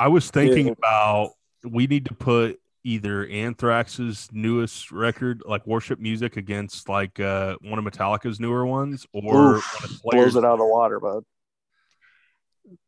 I 0.00 0.08
was 0.08 0.30
thinking 0.30 0.66
Yeah. 0.68 0.72
about 0.78 1.30
we 1.64 1.86
need 1.86 2.06
to 2.06 2.14
put 2.14 2.58
either 2.84 3.24
Anthrax's 3.26 4.28
newest 4.32 4.90
record, 4.90 5.42
like 5.46 5.64
Worship 5.66 6.00
Music, 6.00 6.36
against 6.36 6.88
like 6.88 7.20
uh, 7.20 7.56
one 7.62 7.78
of 7.78 7.84
Metallica's 7.84 8.40
newer 8.40 8.66
ones, 8.66 9.06
or 9.12 9.56
Oof, 9.56 10.00
one 10.02 10.18
of 10.18 10.32
blows 10.32 10.36
it 10.36 10.44
out 10.44 10.54
of 10.54 10.58
the 10.58 10.66
water, 10.66 10.98
bud. 10.98 11.22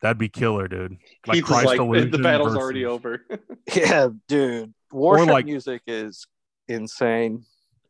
That'd 0.00 0.18
be 0.18 0.28
killer, 0.28 0.66
dude. 0.68 0.96
Like 1.26 1.36
Keith 1.36 1.44
Christ 1.44 1.66
like, 1.78 2.10
the 2.10 2.18
battle's 2.18 2.52
versus- 2.52 2.62
already 2.62 2.84
over. 2.86 3.20
Yeah, 3.74 4.08
dude. 4.28 4.74
Worship 4.92 5.28
like- 5.28 5.44
music 5.46 5.82
is 5.86 6.26
insane. 6.68 7.44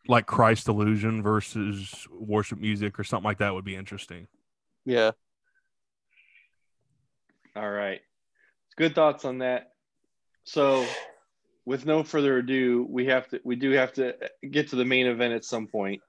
Like 0.07 0.26
Christ 0.26 0.68
Illusion 0.68 1.22
versus 1.22 2.07
Worship 2.11 2.59
Music 2.59 2.98
or 2.98 3.05
something 3.05 3.24
like 3.24 3.38
that 3.38 3.55
would 3.55 3.64
be 3.64 3.76
interesting. 3.76 4.26
Yeah. 4.84 5.12
All 7.57 7.70
right. 7.70 8.00
Good 8.76 8.94
thoughts 8.94 9.24
on 9.24 9.38
that. 9.38 9.72
So, 10.44 10.84
with 11.64 11.86
no 11.86 12.02
further 12.02 12.38
ado, 12.38 12.86
we 12.88 13.07
have 13.07 13.28
to 13.28 13.40
we 13.44 13.57
do 13.57 13.70
have 13.70 13.92
to 13.94 14.14
get 14.48 14.68
to 14.70 14.76
the 14.76 14.84
main 14.84 15.07
event 15.07 15.32
at 15.32 15.44
some 15.44 15.68
point. 15.68 16.02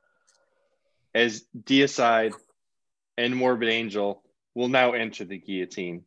As 1.13 1.45
Deicide 1.57 2.33
and 3.17 3.35
Morbid 3.35 3.69
Angel 3.69 4.21
will 4.53 4.67
now 4.67 4.91
enter 4.91 5.23
the 5.23 5.37
guillotine 5.37 6.03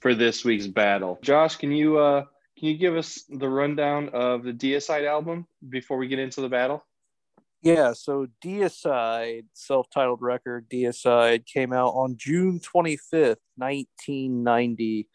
for 0.00 0.14
this 0.14 0.44
week's 0.44 0.68
battle. 0.68 1.18
Josh, 1.22 1.56
can 1.56 1.72
you 1.72 1.98
uh 1.98 2.24
can 2.60 2.68
you 2.68 2.76
give 2.76 2.94
us 2.94 3.24
the 3.30 3.48
rundown 3.48 4.10
of 4.10 4.42
the 4.42 4.52
Deicide 4.52 5.06
album 5.06 5.46
before 5.66 5.96
we 5.96 6.08
get 6.08 6.18
into 6.18 6.42
the 6.42 6.48
battle? 6.50 6.84
Yeah, 7.62 7.94
so 7.94 8.26
Deicide, 8.44 9.46
self-titled 9.54 10.20
record, 10.20 10.68
Deicide 10.68 11.46
came 11.46 11.72
out 11.72 11.92
on 11.92 12.16
June 12.18 12.60
25th, 12.60 13.38
1990, 13.56 15.08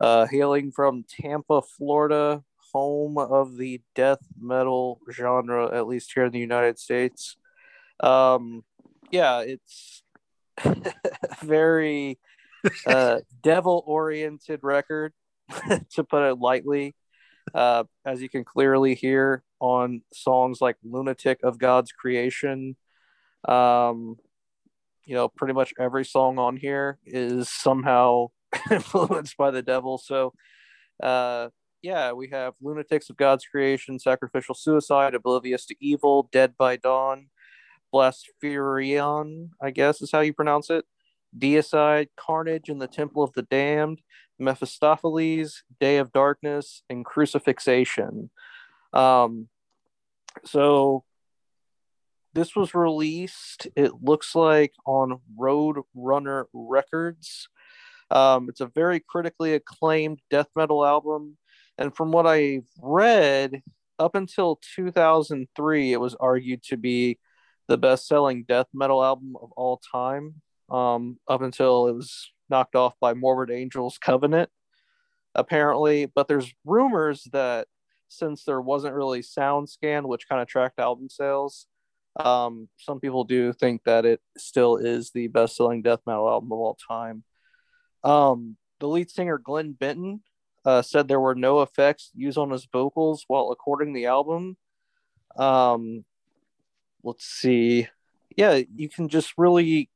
uh, 0.00 0.26
hailing 0.26 0.72
from 0.72 1.04
Tampa, 1.06 1.60
Florida, 1.60 2.42
home 2.72 3.18
of 3.18 3.58
the 3.58 3.82
death 3.94 4.20
metal 4.40 4.98
genre, 5.12 5.76
at 5.76 5.86
least 5.86 6.12
here 6.14 6.24
in 6.24 6.32
the 6.32 6.38
United 6.38 6.78
States. 6.78 7.36
Um, 8.00 8.64
yeah, 9.10 9.40
it's 9.40 10.02
very 11.42 12.18
uh, 12.86 13.20
devil-oriented 13.42 14.60
record, 14.62 15.12
to 15.90 16.04
put 16.04 16.28
it 16.28 16.38
lightly. 16.38 16.94
Uh, 17.54 17.84
as 18.04 18.20
you 18.20 18.28
can 18.28 18.44
clearly 18.44 18.94
hear 18.94 19.44
on 19.60 20.02
songs 20.12 20.60
like 20.60 20.76
Lunatic 20.82 21.40
of 21.42 21.58
God's 21.58 21.92
Creation. 21.92 22.76
Um, 23.46 24.16
you 25.04 25.14
know, 25.14 25.28
pretty 25.28 25.54
much 25.54 25.72
every 25.78 26.04
song 26.04 26.38
on 26.38 26.56
here 26.56 26.98
is 27.06 27.48
somehow 27.48 28.28
influenced 28.70 29.36
by 29.36 29.52
the 29.52 29.62
devil. 29.62 29.98
So, 29.98 30.32
uh, 31.00 31.48
yeah, 31.82 32.12
we 32.12 32.28
have 32.30 32.54
Lunatics 32.60 33.08
of 33.10 33.16
God's 33.16 33.44
Creation, 33.44 34.00
Sacrificial 34.00 34.56
Suicide, 34.56 35.14
Oblivious 35.14 35.66
to 35.66 35.76
Evil, 35.80 36.28
Dead 36.32 36.54
by 36.58 36.76
Dawn, 36.76 37.28
Blaspherion, 37.92 39.50
I 39.62 39.70
guess 39.70 40.02
is 40.02 40.10
how 40.10 40.20
you 40.20 40.32
pronounce 40.32 40.70
it, 40.70 40.84
Deicide, 41.38 42.08
Carnage 42.16 42.68
in 42.68 42.78
the 42.78 42.88
Temple 42.88 43.22
of 43.22 43.32
the 43.34 43.42
Damned, 43.42 44.00
Mephistopheles, 44.38 45.62
Day 45.80 45.98
of 45.98 46.12
Darkness, 46.12 46.82
and 46.88 47.04
Crucifixation. 47.04 48.30
Um, 48.92 49.48
so 50.44 51.04
this 52.34 52.54
was 52.54 52.74
released, 52.74 53.66
it 53.76 54.02
looks 54.02 54.34
like, 54.34 54.74
on 54.84 55.20
Road 55.36 55.78
Runner 55.94 56.46
Records. 56.52 57.48
Um, 58.10 58.48
it's 58.48 58.60
a 58.60 58.66
very 58.66 59.00
critically 59.00 59.54
acclaimed 59.54 60.20
death 60.30 60.48
metal 60.54 60.84
album. 60.84 61.38
And 61.78 61.94
from 61.94 62.12
what 62.12 62.26
I've 62.26 62.68
read, 62.80 63.62
up 63.98 64.14
until 64.14 64.60
2003, 64.76 65.92
it 65.92 66.00
was 66.00 66.14
argued 66.16 66.62
to 66.64 66.76
be 66.76 67.18
the 67.68 67.78
best 67.78 68.06
selling 68.06 68.44
death 68.44 68.66
metal 68.72 69.02
album 69.02 69.36
of 69.40 69.52
all 69.52 69.80
time. 69.92 70.42
Um, 70.68 71.18
up 71.28 71.42
until 71.42 71.86
it 71.86 71.92
was 71.92 72.32
knocked 72.48 72.76
off 72.76 72.94
by 73.00 73.14
Morbid 73.14 73.54
Angel's 73.54 73.98
Covenant, 73.98 74.50
apparently. 75.34 76.06
But 76.06 76.28
there's 76.28 76.52
rumors 76.64 77.24
that 77.32 77.68
since 78.08 78.44
there 78.44 78.60
wasn't 78.60 78.94
really 78.94 79.20
SoundScan, 79.20 80.06
which 80.06 80.28
kind 80.28 80.40
of 80.40 80.48
tracked 80.48 80.78
album 80.78 81.08
sales, 81.08 81.66
um, 82.18 82.68
some 82.78 83.00
people 83.00 83.24
do 83.24 83.52
think 83.52 83.84
that 83.84 84.06
it 84.06 84.20
still 84.36 84.76
is 84.76 85.10
the 85.10 85.26
best 85.28 85.56
selling 85.56 85.82
death 85.82 86.00
metal 86.06 86.28
album 86.28 86.52
of 86.52 86.58
all 86.58 86.78
time. 86.88 87.24
Um, 88.04 88.56
the 88.80 88.88
lead 88.88 89.10
singer, 89.10 89.38
Glenn 89.38 89.72
Benton, 89.72 90.22
uh, 90.64 90.82
said 90.82 91.08
there 91.08 91.20
were 91.20 91.34
no 91.34 91.62
effects 91.62 92.10
used 92.14 92.38
on 92.38 92.50
his 92.50 92.66
vocals 92.72 93.24
while 93.28 93.48
recording 93.48 93.92
the 93.92 94.06
album. 94.06 94.56
Um, 95.36 96.04
let's 97.02 97.24
see. 97.24 97.88
Yeah, 98.36 98.60
you 98.74 98.88
can 98.88 99.08
just 99.08 99.34
really 99.36 99.90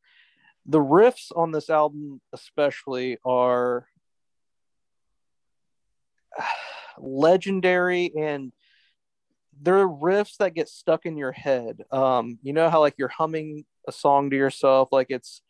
the 0.67 0.79
riffs 0.79 1.31
on 1.35 1.53
this 1.53 1.71
album 1.71 2.21
especially 2.33 3.19
are 3.25 3.87
legendary 6.99 8.13
and 8.17 8.53
they're 9.63 9.89
riffs 9.89 10.37
that 10.39 10.55
get 10.55 10.69
stuck 10.69 11.05
in 11.07 11.17
your 11.17 11.33
head. 11.33 11.83
Um 11.91 12.39
you 12.43 12.53
know 12.53 12.71
how 12.71 12.81
like 12.81 12.95
you're 12.99 13.09
humming 13.09 13.65
a 13.89 13.93
song 13.93 14.31
to 14.31 14.37
yourself 14.37 14.91
like 14.93 15.09
it's 15.11 15.43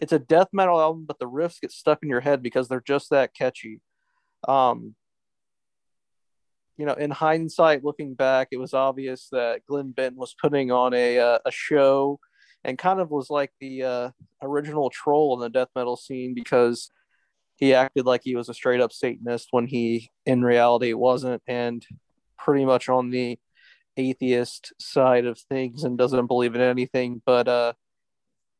it's 0.00 0.12
a 0.12 0.18
death 0.18 0.48
metal 0.52 0.80
album 0.80 1.04
but 1.06 1.18
the 1.18 1.28
riffs 1.28 1.60
get 1.60 1.72
stuck 1.72 2.02
in 2.02 2.08
your 2.08 2.20
head 2.20 2.42
because 2.42 2.68
they're 2.68 2.80
just 2.80 3.10
that 3.10 3.34
catchy. 3.34 3.80
Um 4.48 4.94
you 6.76 6.84
know 6.84 6.94
in 6.94 7.10
hindsight 7.10 7.84
looking 7.84 8.14
back 8.14 8.48
it 8.50 8.58
was 8.58 8.74
obvious 8.74 9.28
that 9.32 9.64
glenn 9.66 9.92
benton 9.92 10.18
was 10.18 10.34
putting 10.40 10.70
on 10.70 10.92
a 10.92 11.18
uh, 11.18 11.38
a 11.46 11.50
show 11.50 12.20
and 12.64 12.78
kind 12.78 13.00
of 13.00 13.10
was 13.10 13.30
like 13.30 13.52
the 13.60 13.82
uh, 13.82 14.10
original 14.42 14.90
troll 14.90 15.34
in 15.34 15.40
the 15.40 15.48
death 15.48 15.68
metal 15.74 15.96
scene 15.96 16.34
because 16.34 16.90
he 17.56 17.74
acted 17.74 18.06
like 18.06 18.22
he 18.24 18.36
was 18.36 18.48
a 18.48 18.54
straight 18.54 18.80
up 18.80 18.92
Satanist 18.92 19.48
when 19.50 19.66
he 19.66 20.10
in 20.24 20.42
reality 20.42 20.92
wasn't, 20.92 21.42
and 21.46 21.84
pretty 22.38 22.64
much 22.64 22.88
on 22.88 23.10
the 23.10 23.38
atheist 23.96 24.72
side 24.78 25.24
of 25.24 25.38
things 25.38 25.84
and 25.84 25.96
doesn't 25.96 26.26
believe 26.26 26.54
in 26.54 26.60
anything. 26.60 27.22
But 27.24 27.48
uh, 27.48 27.72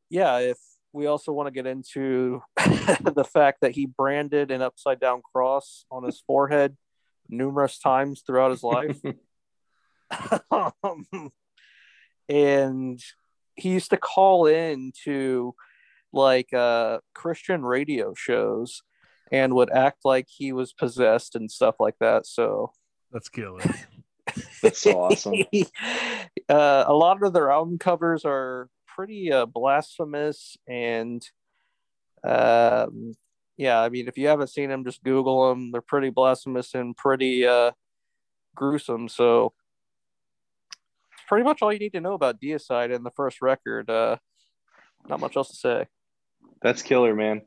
yeah, 0.09 0.39
if 0.39 0.57
we 0.93 1.05
also 1.05 1.31
want 1.31 1.47
to 1.47 1.51
get 1.51 1.67
into 1.67 2.41
the 2.57 3.27
fact 3.31 3.59
that 3.61 3.71
he 3.71 3.85
branded 3.85 4.51
an 4.51 4.61
upside 4.61 4.99
down 4.99 5.21
cross 5.21 5.85
on 5.91 6.03
his 6.03 6.21
forehead 6.25 6.75
numerous 7.29 7.77
times 7.77 8.23
throughout 8.25 8.51
his 8.51 8.63
life. 8.63 8.99
um, 10.51 11.31
and 12.29 12.99
he 13.57 13.69
used 13.69 13.89
to 13.89 13.97
call 13.97 14.45
in 14.45 14.91
to 15.03 15.53
like 16.13 16.53
uh 16.53 16.99
christian 17.13 17.63
radio 17.63 18.13
shows 18.13 18.83
and 19.31 19.53
would 19.53 19.71
act 19.71 19.99
like 20.05 20.27
he 20.29 20.53
was 20.53 20.71
possessed 20.73 21.35
and 21.35 21.51
stuff 21.51 21.75
like 21.79 21.95
that 21.99 22.25
so 22.25 22.71
That's 23.11 23.29
killer. 23.29 23.61
That's 24.61 24.81
so 24.81 24.91
awesome. 24.99 25.35
uh, 26.49 26.83
a 26.87 26.93
lot 26.93 27.23
of 27.23 27.33
their 27.33 27.51
album 27.51 27.77
covers 27.77 28.23
are 28.25 28.69
pretty 28.85 29.31
uh, 29.31 29.45
blasphemous 29.45 30.57
and 30.67 31.23
um 32.23 33.13
yeah 33.57 33.79
i 33.79 33.89
mean 33.89 34.07
if 34.07 34.17
you 34.17 34.27
haven't 34.27 34.49
seen 34.49 34.69
them 34.69 34.83
just 34.83 35.03
google 35.03 35.49
them 35.49 35.71
they're 35.71 35.81
pretty 35.81 36.09
blasphemous 36.09 36.73
and 36.73 36.97
pretty 36.97 37.45
uh 37.45 37.71
gruesome 38.55 39.07
so 39.07 39.53
pretty 41.27 41.43
much 41.43 41.61
all 41.61 41.71
you 41.71 41.79
need 41.79 41.93
to 41.93 42.01
know 42.01 42.13
about 42.13 42.41
Deicide 42.41 42.93
in 42.93 43.03
the 43.03 43.11
first 43.11 43.41
record. 43.41 43.89
Uh, 43.89 44.17
not 45.07 45.19
much 45.19 45.35
else 45.35 45.49
to 45.49 45.55
say. 45.55 45.87
That's 46.61 46.81
killer, 46.81 47.15
man. 47.15 47.41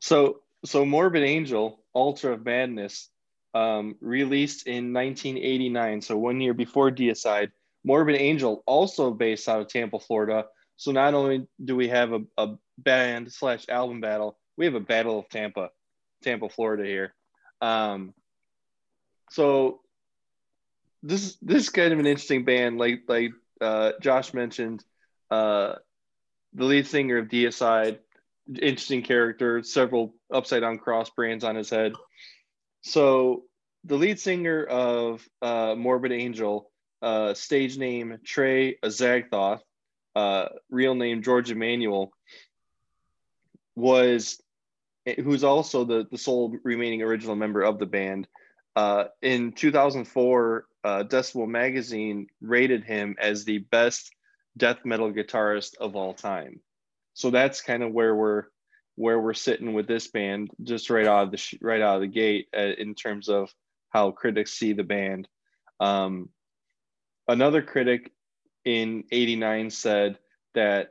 So 0.00 0.40
so 0.64 0.84
Morbid 0.84 1.22
Angel, 1.22 1.80
Altar 1.92 2.32
of 2.32 2.44
Madness, 2.44 3.08
um, 3.54 3.96
released 4.00 4.66
in 4.66 4.92
1989, 4.92 6.02
so 6.02 6.16
one 6.16 6.40
year 6.40 6.54
before 6.54 6.90
Deicide. 6.90 7.50
Morbid 7.84 8.16
Angel, 8.16 8.62
also 8.66 9.12
based 9.12 9.48
out 9.48 9.60
of 9.60 9.68
Tampa, 9.68 9.98
Florida. 9.98 10.46
So 10.76 10.92
not 10.92 11.14
only 11.14 11.46
do 11.64 11.76
we 11.76 11.88
have 11.88 12.12
a, 12.12 12.20
a 12.36 12.56
band 12.76 13.32
slash 13.32 13.68
album 13.68 14.00
battle, 14.00 14.38
we 14.56 14.64
have 14.64 14.74
a 14.74 14.80
battle 14.80 15.20
of 15.20 15.28
Tampa, 15.28 15.70
Tampa, 16.22 16.48
Florida 16.48 16.84
here. 16.84 17.14
Um, 17.60 18.14
so 19.30 19.80
this 21.02 21.36
this 21.42 21.64
is 21.64 21.70
kind 21.70 21.92
of 21.92 21.98
an 21.98 22.06
interesting 22.06 22.44
band. 22.44 22.78
Like 22.78 23.02
like 23.08 23.32
uh, 23.60 23.92
Josh 24.00 24.34
mentioned, 24.34 24.84
uh, 25.30 25.74
the 26.54 26.64
lead 26.64 26.86
singer 26.86 27.18
of 27.18 27.28
Deicide, 27.28 27.98
interesting 28.48 29.02
character, 29.02 29.62
several 29.62 30.14
upside 30.32 30.62
down 30.62 30.78
cross 30.78 31.10
brands 31.10 31.44
on 31.44 31.56
his 31.56 31.70
head. 31.70 31.92
So 32.82 33.44
the 33.84 33.96
lead 33.96 34.18
singer 34.18 34.64
of 34.64 35.26
uh, 35.42 35.74
Morbid 35.76 36.12
Angel, 36.12 36.70
uh, 37.02 37.34
stage 37.34 37.78
name 37.78 38.18
Trey 38.24 38.76
Azagthoth, 38.82 39.60
uh, 40.14 40.48
real 40.70 40.94
name 40.94 41.22
George 41.22 41.50
Emanuel, 41.50 42.12
was 43.76 44.40
who's 45.16 45.44
also 45.44 45.84
the 45.84 46.06
the 46.10 46.18
sole 46.18 46.54
remaining 46.64 47.02
original 47.02 47.36
member 47.36 47.62
of 47.62 47.78
the 47.78 47.86
band. 47.86 48.26
Uh, 48.76 49.04
in 49.22 49.52
2004, 49.52 50.66
uh, 50.84 51.04
Decibel 51.04 51.48
Magazine 51.48 52.28
rated 52.40 52.84
him 52.84 53.16
as 53.18 53.44
the 53.44 53.58
best 53.58 54.10
death 54.56 54.84
metal 54.84 55.12
guitarist 55.12 55.76
of 55.78 55.96
all 55.96 56.14
time. 56.14 56.60
So 57.14 57.30
that's 57.30 57.60
kind 57.60 57.82
of 57.82 57.92
where 57.92 58.14
we're 58.14 58.44
where 58.94 59.20
we're 59.20 59.34
sitting 59.34 59.74
with 59.74 59.86
this 59.86 60.08
band, 60.08 60.50
just 60.62 60.90
right 60.90 61.06
out 61.06 61.24
of 61.24 61.30
the 61.30 61.36
sh- 61.36 61.54
right 61.60 61.80
out 61.80 61.96
of 61.96 62.00
the 62.02 62.08
gate 62.08 62.48
uh, 62.56 62.72
in 62.78 62.94
terms 62.94 63.28
of 63.28 63.52
how 63.90 64.10
critics 64.10 64.52
see 64.52 64.72
the 64.72 64.84
band. 64.84 65.28
Um, 65.80 66.30
another 67.26 67.62
critic 67.62 68.12
in 68.64 69.04
'89 69.10 69.70
said 69.70 70.18
that 70.54 70.90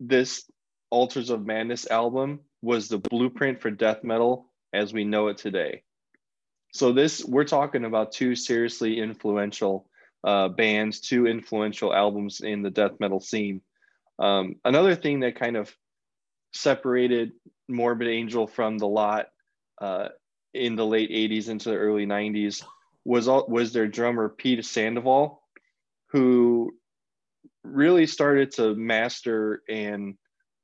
this 0.00 0.48
Altars 0.90 1.30
of 1.30 1.44
Madness 1.44 1.90
album 1.90 2.40
was 2.62 2.88
the 2.88 2.98
blueprint 2.98 3.60
for 3.60 3.70
death 3.70 4.02
metal 4.02 4.50
as 4.72 4.92
we 4.92 5.04
know 5.04 5.28
it 5.28 5.38
today. 5.38 5.82
So 6.78 6.92
this 6.92 7.24
we're 7.24 7.42
talking 7.42 7.84
about 7.84 8.12
two 8.12 8.36
seriously 8.36 9.00
influential 9.00 9.88
uh, 10.22 10.46
bands, 10.46 11.00
two 11.00 11.26
influential 11.26 11.92
albums 11.92 12.38
in 12.38 12.62
the 12.62 12.70
death 12.70 13.00
metal 13.00 13.18
scene. 13.18 13.62
Um, 14.20 14.54
another 14.64 14.94
thing 14.94 15.20
that 15.20 15.34
kind 15.34 15.56
of 15.56 15.74
separated 16.52 17.32
Morbid 17.66 18.06
Angel 18.06 18.46
from 18.46 18.78
the 18.78 18.86
lot 18.86 19.26
uh, 19.80 20.10
in 20.54 20.76
the 20.76 20.86
late 20.86 21.10
80s 21.10 21.48
into 21.48 21.70
the 21.70 21.76
early 21.76 22.06
90s 22.06 22.62
was 23.04 23.26
all, 23.26 23.44
was 23.48 23.72
their 23.72 23.88
drummer 23.88 24.28
Pete 24.28 24.64
Sandoval, 24.64 25.42
who 26.12 26.76
really 27.64 28.06
started 28.06 28.52
to 28.52 28.76
master 28.76 29.64
and 29.68 30.16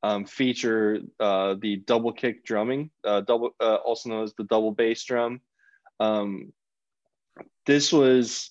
um, 0.05 0.27
feature 0.27 1.01
uh, 1.19 1.57
the 1.61 1.75
double 1.75 2.13
kick 2.13 2.45
drumming, 2.45 2.91
uh, 3.03 3.21
double 3.23 3.51
uh, 3.59 3.79
also 3.85 4.11
known 4.11 4.23
as 4.23 4.35
the 4.35 4.45
double 4.45 4.71
bass 4.71 5.03
drum. 5.03 5.41
Um, 6.01 6.53
this 7.67 7.93
was 7.93 8.51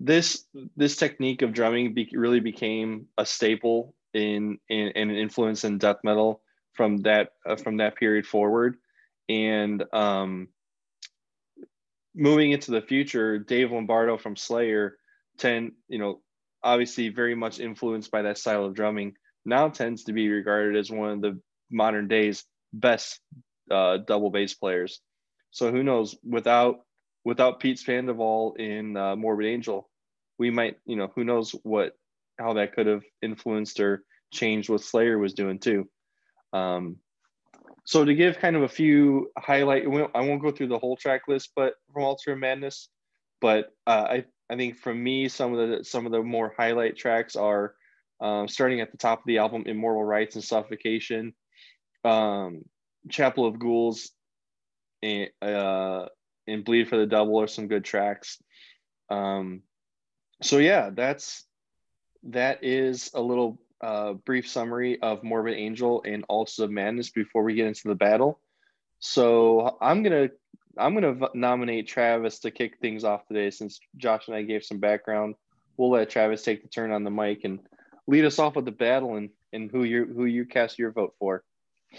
this 0.00 0.44
this 0.76 0.96
technique 0.96 1.42
of 1.42 1.52
drumming 1.52 1.94
be, 1.94 2.08
really 2.12 2.40
became 2.40 3.06
a 3.18 3.26
staple 3.26 3.94
in, 4.14 4.58
in, 4.68 4.88
an 4.94 5.10
influence 5.10 5.64
in 5.64 5.78
death 5.78 5.98
metal 6.04 6.40
from 6.72 6.98
that 6.98 7.32
uh, 7.46 7.56
from 7.56 7.78
that 7.78 7.96
period 7.96 8.26
forward, 8.26 8.76
and 9.28 9.82
um, 9.92 10.48
moving 12.14 12.52
into 12.52 12.70
the 12.70 12.80
future, 12.80 13.38
Dave 13.38 13.72
Lombardo 13.72 14.16
from 14.16 14.36
Slayer, 14.36 14.98
ten 15.38 15.72
you 15.88 15.98
know 15.98 16.20
obviously 16.62 17.08
very 17.08 17.34
much 17.34 17.60
influenced 17.60 18.10
by 18.10 18.22
that 18.22 18.38
style 18.38 18.64
of 18.64 18.74
drumming, 18.74 19.14
now 19.44 19.68
tends 19.68 20.04
to 20.04 20.12
be 20.12 20.28
regarded 20.28 20.76
as 20.76 20.90
one 20.90 21.10
of 21.10 21.20
the 21.20 21.40
modern 21.70 22.08
days 22.08 22.44
best 22.72 23.20
uh, 23.70 23.98
double 23.98 24.30
bass 24.30 24.54
players. 24.54 25.00
So 25.50 25.70
who 25.70 25.82
knows? 25.82 26.16
Without 26.22 26.80
without 27.24 27.60
Pete 27.60 27.78
Sandoval 27.78 28.54
in 28.58 28.96
uh, 28.96 29.16
Morbid 29.16 29.46
Angel, 29.46 29.88
we 30.38 30.50
might 30.50 30.78
you 30.86 30.96
know 30.96 31.10
who 31.14 31.24
knows 31.24 31.52
what 31.62 31.92
how 32.38 32.54
that 32.54 32.74
could 32.74 32.86
have 32.86 33.02
influenced 33.22 33.80
or 33.80 34.04
changed 34.32 34.68
what 34.68 34.82
Slayer 34.82 35.18
was 35.18 35.34
doing 35.34 35.58
too. 35.58 35.88
Um, 36.52 36.96
so 37.84 38.04
to 38.04 38.14
give 38.14 38.38
kind 38.38 38.54
of 38.54 38.62
a 38.62 38.68
few 38.68 39.30
highlight, 39.38 39.84
I 39.84 40.20
won't 40.20 40.42
go 40.42 40.50
through 40.50 40.68
the 40.68 40.78
whole 40.78 40.96
track 40.96 41.22
list, 41.26 41.52
but 41.56 41.74
from 41.92 42.04
Altar 42.04 42.32
of 42.32 42.38
Madness, 42.38 42.88
but 43.40 43.70
uh, 43.86 44.06
I 44.10 44.24
I 44.50 44.56
think 44.56 44.76
for 44.76 44.94
me 44.94 45.28
some 45.28 45.54
of 45.54 45.68
the 45.68 45.84
some 45.84 46.06
of 46.06 46.12
the 46.12 46.22
more 46.22 46.54
highlight 46.56 46.96
tracks 46.96 47.36
are 47.36 47.74
um, 48.20 48.48
starting 48.48 48.80
at 48.80 48.90
the 48.90 48.98
top 48.98 49.20
of 49.20 49.24
the 49.26 49.38
album, 49.38 49.64
Immortal 49.66 50.04
Rites 50.04 50.34
and 50.34 50.44
Suffocation, 50.44 51.34
um, 52.04 52.62
Chapel 53.08 53.46
of 53.46 53.58
Ghouls, 53.58 54.10
and, 55.02 55.30
uh, 55.40 56.06
Bleed 56.64 56.88
for 56.88 56.96
the 56.96 57.06
Devil 57.06 57.40
are 57.40 57.46
some 57.46 57.68
good 57.68 57.84
tracks. 57.84 58.42
Um, 59.10 59.62
so 60.42 60.58
yeah, 60.58 60.90
that's 60.90 61.44
that 62.24 62.64
is 62.64 63.10
a 63.14 63.20
little 63.20 63.58
uh, 63.80 64.14
brief 64.14 64.48
summary 64.48 65.00
of 65.00 65.22
Morbid 65.22 65.54
Angel 65.54 66.02
and 66.04 66.24
Altars 66.28 66.58
of 66.58 66.70
Madness 66.70 67.10
before 67.10 67.42
we 67.42 67.54
get 67.54 67.66
into 67.66 67.88
the 67.88 67.94
battle. 67.94 68.40
So 69.00 69.76
I'm 69.80 70.02
gonna 70.02 70.30
I'm 70.76 70.94
gonna 70.94 71.28
nominate 71.34 71.88
Travis 71.88 72.40
to 72.40 72.50
kick 72.50 72.78
things 72.80 73.04
off 73.04 73.26
today 73.26 73.50
since 73.50 73.80
Josh 73.96 74.28
and 74.28 74.36
I 74.36 74.42
gave 74.42 74.64
some 74.64 74.78
background. 74.78 75.34
We'll 75.76 75.90
let 75.90 76.10
Travis 76.10 76.42
take 76.42 76.62
the 76.62 76.68
turn 76.68 76.90
on 76.90 77.04
the 77.04 77.10
mic 77.10 77.44
and 77.44 77.60
lead 78.06 78.24
us 78.24 78.38
off 78.38 78.56
with 78.56 78.64
the 78.64 78.72
battle 78.72 79.16
and, 79.16 79.30
and 79.52 79.70
who 79.70 79.84
you 79.84 80.06
who 80.06 80.24
you 80.24 80.44
cast 80.44 80.78
your 80.78 80.92
vote 80.92 81.14
for. 81.18 81.44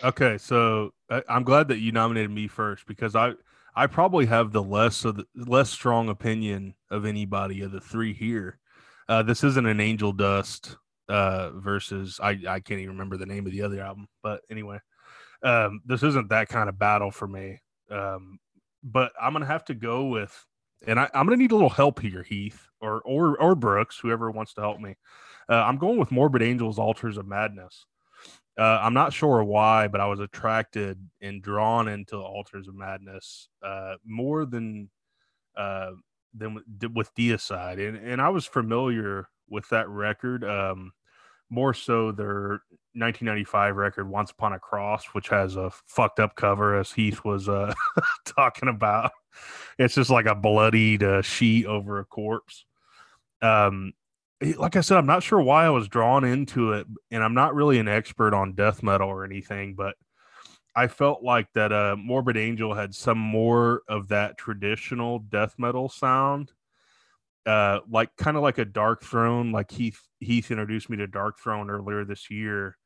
Okay, 0.03 0.37
so 0.37 0.93
I, 1.09 1.23
I'm 1.27 1.43
glad 1.43 1.67
that 1.69 1.79
you 1.79 1.91
nominated 1.91 2.31
me 2.31 2.47
first 2.47 2.85
because 2.85 3.15
I 3.15 3.33
I 3.75 3.87
probably 3.87 4.25
have 4.27 4.51
the 4.51 4.63
less 4.63 5.05
of 5.05 5.17
the 5.17 5.25
less 5.35 5.69
strong 5.69 6.09
opinion 6.09 6.75
of 6.89 7.05
anybody 7.05 7.61
of 7.61 7.71
the 7.71 7.81
three 7.81 8.13
here. 8.13 8.59
Uh, 9.07 9.23
this 9.23 9.43
isn't 9.43 9.65
an 9.65 9.79
Angel 9.79 10.11
Dust 10.11 10.77
uh, 11.07 11.51
versus 11.51 12.19
I 12.21 12.39
I 12.47 12.59
can't 12.59 12.79
even 12.79 12.89
remember 12.89 13.17
the 13.17 13.25
name 13.25 13.45
of 13.45 13.51
the 13.51 13.63
other 13.63 13.81
album, 13.81 14.07
but 14.23 14.41
anyway, 14.49 14.79
um, 15.43 15.81
this 15.85 16.03
isn't 16.03 16.29
that 16.29 16.49
kind 16.49 16.69
of 16.69 16.79
battle 16.79 17.11
for 17.11 17.27
me. 17.27 17.59
Um, 17.89 18.39
but 18.83 19.11
I'm 19.21 19.33
gonna 19.33 19.45
have 19.45 19.65
to 19.65 19.73
go 19.73 20.05
with, 20.05 20.45
and 20.85 20.99
I, 20.99 21.09
I'm 21.13 21.25
gonna 21.25 21.37
need 21.37 21.51
a 21.51 21.55
little 21.55 21.69
help 21.69 21.99
here, 21.99 22.23
Heath 22.23 22.67
or 22.79 23.01
or 23.01 23.37
or 23.41 23.55
Brooks, 23.55 23.99
whoever 23.99 24.31
wants 24.31 24.53
to 24.53 24.61
help 24.61 24.79
me. 24.79 24.95
Uh, 25.49 25.63
I'm 25.63 25.77
going 25.77 25.97
with 25.97 26.11
Morbid 26.11 26.43
Angels, 26.43 26.77
Altars 26.77 27.17
of 27.17 27.27
Madness. 27.27 27.85
Uh, 28.59 28.79
I'm 28.81 28.93
not 28.93 29.13
sure 29.13 29.41
why, 29.41 29.87
but 29.87 30.01
I 30.01 30.07
was 30.07 30.19
attracted 30.19 30.99
and 31.21 31.41
drawn 31.41 31.87
into 31.87 32.17
the 32.17 32.21
Altars 32.21 32.67
of 32.67 32.75
Madness 32.75 33.47
uh, 33.65 33.93
more 34.05 34.45
than 34.45 34.89
uh, 35.55 35.91
than 36.33 36.55
with, 36.55 36.65
with 36.93 37.15
Deicide, 37.15 37.87
and 37.87 37.95
and 37.97 38.21
I 38.21 38.29
was 38.29 38.45
familiar 38.45 39.29
with 39.49 39.67
that 39.69 39.87
record. 39.87 40.43
Um, 40.43 40.91
more 41.49 41.73
so 41.73 42.11
their 42.11 42.61
1995 42.93 43.75
record 43.75 44.07
once 44.07 44.29
upon 44.29 44.53
a 44.53 44.59
cross 44.59 45.05
which 45.13 45.29
has 45.29 45.55
a 45.55 45.71
fucked 45.87 46.19
up 46.19 46.35
cover 46.35 46.77
as 46.77 46.91
heath 46.91 47.25
was 47.25 47.49
uh 47.49 47.73
talking 48.25 48.69
about 48.69 49.11
it's 49.79 49.95
just 49.95 50.11
like 50.11 50.27
a 50.27 50.35
bloodied 50.35 51.01
uh, 51.01 51.21
sheet 51.23 51.65
over 51.65 51.99
a 51.99 52.05
corpse 52.05 52.65
um 53.41 53.93
like 54.41 54.75
I 54.75 54.81
said, 54.81 54.97
I'm 54.97 55.05
not 55.05 55.23
sure 55.23 55.41
why 55.41 55.65
I 55.65 55.69
was 55.69 55.87
drawn 55.87 56.23
into 56.23 56.73
it, 56.73 56.87
and 57.11 57.23
I'm 57.23 57.33
not 57.33 57.55
really 57.55 57.79
an 57.79 57.87
expert 57.87 58.33
on 58.33 58.53
death 58.53 58.81
metal 58.81 59.09
or 59.09 59.25
anything, 59.25 59.75
but 59.75 59.95
I 60.75 60.87
felt 60.87 61.23
like 61.23 61.47
that 61.55 61.73
uh, 61.73 61.95
Morbid 61.97 62.37
Angel 62.37 62.73
had 62.73 62.95
some 62.95 63.17
more 63.17 63.81
of 63.87 64.09
that 64.09 64.37
traditional 64.37 65.19
death 65.19 65.55
metal 65.57 65.89
sound, 65.89 66.53
uh, 67.45 67.79
like 67.89 68.15
kind 68.17 68.37
of 68.37 68.43
like 68.43 68.59
a 68.59 68.65
Darkthrone. 68.65 69.51
Like 69.51 69.71
Heath 69.71 70.01
Heath 70.19 70.51
introduced 70.51 70.89
me 70.89 70.97
to 70.97 71.07
Darkthrone 71.07 71.69
earlier 71.69 72.05
this 72.05 72.31
year, 72.31 72.77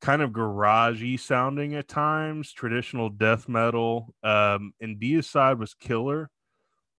kind 0.00 0.22
of 0.22 0.30
garagey 0.30 1.18
sounding 1.18 1.74
at 1.74 1.88
times, 1.88 2.52
traditional 2.52 3.08
death 3.08 3.48
metal. 3.48 4.14
Um, 4.22 4.74
and 4.80 5.00
Deicide 5.00 5.58
was 5.58 5.74
killer 5.74 6.30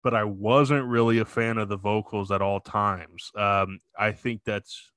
but 0.04 0.14
I 0.14 0.24
wasn't 0.24 0.88
really 0.88 1.20
a 1.20 1.26
fan 1.26 1.58
of 1.58 1.70
the 1.70 1.78
vocals 1.78 2.32
at 2.32 2.42
all 2.42 2.60
times. 2.60 3.32
Um, 3.36 3.80
I 3.98 4.12
think 4.12 4.42
that's, 4.46 4.92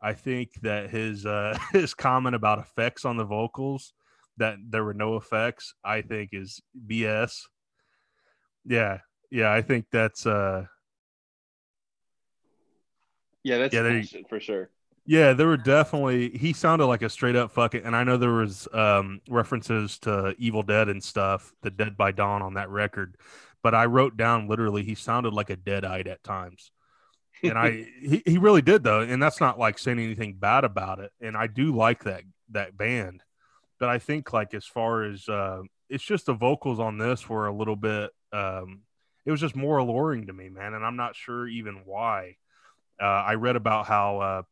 I 0.00 0.14
think 0.14 0.50
that 0.62 0.90
his 0.90 1.26
uh, 1.26 1.56
his 1.72 1.94
comment 1.94 2.34
about 2.34 2.58
effects 2.58 3.04
on 3.04 3.16
the 3.16 3.24
vocals, 3.24 3.92
that 4.38 4.56
there 4.68 4.84
were 4.84 4.94
no 4.94 5.16
effects, 5.16 5.74
I 5.84 6.02
think 6.02 6.30
is 6.32 6.60
BS. 6.88 7.42
Yeah, 8.64 8.98
yeah, 9.30 9.52
I 9.52 9.62
think 9.62 9.86
that's. 9.92 10.26
uh 10.26 10.66
Yeah, 13.42 13.58
that's 13.58 13.74
Yeah, 13.74 13.82
bullshit 13.82 14.28
for 14.28 14.40
sure. 14.40 14.70
Yeah, 15.04 15.32
there 15.32 15.48
were 15.48 15.56
definitely. 15.56 16.30
He 16.30 16.52
sounded 16.52 16.86
like 16.86 17.02
a 17.02 17.08
straight 17.08 17.34
up 17.34 17.50
fuck 17.50 17.74
it, 17.74 17.84
and 17.84 17.96
I 17.96 18.04
know 18.04 18.16
there 18.16 18.30
was 18.30 18.68
um, 18.72 19.20
references 19.28 19.98
to 20.00 20.34
Evil 20.38 20.62
Dead 20.62 20.88
and 20.88 21.02
stuff, 21.02 21.52
the 21.62 21.70
Dead 21.70 21.96
by 21.96 22.12
Dawn 22.12 22.40
on 22.40 22.54
that 22.54 22.68
record, 22.70 23.16
but 23.62 23.74
I 23.74 23.86
wrote 23.86 24.16
down 24.16 24.48
literally 24.48 24.82
he 24.82 24.94
sounded 24.94 25.32
like 25.32 25.50
a 25.50 25.56
dead 25.56 25.84
eyed 25.84 26.08
at 26.08 26.22
times, 26.22 26.70
and 27.42 27.58
I 27.58 27.86
he, 28.00 28.22
he 28.24 28.38
really 28.38 28.62
did 28.62 28.82
though, 28.82 29.00
and 29.00 29.22
that's 29.22 29.40
not 29.40 29.58
like 29.58 29.78
saying 29.78 29.98
anything 29.98 30.34
bad 30.34 30.64
about 30.64 30.98
it, 31.00 31.12
and 31.20 31.36
I 31.36 31.46
do 31.46 31.74
like 31.74 32.04
that 32.04 32.22
that 32.50 32.76
band, 32.76 33.22
but 33.78 33.88
I 33.88 33.98
think 33.98 34.32
like 34.32 34.54
as 34.54 34.66
far 34.66 35.04
as 35.04 35.28
uh, 35.28 35.62
it's 35.88 36.04
just 36.04 36.26
the 36.26 36.34
vocals 36.34 36.80
on 36.80 36.98
this 36.98 37.28
were 37.28 37.46
a 37.46 37.54
little 37.54 37.76
bit, 37.76 38.10
um, 38.32 38.82
it 39.24 39.30
was 39.30 39.40
just 39.40 39.56
more 39.56 39.78
alluring 39.78 40.26
to 40.26 40.32
me, 40.32 40.48
man, 40.48 40.74
and 40.74 40.84
I'm 40.84 40.96
not 40.96 41.16
sure 41.16 41.46
even 41.46 41.82
why. 41.84 42.36
Uh, 43.00 43.06
I 43.06 43.34
read 43.34 43.56
about 43.56 43.86
how. 43.86 44.20
Uh, 44.20 44.42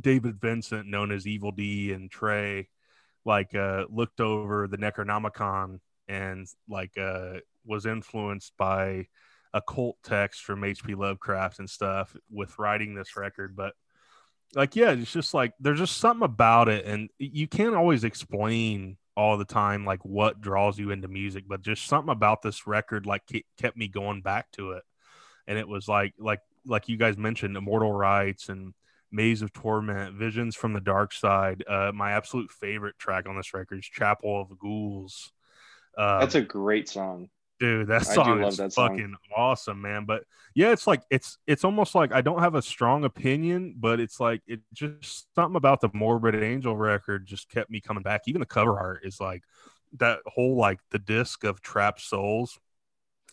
David 0.00 0.40
Vincent, 0.40 0.86
known 0.86 1.10
as 1.10 1.26
Evil 1.26 1.50
D 1.50 1.92
and 1.92 2.10
Trey, 2.10 2.68
like 3.24 3.54
uh, 3.54 3.84
looked 3.90 4.20
over 4.20 4.68
the 4.68 4.78
Necronomicon 4.78 5.80
and 6.08 6.46
like 6.68 6.96
uh, 6.98 7.34
was 7.64 7.86
influenced 7.86 8.52
by 8.56 9.06
occult 9.52 9.96
text 10.02 10.42
from 10.42 10.64
H.P. 10.64 10.94
Lovecraft 10.94 11.58
and 11.58 11.70
stuff 11.70 12.16
with 12.30 12.58
writing 12.58 12.94
this 12.94 13.16
record. 13.16 13.56
But 13.56 13.74
like, 14.54 14.76
yeah, 14.76 14.92
it's 14.92 15.12
just 15.12 15.34
like 15.34 15.52
there's 15.60 15.78
just 15.78 15.98
something 15.98 16.24
about 16.24 16.68
it, 16.68 16.86
and 16.86 17.10
you 17.18 17.46
can't 17.46 17.74
always 17.74 18.04
explain 18.04 18.96
all 19.16 19.36
the 19.36 19.44
time 19.44 19.84
like 19.84 20.04
what 20.04 20.40
draws 20.40 20.78
you 20.78 20.90
into 20.90 21.08
music, 21.08 21.44
but 21.48 21.60
just 21.60 21.86
something 21.86 22.12
about 22.12 22.40
this 22.40 22.68
record 22.68 23.04
like 23.04 23.22
kept 23.58 23.76
me 23.76 23.88
going 23.88 24.22
back 24.22 24.48
to 24.52 24.72
it. 24.72 24.84
And 25.48 25.58
it 25.58 25.66
was 25.66 25.88
like 25.88 26.14
like 26.18 26.40
like 26.64 26.88
you 26.88 26.96
guys 26.96 27.16
mentioned, 27.16 27.56
Immortal 27.56 27.92
Rites 27.92 28.48
and 28.48 28.74
Maze 29.10 29.42
of 29.42 29.52
Torment, 29.52 30.14
Visions 30.14 30.54
from 30.54 30.72
the 30.72 30.80
Dark 30.80 31.12
Side. 31.12 31.64
Uh, 31.66 31.90
my 31.92 32.12
absolute 32.12 32.50
favorite 32.50 32.98
track 32.98 33.28
on 33.28 33.36
this 33.36 33.52
record 33.54 33.78
is 33.78 33.86
Chapel 33.86 34.40
of 34.40 34.56
Ghouls. 34.58 35.32
Uh, 35.98 36.20
That's 36.20 36.36
a 36.36 36.42
great 36.42 36.88
song. 36.88 37.28
dude 37.58 37.88
that 37.88 38.06
song 38.06 38.44
is 38.44 38.56
that 38.56 38.72
song. 38.72 38.90
fucking 38.90 39.14
awesome 39.36 39.82
man 39.82 40.04
but 40.04 40.22
yeah 40.54 40.70
it's 40.70 40.86
like 40.86 41.02
it's 41.10 41.38
it's 41.48 41.64
almost 41.64 41.92
like 41.92 42.12
i 42.12 42.20
don't 42.20 42.38
have 42.38 42.54
a 42.54 42.62
strong 42.62 43.02
opinion 43.04 43.74
but 43.76 43.98
it's 43.98 44.20
like 44.20 44.40
it 44.46 44.60
just 44.72 45.26
something 45.34 45.56
about 45.56 45.80
the 45.80 45.88
morbid 45.92 46.36
angel 46.36 46.76
record 46.76 47.26
just 47.26 47.48
kept 47.50 47.68
me 47.68 47.80
coming 47.80 48.04
back 48.04 48.22
even 48.28 48.38
the 48.38 48.46
cover 48.46 48.78
art 48.78 49.00
is 49.02 49.20
like 49.20 49.42
that 49.98 50.20
whole 50.26 50.54
like 50.54 50.78
the 50.90 51.00
disc 51.00 51.42
of 51.42 51.60
trapped 51.60 52.00
souls 52.00 52.60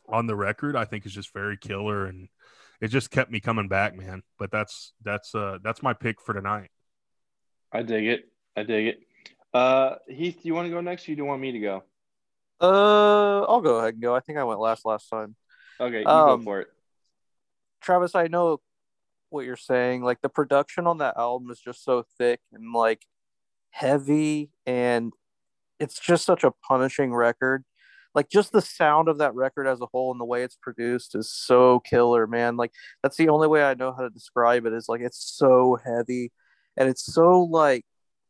on 0.10 0.26
the 0.26 0.36
record 0.36 0.76
i 0.76 0.86
think 0.86 1.06
is 1.06 1.14
just 1.14 1.32
very 1.32 1.58
killer 1.58 2.08
and 2.08 2.28
it 2.82 2.88
just 2.88 3.12
kept 3.12 3.30
me 3.30 3.40
coming 3.40 3.68
back 3.68 3.96
man 3.96 4.24
but 4.40 4.50
that's 4.50 4.94
that's 5.04 5.36
uh 5.36 5.60
that's 5.64 5.84
my 5.84 5.94
pick 5.94 6.20
for 6.20 6.34
tonight 6.34 6.72
I 7.72 7.82
dig 7.84 8.08
it. 8.08 8.30
I 8.56 8.64
dig 8.64 8.88
it. 8.88 9.00
Uh, 9.54 9.96
Heath, 10.08 10.36
do 10.42 10.48
you 10.48 10.54
want 10.54 10.68
to 10.68 10.72
go 10.72 10.80
next? 10.80 11.08
Or 11.08 11.12
you 11.12 11.18
do 11.18 11.24
you 11.24 11.26
want 11.26 11.42
me 11.42 11.52
to 11.52 11.60
go? 11.60 11.84
Uh, 12.62 13.42
I'll 13.42 13.62
go 13.62 13.78
ahead 13.78 13.96
and 13.96 14.04
go. 14.04 14.16
I 14.16 14.20
think 14.20 14.38
I 14.38 14.44
went 14.44 14.60
last 14.60 14.86
last 14.86 15.10
time. 15.10 15.36
Okay, 15.80 16.00
you 16.00 16.08
Um, 16.08 16.40
go 16.40 16.44
for 16.44 16.62
it. 16.62 16.68
Travis, 17.82 18.16
I 18.16 18.28
know 18.28 18.62
what 19.30 19.46
you're 19.46 19.58
saying. 19.58 20.04
Like 20.04 20.22
the 20.22 20.30
production 20.30 20.88
on 20.88 21.00
that 21.00 21.18
album 21.18 21.52
is 21.52 21.60
just 21.60 21.84
so 21.84 22.06
thick 22.18 22.40
and 22.54 22.74
like 22.74 23.06
heavy, 23.70 24.52
and 24.66 25.12
it's 25.80 26.00
just 26.00 26.26
such 26.26 26.44
a 26.44 26.52
punishing 26.52 27.14
record. 27.14 27.66
Like 28.14 28.30
just 28.30 28.54
the 28.54 28.62
sound 28.62 29.10
of 29.10 29.18
that 29.18 29.36
record 29.36 29.68
as 29.68 29.82
a 29.82 29.88
whole 29.88 30.12
and 30.12 30.22
the 30.22 30.26
way 30.26 30.44
it's 30.44 30.56
produced 30.56 31.16
is 31.16 31.30
so 31.30 31.82
killer, 31.82 32.26
man. 32.28 32.56
Like 32.56 32.72
that's 33.04 33.18
the 33.18 33.28
only 33.28 33.50
way 33.50 33.62
I 33.62 33.74
know 33.74 33.92
how 33.92 34.04
to 34.04 34.10
describe 34.10 34.66
it 34.66 34.72
is 34.72 34.88
like 34.88 35.02
it's 35.02 35.22
so 35.38 35.78
heavy 35.84 36.32
and 36.78 36.88
it's 36.88 37.04
so 37.04 37.42
like 37.42 37.86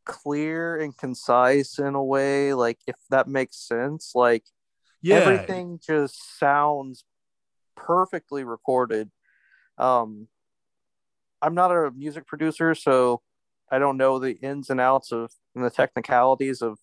clear 0.06 0.76
and 0.76 0.96
concise 0.96 1.78
in 1.78 1.94
a 1.94 2.02
way 2.02 2.54
like 2.54 2.78
if 2.86 2.96
that 3.10 3.28
makes 3.28 3.56
sense 3.56 4.12
like 4.14 4.44
yeah. 5.02 5.16
everything 5.16 5.78
just 5.84 6.38
sounds 6.38 7.04
perfectly 7.76 8.44
recorded. 8.44 9.10
Um 9.78 10.28
i'm 11.42 11.54
not 11.54 11.70
a 11.70 11.90
music 11.90 12.26
producer 12.26 12.74
so 12.74 13.20
i 13.70 13.78
don't 13.78 13.98
know 13.98 14.18
the 14.18 14.38
ins 14.40 14.70
and 14.70 14.80
outs 14.80 15.12
of 15.12 15.30
and 15.54 15.62
the 15.62 15.70
technicalities 15.70 16.62
of 16.62 16.78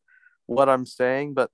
what 0.46 0.70
i'm 0.70 0.86
saying 0.86 1.34
but 1.34 1.50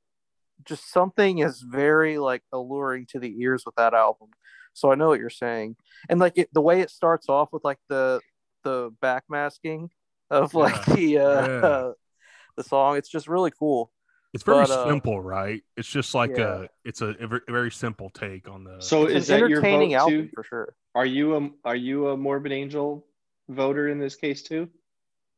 just 0.64 0.92
something 0.92 1.40
is 1.40 1.62
very 1.62 2.18
like 2.18 2.44
alluring 2.52 3.06
to 3.08 3.20
the 3.20 3.42
ears 3.42 3.64
with 3.66 3.76
that 3.76 3.94
album. 3.94 4.30
So 4.74 4.92
i 4.92 4.96
know 4.96 5.08
what 5.08 5.20
you're 5.20 5.30
saying. 5.30 5.76
And 6.10 6.20
like 6.20 6.38
it, 6.38 6.50
the 6.54 6.62
way 6.62 6.82
it 6.82 6.90
starts 6.90 7.30
off 7.30 7.50
with 7.52 7.64
like 7.64 7.80
the 7.88 8.22
the 8.64 8.92
backmasking 9.02 9.90
of 10.30 10.54
like 10.54 10.86
the 10.86 11.20
uh 11.20 11.48
Yeah. 11.48 11.92
the 12.58 12.64
song 12.64 12.98
it's 12.98 13.10
just 13.10 13.28
really 13.28 13.52
cool 13.52 13.92
it's 14.34 14.44
very 14.44 14.66
but, 14.66 14.70
uh, 14.70 14.88
simple 14.88 15.20
right 15.22 15.64
it's 15.78 15.88
just 15.88 16.14
like 16.14 16.38
yeah. 16.38 16.64
a 16.64 16.68
it's 16.84 17.02
a, 17.02 17.16
a 17.20 17.52
very 17.52 17.72
simple 17.72 18.10
take 18.10 18.50
on 18.50 18.64
the 18.64 18.80
So 18.82 19.06
it's 19.06 19.16
is 19.16 19.30
an 19.30 19.42
that 19.42 19.50
your 19.50 19.60
entertaining 19.60 19.92
vote 19.92 19.98
album 19.98 20.28
too? 20.28 20.30
for 20.34 20.44
sure 20.44 20.76
Are 20.94 21.06
you 21.06 21.36
a 21.36 21.50
are 21.66 21.76
you 21.76 22.10
a 22.10 22.18
Morbid 22.18 22.52
Angel 22.52 23.06
voter 23.48 23.88
in 23.90 24.00
this 24.00 24.16
case 24.16 24.44
too? 24.44 24.70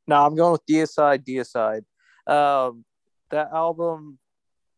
No, 0.08 0.26
I'm 0.26 0.36
going 0.36 0.52
with 0.52 0.66
Deicide, 0.66 1.24
Deicide. 1.24 1.84
Um, 2.28 2.84
that 3.30 3.50
album 3.54 4.18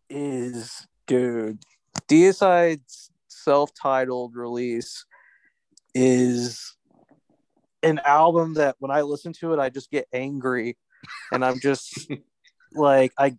is, 0.09 0.86
dude, 1.07 1.59
Deicide's 2.07 3.09
self-titled 3.30 4.36
release 4.36 5.05
is 5.95 6.76
an 7.84 8.00
album 8.06 8.56
that 8.56 8.76
when 8.80 8.92
I 8.92 9.02
listen 9.02 9.34
to 9.34 9.54
it, 9.54 9.60
I 9.60 9.70
just 9.70 9.92
get 9.92 10.08
angry, 10.14 10.78
and 11.32 11.44
I'm 11.44 11.60
just 11.60 12.10
like 12.74 13.14
I 13.18 13.36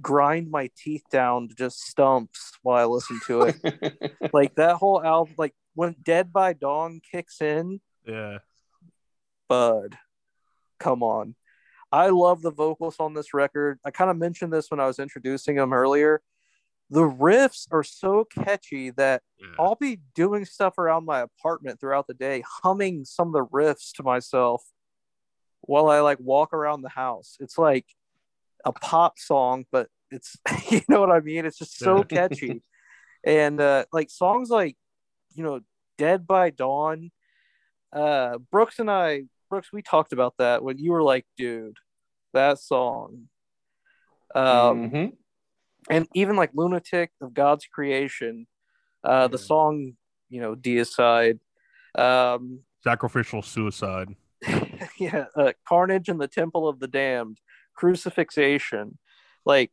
grind 0.00 0.50
my 0.50 0.70
teeth 0.76 1.02
down 1.10 1.48
to 1.48 1.54
just 1.54 1.80
stumps 1.80 2.52
while 2.62 2.76
I 2.76 2.84
listen 2.84 3.20
to 3.26 3.42
it. 3.42 4.18
like 4.32 4.54
that 4.54 4.76
whole 4.76 5.02
album, 5.04 5.34
like 5.36 5.54
when 5.74 5.96
Dead 6.02 6.32
by 6.32 6.52
Dawn 6.52 7.00
kicks 7.10 7.40
in, 7.40 7.80
yeah 8.06 8.38
Bud, 9.48 9.96
come 10.78 11.02
on. 11.02 11.34
I 11.90 12.08
love 12.08 12.42
the 12.42 12.50
vocals 12.50 12.96
on 13.00 13.14
this 13.14 13.32
record. 13.32 13.78
I 13.84 13.90
kind 13.90 14.10
of 14.10 14.18
mentioned 14.18 14.52
this 14.52 14.70
when 14.70 14.78
I 14.78 14.86
was 14.86 14.98
introducing 14.98 15.56
them 15.56 15.72
earlier. 15.72 16.20
The 16.90 17.02
riffs 17.02 17.66
are 17.70 17.82
so 17.82 18.24
catchy 18.24 18.90
that 18.90 19.22
yeah. 19.38 19.46
I'll 19.58 19.74
be 19.74 20.00
doing 20.14 20.44
stuff 20.44 20.78
around 20.78 21.04
my 21.04 21.20
apartment 21.20 21.80
throughout 21.80 22.06
the 22.06 22.14
day, 22.14 22.42
humming 22.62 23.04
some 23.04 23.28
of 23.28 23.32
the 23.34 23.46
riffs 23.46 23.92
to 23.96 24.02
myself 24.02 24.64
while 25.60 25.88
I 25.88 26.00
like 26.00 26.18
walk 26.20 26.52
around 26.52 26.82
the 26.82 26.88
house. 26.88 27.36
It's 27.40 27.58
like 27.58 27.86
a 28.64 28.72
pop 28.72 29.18
song, 29.18 29.66
but 29.70 29.88
it's 30.10 30.36
you 30.70 30.80
know 30.88 31.00
what 31.00 31.10
I 31.10 31.20
mean? 31.20 31.44
It's 31.44 31.58
just 31.58 31.78
so 31.78 32.02
catchy. 32.02 32.62
And 33.24 33.60
uh 33.60 33.84
like 33.92 34.10
songs 34.10 34.48
like, 34.50 34.76
you 35.34 35.44
know, 35.44 35.60
Dead 35.98 36.26
by 36.26 36.50
Dawn. 36.50 37.10
Uh 37.92 38.38
Brooks 38.50 38.78
and 38.78 38.90
I 38.90 39.24
Brooks, 39.50 39.72
we 39.72 39.82
talked 39.82 40.12
about 40.12 40.34
that 40.38 40.62
when 40.62 40.78
you 40.78 40.92
were 40.92 41.02
like, 41.02 41.26
dude, 41.36 41.76
that 42.32 42.58
song. 42.58 43.28
Um 44.34 44.90
Mhm. 44.90 45.12
And 45.90 46.06
even 46.14 46.36
like 46.36 46.50
lunatic 46.54 47.10
of 47.20 47.34
god's 47.34 47.66
creation 47.66 48.46
uh 49.04 49.28
the 49.28 49.38
song 49.38 49.92
you 50.28 50.40
know 50.40 50.54
deicide 50.54 51.38
um 51.96 52.60
sacrificial 52.84 53.42
suicide. 53.42 54.14
yeah 54.98 55.24
uh, 55.36 55.52
carnage 55.68 56.08
in 56.08 56.18
the 56.18 56.28
temple 56.28 56.68
of 56.68 56.78
the 56.78 56.86
damned 56.86 57.38
crucifixation 57.74 58.96
like 59.44 59.72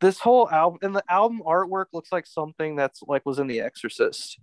this 0.00 0.18
whole 0.18 0.50
album 0.50 0.78
and 0.82 0.94
the 0.94 1.04
album 1.08 1.40
artwork 1.46 1.86
looks 1.92 2.12
like 2.12 2.26
something 2.26 2.76
that's 2.76 3.00
like 3.06 3.24
was 3.24 3.38
in 3.38 3.46
the 3.46 3.60
exorcist. 3.60 4.38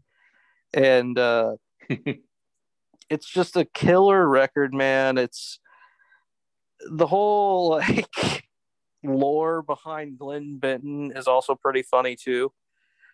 And 0.74 1.20
uh 1.20 1.58
it's 3.10 3.30
just 3.30 3.56
a 3.56 3.66
killer 3.66 4.28
record 4.28 4.74
man. 4.74 5.18
It's 5.18 5.60
the 6.90 7.06
whole 7.06 7.72
like 7.72 8.44
lore 9.04 9.62
behind 9.64 10.18
glenn 10.20 10.58
benton 10.60 11.12
is 11.16 11.28
also 11.28 11.56
pretty 11.56 11.82
funny 11.84 12.16
too. 12.16 12.52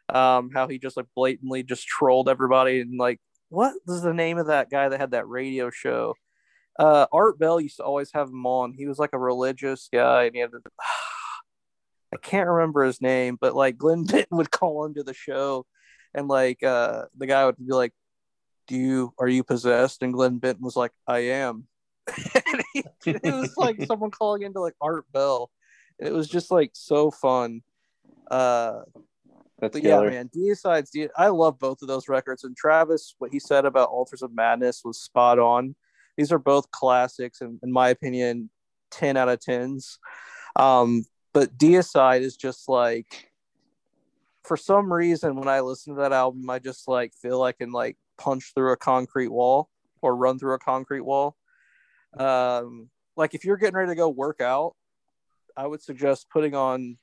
Um 0.10 0.50
how 0.54 0.68
he 0.68 0.78
just 0.80 0.98
like 0.98 1.08
blatantly 1.16 1.64
just 1.64 1.88
trolled 1.88 2.30
everybody 2.30 2.82
and 2.82 2.98
like 3.00 3.20
what 3.50 3.74
was 3.86 4.02
the 4.02 4.14
name 4.14 4.38
of 4.38 4.48
that 4.48 4.70
guy 4.70 4.90
that 4.90 5.00
had 5.00 5.12
that 5.12 5.28
radio 5.28 5.70
show? 5.70 6.14
Uh 6.80 7.08
art 7.12 7.40
bell 7.40 7.60
used 7.60 7.78
to 7.78 7.84
always 7.84 8.12
have 8.14 8.30
him 8.30 8.46
on. 8.46 8.74
He 8.74 8.88
was 8.88 9.00
like 9.00 9.12
a 9.14 9.20
religious 9.20 9.90
guy 9.92 10.26
and 10.26 10.36
he 10.36 10.42
had 10.42 10.52
i 12.14 12.18
can't 12.18 12.48
remember 12.48 12.84
his 12.86 13.02
name 13.02 13.38
but 13.40 13.54
like 13.56 13.78
glenn 13.78 14.04
benton 14.06 14.38
would 14.38 14.50
call 14.52 14.86
into 14.86 15.04
the 15.04 15.14
show 15.14 15.66
and 16.14 16.28
like 16.30 16.64
uh 16.64 17.04
the 17.18 17.28
guy 17.28 17.46
would 17.46 17.58
be 17.58 17.74
like 17.74 17.94
do 18.68 18.76
you 18.76 19.14
are 19.20 19.28
you 19.28 19.44
possessed? 19.44 20.02
And 20.04 20.14
glenn 20.14 20.38
benton 20.40 20.64
was 20.64 20.76
like 20.76 20.92
i 21.08 21.20
am. 21.20 21.68
And 22.36 22.64
he- 22.74 22.84
it 23.06 23.24
was 23.24 23.56
like 23.58 23.82
someone 23.88 24.12
calling 24.12 24.42
into 24.44 24.60
like 24.62 24.76
art 24.82 25.06
bell 25.12 25.50
and 26.00 26.10
it 26.10 26.14
was 26.14 26.28
just 26.28 26.52
like 26.52 26.72
so 26.74 27.12
fun. 27.12 27.62
Uh 28.30 28.82
That's 29.60 29.74
but 29.74 29.82
killer. 29.82 30.06
yeah 30.06 30.10
man 30.10 30.30
deicides 30.36 30.92
De- 30.92 31.10
i 31.18 31.28
love 31.28 31.58
both 31.60 31.82
of 31.82 31.88
those 31.88 32.08
records. 32.10 32.44
And 32.44 32.56
travis 32.56 33.16
what 33.20 33.32
he 33.32 33.40
said 33.40 33.66
about 33.66 33.90
altars 33.90 34.22
of 34.22 34.34
madness 34.34 34.82
was 34.84 35.02
spot 35.02 35.40
on. 35.40 35.76
These 36.18 36.32
are 36.32 36.40
both 36.40 36.72
classics 36.72 37.42
and 37.42 37.60
in 37.64 37.72
my 37.72 37.90
opinion 37.90 38.50
10 38.92 39.18
out 39.18 39.28
of 39.30 39.40
10s 39.40 39.98
um 40.56 41.04
but 41.34 41.58
deicide 41.58 42.22
is 42.22 42.38
just 42.38 42.70
like 42.70 43.30
for 44.44 44.56
some 44.56 44.92
reason 44.92 45.36
when 45.36 45.50
i 45.50 45.60
listen 45.60 45.94
to 45.94 46.02
that 46.02 46.14
album 46.14 46.50
i 46.50 46.58
just 46.58 46.88
like 46.88 47.14
feel 47.14 47.44
i 47.44 47.52
can 47.52 47.72
like 47.74 47.98
punch 48.18 48.54
through 48.56 48.72
a 48.72 48.78
concrete 48.78 49.28
wall 49.28 49.70
or 50.02 50.16
run 50.16 50.40
through 50.40 50.54
a 50.54 50.60
concrete 50.60 51.02
wall. 51.02 51.36
Um 52.18 52.90
like 53.16 53.34
if 53.34 53.46
you're 53.46 53.58
getting 53.58 53.76
ready 53.76 53.92
to 53.92 53.96
go 53.96 54.10
work 54.10 54.42
out 54.42 54.76
i 55.58 55.66
would 55.68 55.82
suggest 55.82 56.28
putting 56.30 56.56
on 56.56 56.98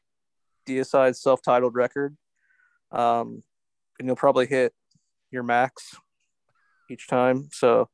Deicide's 0.66 1.20
self-titled 1.20 1.74
record 1.74 2.16
um 2.92 3.42
and 3.98 4.06
you'll 4.08 4.16
probably 4.16 4.46
hit 4.46 4.72
your 5.30 5.42
max 5.42 5.94
each 6.90 7.06
time 7.08 7.48
so 7.52 7.88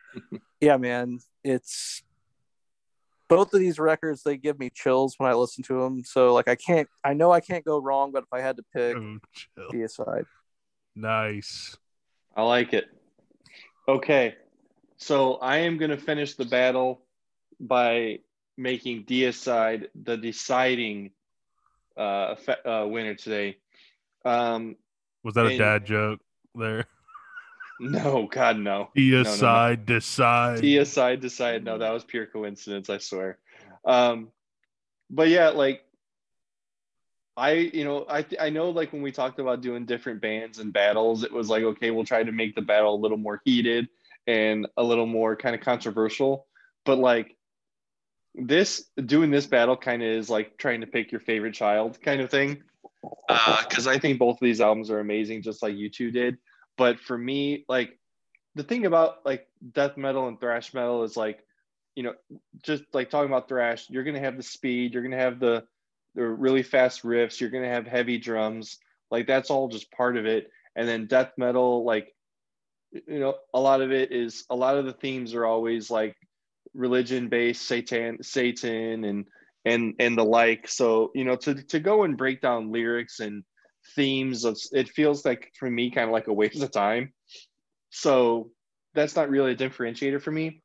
yeah 0.60 0.76
man 0.76 1.18
it's 1.44 2.02
both 3.28 3.52
of 3.52 3.60
these 3.60 3.78
records 3.78 4.22
they 4.22 4.36
give 4.36 4.58
me 4.58 4.70
chills 4.72 5.14
when 5.18 5.28
i 5.28 5.34
listen 5.34 5.62
to 5.64 5.82
them 5.82 6.02
so 6.04 6.32
like 6.32 6.48
i 6.48 6.54
can't 6.54 6.88
i 7.04 7.12
know 7.12 7.30
i 7.32 7.40
can't 7.40 7.64
go 7.64 7.78
wrong 7.78 8.12
but 8.12 8.22
if 8.22 8.32
i 8.32 8.40
had 8.40 8.56
to 8.56 8.62
pick 8.74 8.96
Oh, 8.96 9.18
chill. 9.34 9.70
deicide 9.72 10.24
nice 10.94 11.76
I 12.38 12.42
like 12.42 12.74
it. 12.74 12.84
Okay. 13.88 14.34
So 14.98 15.36
I 15.36 15.56
am 15.60 15.78
going 15.78 15.90
to 15.90 15.96
finish 15.96 16.34
the 16.34 16.44
battle 16.44 17.00
by 17.58 18.18
making 18.56 19.04
Deicide 19.04 19.88
the 19.94 20.16
deciding 20.16 21.10
uh, 21.96 22.34
uh 22.64 22.86
winner 22.88 23.14
today. 23.14 23.56
Um, 24.24 24.76
Was 25.24 25.34
that 25.34 25.46
a 25.46 25.58
dad 25.58 25.86
joke 25.86 26.20
there? 26.54 26.86
no, 27.80 28.26
God, 28.30 28.58
no. 28.58 28.90
Tia 28.96 29.16
no, 29.16 29.22
no. 29.22 29.30
side 29.30 29.86
decide. 29.86 30.60
Tia 30.60 30.84
side 30.84 31.20
decided 31.20 31.64
no, 31.64 31.78
that 31.78 31.92
was 31.92 32.04
pure 32.04 32.26
coincidence, 32.26 32.88
I 32.88 32.98
swear. 32.98 33.38
Um, 33.84 34.28
but 35.10 35.28
yeah, 35.28 35.50
like 35.50 35.82
I, 37.36 37.52
you 37.52 37.84
know, 37.84 38.06
I 38.08 38.22
th- 38.22 38.40
I 38.40 38.50
know 38.50 38.70
like 38.70 38.92
when 38.92 39.02
we 39.02 39.12
talked 39.12 39.38
about 39.38 39.60
doing 39.60 39.84
different 39.84 40.22
bands 40.22 40.58
and 40.58 40.72
battles, 40.72 41.22
it 41.22 41.32
was 41.32 41.50
like 41.50 41.62
okay, 41.62 41.90
we'll 41.90 42.04
try 42.04 42.22
to 42.22 42.32
make 42.32 42.54
the 42.54 42.62
battle 42.62 42.94
a 42.94 42.96
little 42.96 43.18
more 43.18 43.42
heated 43.44 43.88
and 44.26 44.66
a 44.76 44.82
little 44.82 45.06
more 45.06 45.36
kind 45.36 45.54
of 45.54 45.60
controversial. 45.60 46.46
But 46.84 46.98
like 46.98 47.35
this, 48.36 48.84
doing 49.04 49.30
this 49.30 49.46
battle 49.46 49.76
kind 49.76 50.02
of 50.02 50.08
is 50.08 50.30
like 50.30 50.58
trying 50.58 50.82
to 50.82 50.86
pick 50.86 51.10
your 51.10 51.20
favorite 51.20 51.54
child 51.54 52.00
kind 52.00 52.20
of 52.20 52.30
thing. 52.30 52.62
Uh 53.28 53.62
because 53.68 53.86
I 53.86 53.98
think 53.98 54.18
both 54.18 54.36
of 54.36 54.44
these 54.44 54.60
albums 54.60 54.90
are 54.90 55.00
amazing, 55.00 55.42
just 55.42 55.62
like 55.62 55.76
you 55.76 55.90
two 55.90 56.10
did. 56.10 56.38
But 56.76 57.00
for 57.00 57.16
me, 57.16 57.64
like 57.68 57.98
the 58.56 58.62
thing 58.62 58.86
about 58.86 59.24
like 59.24 59.46
death 59.72 59.96
metal 59.96 60.26
and 60.28 60.40
thrash 60.40 60.74
metal 60.74 61.04
is 61.04 61.16
like 61.16 61.44
you 61.94 62.02
know 62.02 62.14
just 62.62 62.82
like 62.92 63.10
talking 63.10 63.30
about 63.30 63.48
thrash 63.48 63.88
you're 63.90 64.04
going 64.04 64.14
to 64.14 64.20
have 64.20 64.36
the 64.36 64.42
speed 64.42 64.92
you're 64.92 65.02
going 65.02 65.12
to 65.12 65.18
have 65.18 65.38
the 65.38 65.64
the 66.14 66.22
really 66.24 66.62
fast 66.62 67.02
riffs 67.02 67.38
you're 67.38 67.50
going 67.50 67.62
to 67.62 67.70
have 67.70 67.86
heavy 67.86 68.18
drums 68.18 68.78
like 69.10 69.26
that's 69.26 69.50
all 69.50 69.68
just 69.68 69.92
part 69.92 70.16
of 70.16 70.26
it 70.26 70.50
and 70.74 70.88
then 70.88 71.06
death 71.06 71.32
metal 71.36 71.84
like 71.84 72.14
you 72.92 73.20
know 73.20 73.34
a 73.52 73.60
lot 73.60 73.82
of 73.82 73.92
it 73.92 74.12
is 74.12 74.44
a 74.48 74.56
lot 74.56 74.76
of 74.76 74.86
the 74.86 74.92
themes 74.92 75.34
are 75.34 75.44
always 75.44 75.90
like 75.90 76.16
religion 76.76 77.28
based 77.28 77.66
satan 77.66 78.22
satan 78.22 79.04
and 79.04 79.26
and 79.64 79.94
and 79.98 80.16
the 80.16 80.24
like 80.24 80.68
so 80.68 81.10
you 81.14 81.24
know 81.24 81.36
to 81.36 81.54
to 81.54 81.80
go 81.80 82.04
and 82.04 82.16
break 82.16 82.40
down 82.40 82.70
lyrics 82.70 83.20
and 83.20 83.42
themes 83.94 84.44
of 84.44 84.58
it 84.72 84.88
feels 84.88 85.24
like 85.24 85.52
for 85.58 85.70
me 85.70 85.90
kind 85.90 86.08
of 86.08 86.12
like 86.12 86.26
a 86.26 86.32
waste 86.32 86.62
of 86.62 86.70
time 86.70 87.12
so 87.90 88.50
that's 88.96 89.14
not 89.14 89.30
really 89.30 89.52
a 89.52 89.56
differentiator 89.56 90.20
for 90.20 90.32
me. 90.32 90.62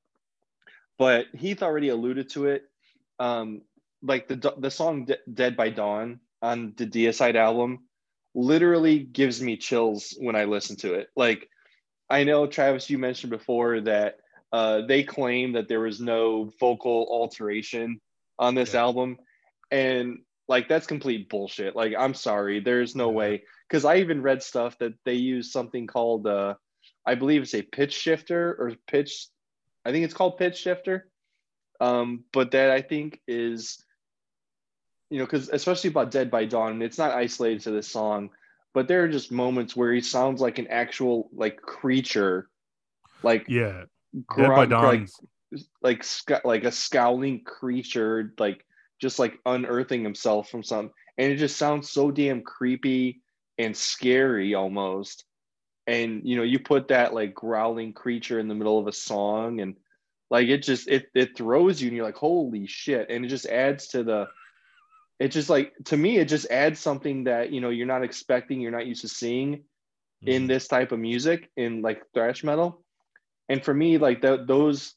But 0.98 1.28
Heath 1.34 1.62
already 1.62 1.90
alluded 1.90 2.30
to 2.32 2.48
it. 2.48 2.64
Um, 3.20 3.62
like 4.02 4.28
the 4.28 4.54
the 4.58 4.72
song 4.72 5.06
De- 5.06 5.20
"Dead 5.32 5.56
by 5.56 5.70
Dawn" 5.70 6.20
on 6.42 6.74
the 6.78 6.88
Deicide 6.88 7.36
album, 7.36 7.86
literally 8.34 9.00
gives 9.00 9.42
me 9.42 9.58
chills 9.58 10.16
when 10.20 10.36
I 10.36 10.46
listen 10.46 10.76
to 10.78 10.96
it. 10.96 11.10
Like 11.16 11.48
I 12.10 12.24
know 12.24 12.48
Travis, 12.48 12.90
you 12.90 12.98
mentioned 12.98 13.30
before 13.30 13.82
that 13.82 14.16
uh, 14.52 14.82
they 14.82 15.04
claim 15.04 15.54
that 15.54 15.68
there 15.68 15.80
was 15.80 16.00
no 16.02 16.52
vocal 16.60 17.08
alteration 17.10 18.00
on 18.38 18.56
this 18.56 18.74
Yeah. 18.74 18.82
album, 18.82 19.18
and 19.70 20.20
like 20.48 20.68
that's 20.68 20.88
complete 20.88 21.30
bullshit. 21.30 21.76
Like 21.76 21.94
I'm 21.98 22.14
sorry, 22.14 22.60
there's 22.60 22.96
no 22.96 23.10
Yeah. 23.10 23.16
way. 23.16 23.44
Because 23.70 23.86
I 23.86 23.98
even 23.98 24.22
read 24.22 24.44
stuff 24.44 24.78
that 24.80 24.94
they 25.06 25.14
use 25.14 25.52
something 25.52 25.88
called 25.88 26.28
uh, 26.28 26.56
I 27.06 27.16
believe 27.16 27.42
it's 27.42 27.56
a 27.56 27.62
pitch 27.62 27.94
shifter 27.94 28.56
or 28.60 28.74
pitch. 28.88 29.28
I 29.86 29.92
think 29.92 30.06
it's 30.06 30.14
called 30.14 30.38
pitch 30.38 30.58
shifter. 30.58 31.08
Um, 31.80 32.26
but 32.32 32.52
that 32.52 32.70
I 32.70 32.82
think 32.82 33.20
is, 33.28 33.84
you 35.10 35.18
know, 35.18 35.26
because 35.26 35.50
especially 35.50 35.90
about 35.90 36.12
Dead 36.12 36.30
by 36.30 36.46
Dawn, 36.46 36.82
it's 36.82 37.00
not 37.00 37.12
isolated 37.12 37.62
to 37.62 37.72
this 37.72 37.88
song, 37.88 38.30
but 38.74 38.88
there 38.88 39.04
are 39.04 39.08
just 39.08 39.32
moments 39.32 39.76
where 39.76 39.92
he 39.92 40.02
sounds 40.02 40.42
like 40.42 40.60
an 40.60 40.68
actual 40.68 41.30
like 41.34 41.62
creature, 41.62 42.50
like 43.24 43.46
Yeah. 43.48 43.86
Dawn. 44.70 45.02
like 45.02 45.10
like 45.82 46.04
sc- 46.04 46.46
like 46.46 46.64
a 46.64 46.72
scowling 46.72 47.44
creature, 47.44 48.34
like 48.40 48.66
just 49.00 49.20
like 49.20 49.40
unearthing 49.46 50.04
himself 50.04 50.50
from 50.50 50.64
something, 50.64 50.94
and 51.18 51.32
it 51.32 51.38
just 51.38 51.58
sounds 51.58 51.90
so 51.90 52.12
damn 52.12 52.42
creepy 52.42 53.22
and 53.58 53.76
scary 53.76 54.54
almost. 54.54 55.26
And 55.88 56.22
you 56.24 56.36
know, 56.38 56.44
you 56.44 56.60
put 56.60 56.90
that 56.90 57.14
like 57.14 57.34
growling 57.34 57.94
creature 57.94 58.40
in 58.40 58.48
the 58.48 58.56
middle 58.56 58.80
of 58.80 58.88
a 58.88 58.94
song, 58.94 59.62
and 59.62 59.76
like 60.30 60.48
it 60.48 60.64
just 60.64 60.88
it 60.88 61.08
it 61.14 61.36
throws 61.36 61.82
you, 61.82 61.88
and 61.88 61.96
you're 61.96 62.06
like, 62.06 62.16
holy 62.16 62.68
shit! 62.68 63.08
And 63.10 63.26
it 63.26 63.30
just 63.30 63.46
adds 63.48 63.88
to 63.90 64.04
the. 64.04 64.28
It 65.20 65.30
just 65.30 65.50
like 65.50 65.74
to 65.86 65.98
me, 65.98 66.18
it 66.18 66.30
just 66.30 66.50
adds 66.50 66.80
something 66.80 67.26
that 67.26 67.52
you 67.52 67.62
know 67.62 67.70
you're 67.70 67.88
not 67.88 68.04
expecting, 68.04 68.60
you're 68.60 68.72
not 68.72 68.88
used 68.88 69.02
to 69.02 69.08
seeing 69.08 69.64
in 70.26 70.44
Mhm. 70.44 70.48
this 70.48 70.68
type 70.68 70.92
of 70.92 71.00
music 71.00 71.50
in 71.58 71.82
like 71.82 72.04
thrash 72.14 72.44
metal 72.44 72.81
and 73.50 73.64
for 73.64 73.74
me 73.74 73.98
like 73.98 74.22
th- 74.22 74.42
those 74.46 74.94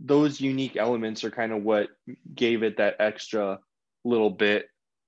those 0.00 0.40
unique 0.40 0.76
elements 0.76 1.24
are 1.24 1.30
kind 1.30 1.52
of 1.52 1.62
what 1.62 1.88
gave 2.34 2.62
it 2.62 2.76
that 2.76 2.96
extra 3.00 3.58
little 4.04 4.30
bit 4.30 4.66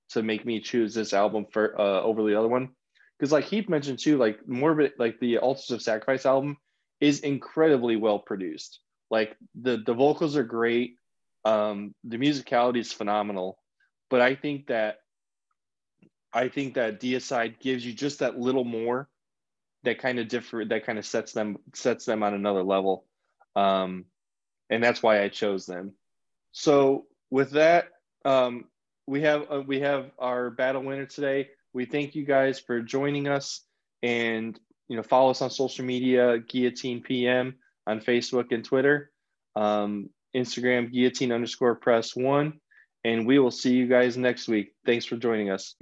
to 0.09 0.21
make 0.21 0.45
me 0.45 0.59
choose 0.59 0.93
this 0.93 1.13
album 1.13 1.45
for 1.51 1.79
uh, 1.79 2.01
over 2.01 2.23
the 2.23 2.37
other 2.37 2.47
one. 2.47 2.69
Because 3.17 3.31
like 3.31 3.45
heath 3.45 3.69
mentioned 3.69 3.99
too 3.99 4.17
like 4.17 4.47
morbid 4.47 4.93
like 4.97 5.19
the 5.19 5.37
altars 5.37 5.71
of 5.71 5.81
sacrifice 5.81 6.25
album 6.25 6.57
is 6.99 7.19
incredibly 7.19 7.95
well 7.95 8.19
produced. 8.19 8.79
Like 9.09 9.35
the 9.59 9.77
the 9.85 9.93
vocals 9.93 10.35
are 10.35 10.43
great. 10.43 10.95
Um 11.45 11.93
the 12.03 12.17
musicality 12.17 12.79
is 12.79 12.91
phenomenal. 12.91 13.59
But 14.09 14.21
i 14.21 14.35
think 14.35 14.67
that 14.67 14.97
i 16.33 16.49
think 16.49 16.73
that 16.73 16.99
deicide 16.99 17.59
gives 17.59 17.85
you 17.85 17.93
just 17.93 18.19
that 18.19 18.39
little 18.39 18.65
more 18.65 19.07
that 19.83 19.99
kind 19.99 20.19
of 20.19 20.27
different 20.27 20.69
that 20.69 20.85
kind 20.85 20.99
of 20.99 21.05
sets 21.05 21.33
them 21.33 21.57
sets 21.73 22.05
them 22.05 22.23
on 22.23 22.33
another 22.33 22.63
level. 22.63 23.05
Um 23.55 24.05
and 24.69 24.83
that's 24.83 25.03
why 25.03 25.23
i 25.23 25.29
chose 25.29 25.65
them. 25.65 25.93
So 26.51 27.05
with 27.29 27.51
that 27.51 27.89
um 28.25 28.65
we 29.07 29.21
have 29.21 29.45
uh, 29.51 29.61
we 29.65 29.81
have 29.81 30.11
our 30.19 30.49
battle 30.49 30.83
winner 30.83 31.05
today. 31.05 31.49
We 31.73 31.85
thank 31.85 32.15
you 32.15 32.25
guys 32.25 32.59
for 32.59 32.81
joining 32.81 33.27
us 33.27 33.61
and 34.03 34.59
you 34.87 34.97
know 34.97 35.03
follow 35.03 35.31
us 35.31 35.41
on 35.41 35.49
social 35.49 35.85
media 35.85 36.39
guillotine 36.39 37.01
pm 37.01 37.55
on 37.87 37.99
facebook 38.01 38.51
and 38.51 38.65
twitter 38.65 39.11
um 39.55 40.09
instagram 40.35 40.91
guillotine 40.91 41.31
underscore 41.31 41.75
press 41.75 42.15
one. 42.15 42.59
And 43.03 43.25
we 43.25 43.39
will 43.39 43.51
see 43.51 43.73
you 43.73 43.87
guys 43.87 44.15
next 44.15 44.47
week. 44.47 44.73
Thanks 44.85 45.05
for 45.05 45.17
joining 45.17 45.49
us 45.49 45.75